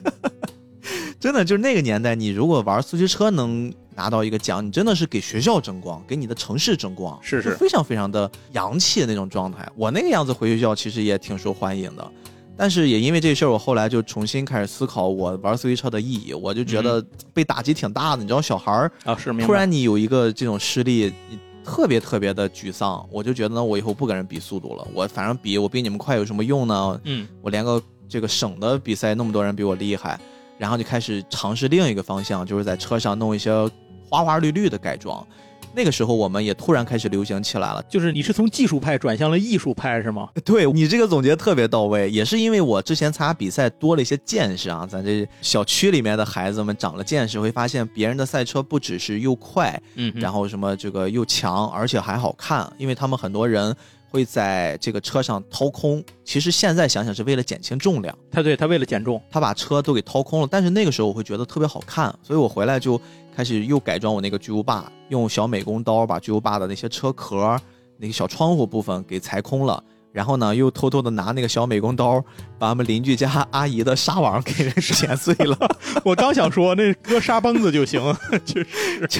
[1.19, 3.73] 真的就是那个年代，你如果玩四驱车能。
[3.97, 9.65] 拿到一个奖，你真的是给学校争光，给你的城市争光，是是，非常非常的洋气的那种状态。
[9.73, 12.11] 我那个样子回学校其实也挺受欢迎的，
[12.57, 16.33] 但是也因为这事儿，我后来就重新开始思考我玩四驱车的意义。
[16.33, 17.01] 我就觉得
[17.33, 23.07] 被打击挺大的，你知道，小孩儿啊，是突然你有一个这种失利，你特别特别的沮丧。
[23.09, 26.99] 我就觉得呢，我以后不跟人比速度了，我反正比我比你们快有什么用呢？
[27.05, 30.19] 嗯，我连个这个省的比赛那么多人比我厉害，
[30.57, 33.69] 然后就开始尝试另一个方向，就是在车上弄一些。
[34.07, 35.25] 花花绿绿的改装，
[35.73, 37.83] 那个时候我们也突然开始流行起来了。
[37.89, 40.29] 就是你是从技术派转向了艺术派是吗？
[40.45, 44.85] 对你这个总结特别到位，也是因为我之前参加比赛多了一些见识啊。
[44.87, 53.75] 咱这小区里面的孩子们长了见识，会发现别人的赛车不只是又快，嗯，然后什么这个又强，而且还好看，因为他们很多人。
[54.15, 58.17] 会在这个车上掏空，其实现在想想是为了减轻重量。
[58.31, 60.47] 他对他为了减重，他把车都给掏空了。
[60.49, 62.99] 但是那个时候我会觉得特别好看，所以我回来就
[63.35, 67.59] 开始又改装我那个巨无霸，用小美工刀把巨无霸的那些车壳、
[67.97, 69.83] 那个小窗户部分给裁空了。
[70.15, 72.23] 然后呢，又偷偷的拿那个小美工刀，
[72.57, 75.57] 把我们邻居家阿姨的纱网给人剪碎了。
[76.05, 78.01] 我刚想说，那割纱崩子就行。
[78.45, 79.19] 就是，就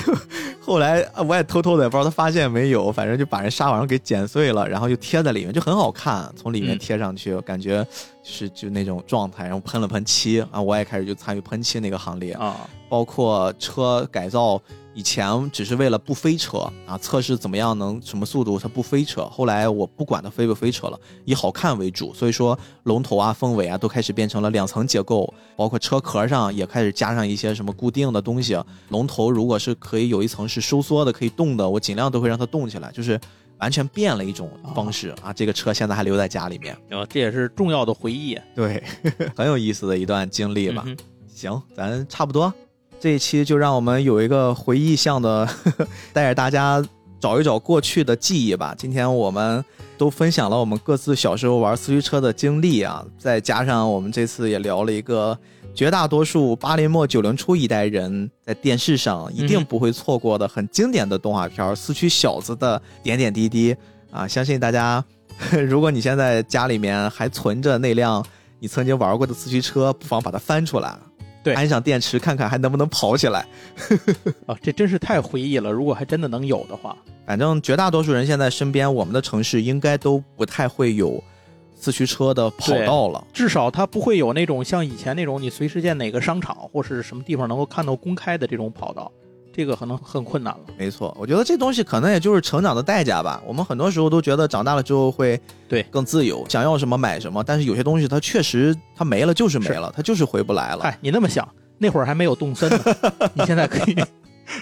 [0.62, 6.32] 后来我也偷偷的，不知道他发现没有，反正就把人纱网给剪碎了，然后就贴在里面，就很好看。
[6.34, 7.86] 从里面贴上去，感觉
[8.24, 9.44] 是就那种状态。
[9.44, 12.56] 然后喷了喷漆啊，我也开始就参与喷漆那个行列啊，
[12.88, 14.62] 包括车改造。
[14.96, 19.26] 以前只是为了不飞车啊，测试怎么样能什么速度它不飞车。
[19.26, 22.14] 后来我不管它飞不飞车了，以好看为主。
[22.14, 28.58] 所以说龙头啊、凤尾啊都开始变成了两层结构，包括车壳上也开始加上一些什么固定的东西。
[28.88, 33.20] 龙头如果是可以有一层是收缩的、可以动的，我尽量都会让它动起来，就是
[33.58, 35.34] 完全变了一种方式啊。
[35.34, 36.74] 这个车现在还留在家里面，
[37.10, 38.82] 这也是重要的回忆，对，
[39.36, 40.86] 很有意思的一段经历吧。
[41.28, 42.54] 行，咱差不多。
[43.00, 46.84] 这一期就让我们有一个回忆向的，呵 呵带着大家
[47.20, 48.74] 找一找过去的记忆吧。
[48.76, 49.64] 今天我们
[49.98, 55.38] 都分享了我们各自小时候玩四驱车的经历啊，再加上我们这次也聊了一个
[55.76, 63.76] 绝大多数八零末九零初一代人在电视上一定不会错过的很经典的动画片《四驱小子》的点点滴滴
[64.10, 64.28] 啊。
[64.28, 65.04] 相信大家，
[65.68, 68.26] 如果你现在家里面还存着那辆
[68.60, 70.98] 你曾经玩过的四驱车，不妨把它翻出来。
[71.46, 73.46] 对，安上电池，看看还能不能跑起来。
[74.48, 75.72] 啊， 这真是太回忆了。
[75.72, 81.24] 如果还真的能有的话，反正绝大多数人现在身边，我们的城市应该都不太会有
[81.76, 83.24] 四驱车的跑道了。
[83.32, 89.12] 至少它不会有那种像以前那种，你随时见哪个商场或是什么地方能够看到公开的这种跑道。
[89.56, 90.60] 这个可能很困难了。
[90.78, 93.42] 没错，我觉得这东西可能也就是成长的代价吧。
[93.46, 97.42] 我们很多时候都觉得长大了之后会对更自由，想要什么买什么。
[97.44, 100.84] 但是有些东西它确实它没了就是没了，它就是回不来了。
[100.84, 102.80] 哎，你那么想，那会儿还没有动森呢，
[103.34, 103.96] 你现在可以，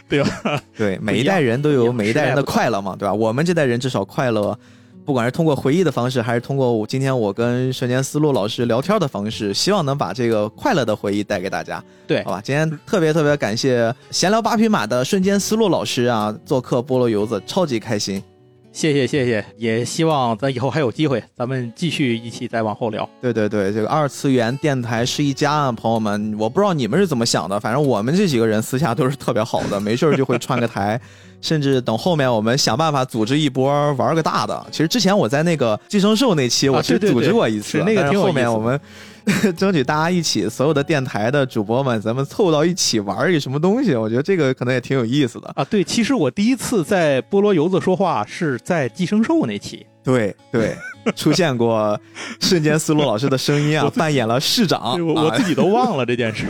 [0.07, 0.61] 对吧？
[0.77, 3.13] 对，每一代人都有每一代人的快乐嘛，对吧？
[3.13, 4.57] 我们这代人至少快乐。
[5.05, 11.83] 不管是通过回忆的方式，还是通过我今天我跟瞬间思路老师聊天的方式，希望能把这个快乐的回忆带给大家。
[12.07, 18.23] 对，好吧，今天特别特别感谢闲聊八匹马的瞬间思路老师啊，做客菠萝油子，超级开心。
[18.71, 23.07] 谢谢谢谢，也希望咱以后还有机会，咱们继续一起再往后聊。
[23.21, 30.99] 对对对，这个二次元电台是一家啊，朋友们，我不知道你们是怎么想的，反正我们这几个人私下都是特别好的，没事就会串个台，
[31.43, 34.65] 甚至等后面我们想办法组织一波玩个大的。
[34.71, 38.79] 其实之前我在那个寄生兽那期，我其实组织过一次，那个挺后面我们。
[39.55, 43.95] 争取大家一起，所有的电台的主播们，咱们凑到一起玩一个什么东西？
[43.95, 45.63] 我觉得这个可能也挺有意思的啊。
[45.63, 50.75] 对，其实我第一次在菠萝油子说话是在寄生兽那期，对对，
[51.15, 51.97] 出现过
[52.41, 56.45] 瞬间思路老师的声音啊， 扮演了市长，我自己都忘了这件事，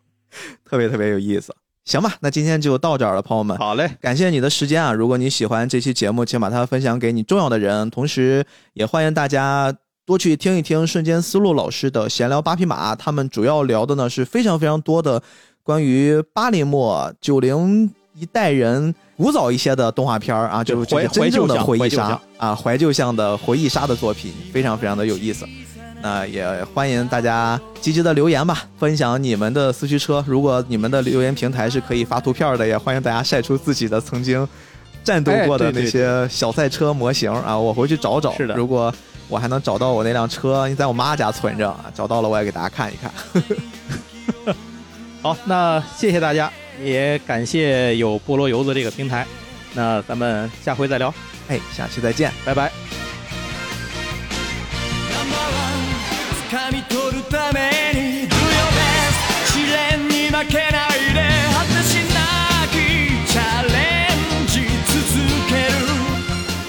[0.64, 1.54] 特别特别有意思。
[1.86, 3.56] 行吧，那今天就到这儿了，朋友们。
[3.56, 4.92] 好嘞，感谢你的时间啊！
[4.92, 8.44] 如果你喜欢这期节目，请把它分享给你重要的人，同时
[8.74, 9.74] 也欢迎大家。
[10.04, 15.20] 多去听一听瞬间思路老师的闲聊八匹马，他们主要聊的呢是非常非常多的
[15.64, 25.44] 关于八零末九零一代人古早一些的动画片啊，就是这个真正的回忆杀啊，怀旧向的回忆杀的作品，非常非常的有意思。
[26.02, 30.24] 那也欢迎大家积极的留言吧，分享你们的四驱车。
[30.26, 34.46] 如果你们的留言平台是可以发图片的，也欢迎大家晒出自己的曾经
[35.02, 38.32] 战斗过的那些小赛车模型啊，我回去找找。
[38.36, 38.92] 是的，如果。
[39.28, 44.54] 我还能找到我那辆车，你在我妈家存着啊，找到了我也给大家看一看。
[45.20, 46.48] 好，那谢谢大家，
[46.80, 49.26] 也感谢有菠萝油子这个平台，
[49.74, 51.12] 那咱们下回再聊，
[51.48, 52.70] 哎，下期再见，拜拜。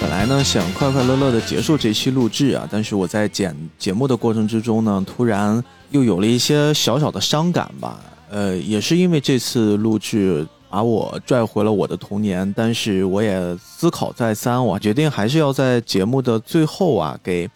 [0.00, 8.00] 本来呢，想快快乐乐的结束这期录制啊，但是我在剪节目的过程之中呢，突然又有了一些小小的伤感吧。
[8.30, 17.48] 呃，也是因为这次录制把我拽回了我的童年，但是我也思考再三，我决定还是要在节目的最后啊，给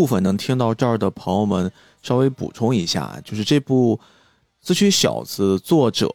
[0.00, 1.70] 部分能听到这儿的朋友们
[2.00, 3.96] 稍微补充一下，就是这部
[4.62, 6.08] 《四驱小子》作者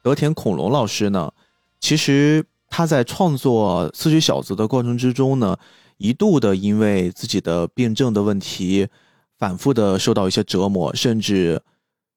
[0.00, 1.32] 德田恐龙老师呢，
[1.80, 2.46] 其实。
[2.74, 5.58] 他在创作《四驱小子》的过程之中呢，
[5.98, 8.88] 一度的因为自己的病症的问题，
[9.38, 11.60] 反复的受到一些折磨，甚至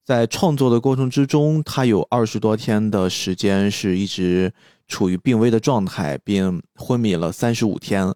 [0.06, 4.54] 在创作的过程之中，他有二十多天的时间是一直
[4.88, 8.14] 处于病危的状态，并昏迷了三十五天。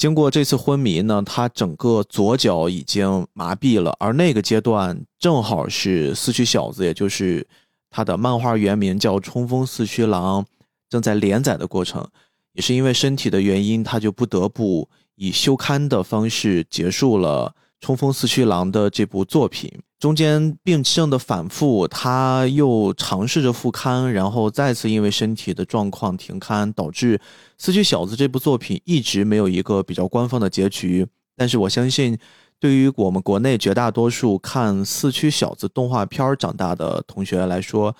[0.00, 7.46] 经过这次昏迷呢，他整个左脚已经麻痹了，而那个阶段正好是《四驱小子》，也就是
[7.90, 10.42] 他的漫画原名叫《冲锋四驱狼》，
[10.88, 12.08] 正在连载的过程。
[12.54, 17.54] 也是因为身体的原因，他就不得不以休刊的方式结束了。
[17.80, 27.20] 冲锋四驱狼的这部作品中间病症的反复，他又尝试着复刊，然后再次因为身体的状况停刊，导致
[27.58, 31.06] 四驱小子这部作品一直没有一个比较官方的结局。
[31.36, 32.18] 但是我相信，
[32.58, 37.94] 对于我们国内绝大多数看四驱小子动画片长大的同学来说，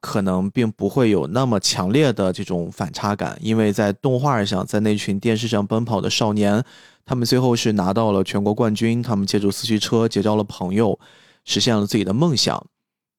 [0.00, 6.62] 可能并不会有那么强烈的这种反差感，因为在动画上，在那群电视上奔跑的少年。
[7.06, 10.98] 他们最后是拿到了全国冠军，他们借助四驱车结交了朋友，
[11.44, 12.66] 实现了自己的梦想。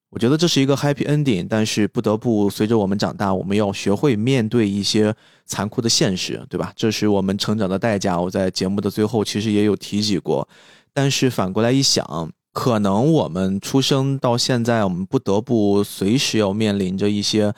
[0.09, 5.15] 我觉得这是一个 happy ending，但是不得不随着我们长大，我们要学会面对一些
[5.45, 6.73] 残酷的现实，对吧？
[6.76, 8.19] 这是我们成长的代价。
[8.19, 10.47] 我在节目的最后其实也有提及过，
[10.93, 17.53] 但是反过来一想，可能我们出生到现在，我们不得不随时要面临着一些，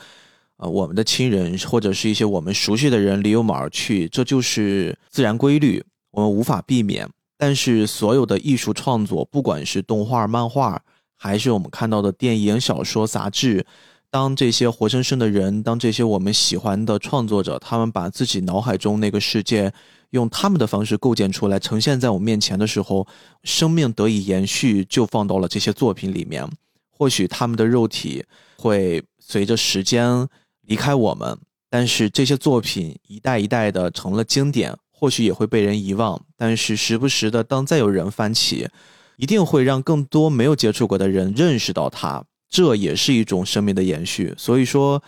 [0.58, 5.84] 呃，我们的亲人或者是一些我们熟悉的人离我们而去，这就是自然规律。
[6.12, 7.08] 我们无法避免，
[7.38, 10.82] 但是所有的艺术创作，不管是动画、漫画，
[11.16, 13.66] 还是我们看到的电影、小说、杂志，
[14.10, 19.72] 当这些活生生的人，当这些我们喜欢的创作者，他们把自己脑海中那个世界，
[20.10, 23.06] 用他们的方式构建出来，呈现在我面前的时候，
[23.44, 26.50] 生命得以延续，就放到了这些作品里面。
[26.90, 28.26] 或许他们的肉体
[28.58, 30.28] 会随着时间
[30.64, 31.38] 离开我们，
[31.70, 34.76] 但是这些作品一代一代的成了经典。
[35.00, 38.68] 或许也会被人遗忘，但是时不时的，当再有人翻起，
[39.16, 42.26] 一定会让更多没有接触过的人认识到它。
[42.50, 44.34] 这也是一种生命的延续。
[44.38, 45.02] 所以说，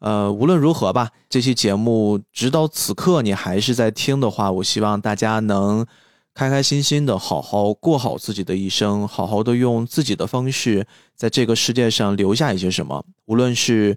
[0.00, 5.86] 呃，无论如何吧，这期节目直到此刻你还是在听的话，我希望大家能
[6.34, 13.04] 开开心心的好好过好自己的一生，好好的用自己的方式在这个世界上留下一些什么。
[13.26, 13.96] 无论是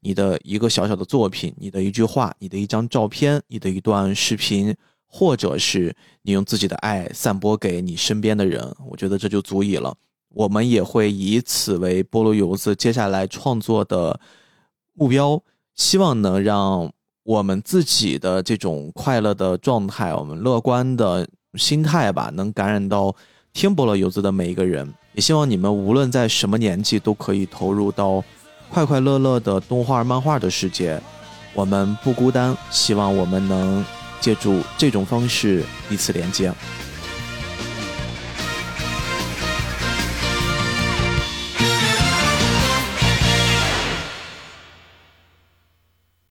[0.00, 4.74] 你的一个小小的作品，你的一句话，你的一张照片，你的一段视频。
[5.12, 9.92] 或者是你用自己的爱散播给你身边的人，我觉得这就足以了。
[10.32, 14.20] 我们也会以此为菠萝油子接下来创作的
[14.94, 15.42] 目标，
[15.74, 16.88] 希望能让
[17.24, 23.12] 我们自己的这种快乐的状态，我们乐观的心态吧，能感染到
[23.52, 24.88] 听菠萝油子的每一个人。
[25.14, 28.22] 也希望你们无论在什么年纪，都可以投入到
[28.70, 31.02] 快快乐乐的动画漫画的世界。
[31.52, 33.84] 我们不孤单，希望我们能。
[34.20, 36.52] 借助这种方式彼此连接。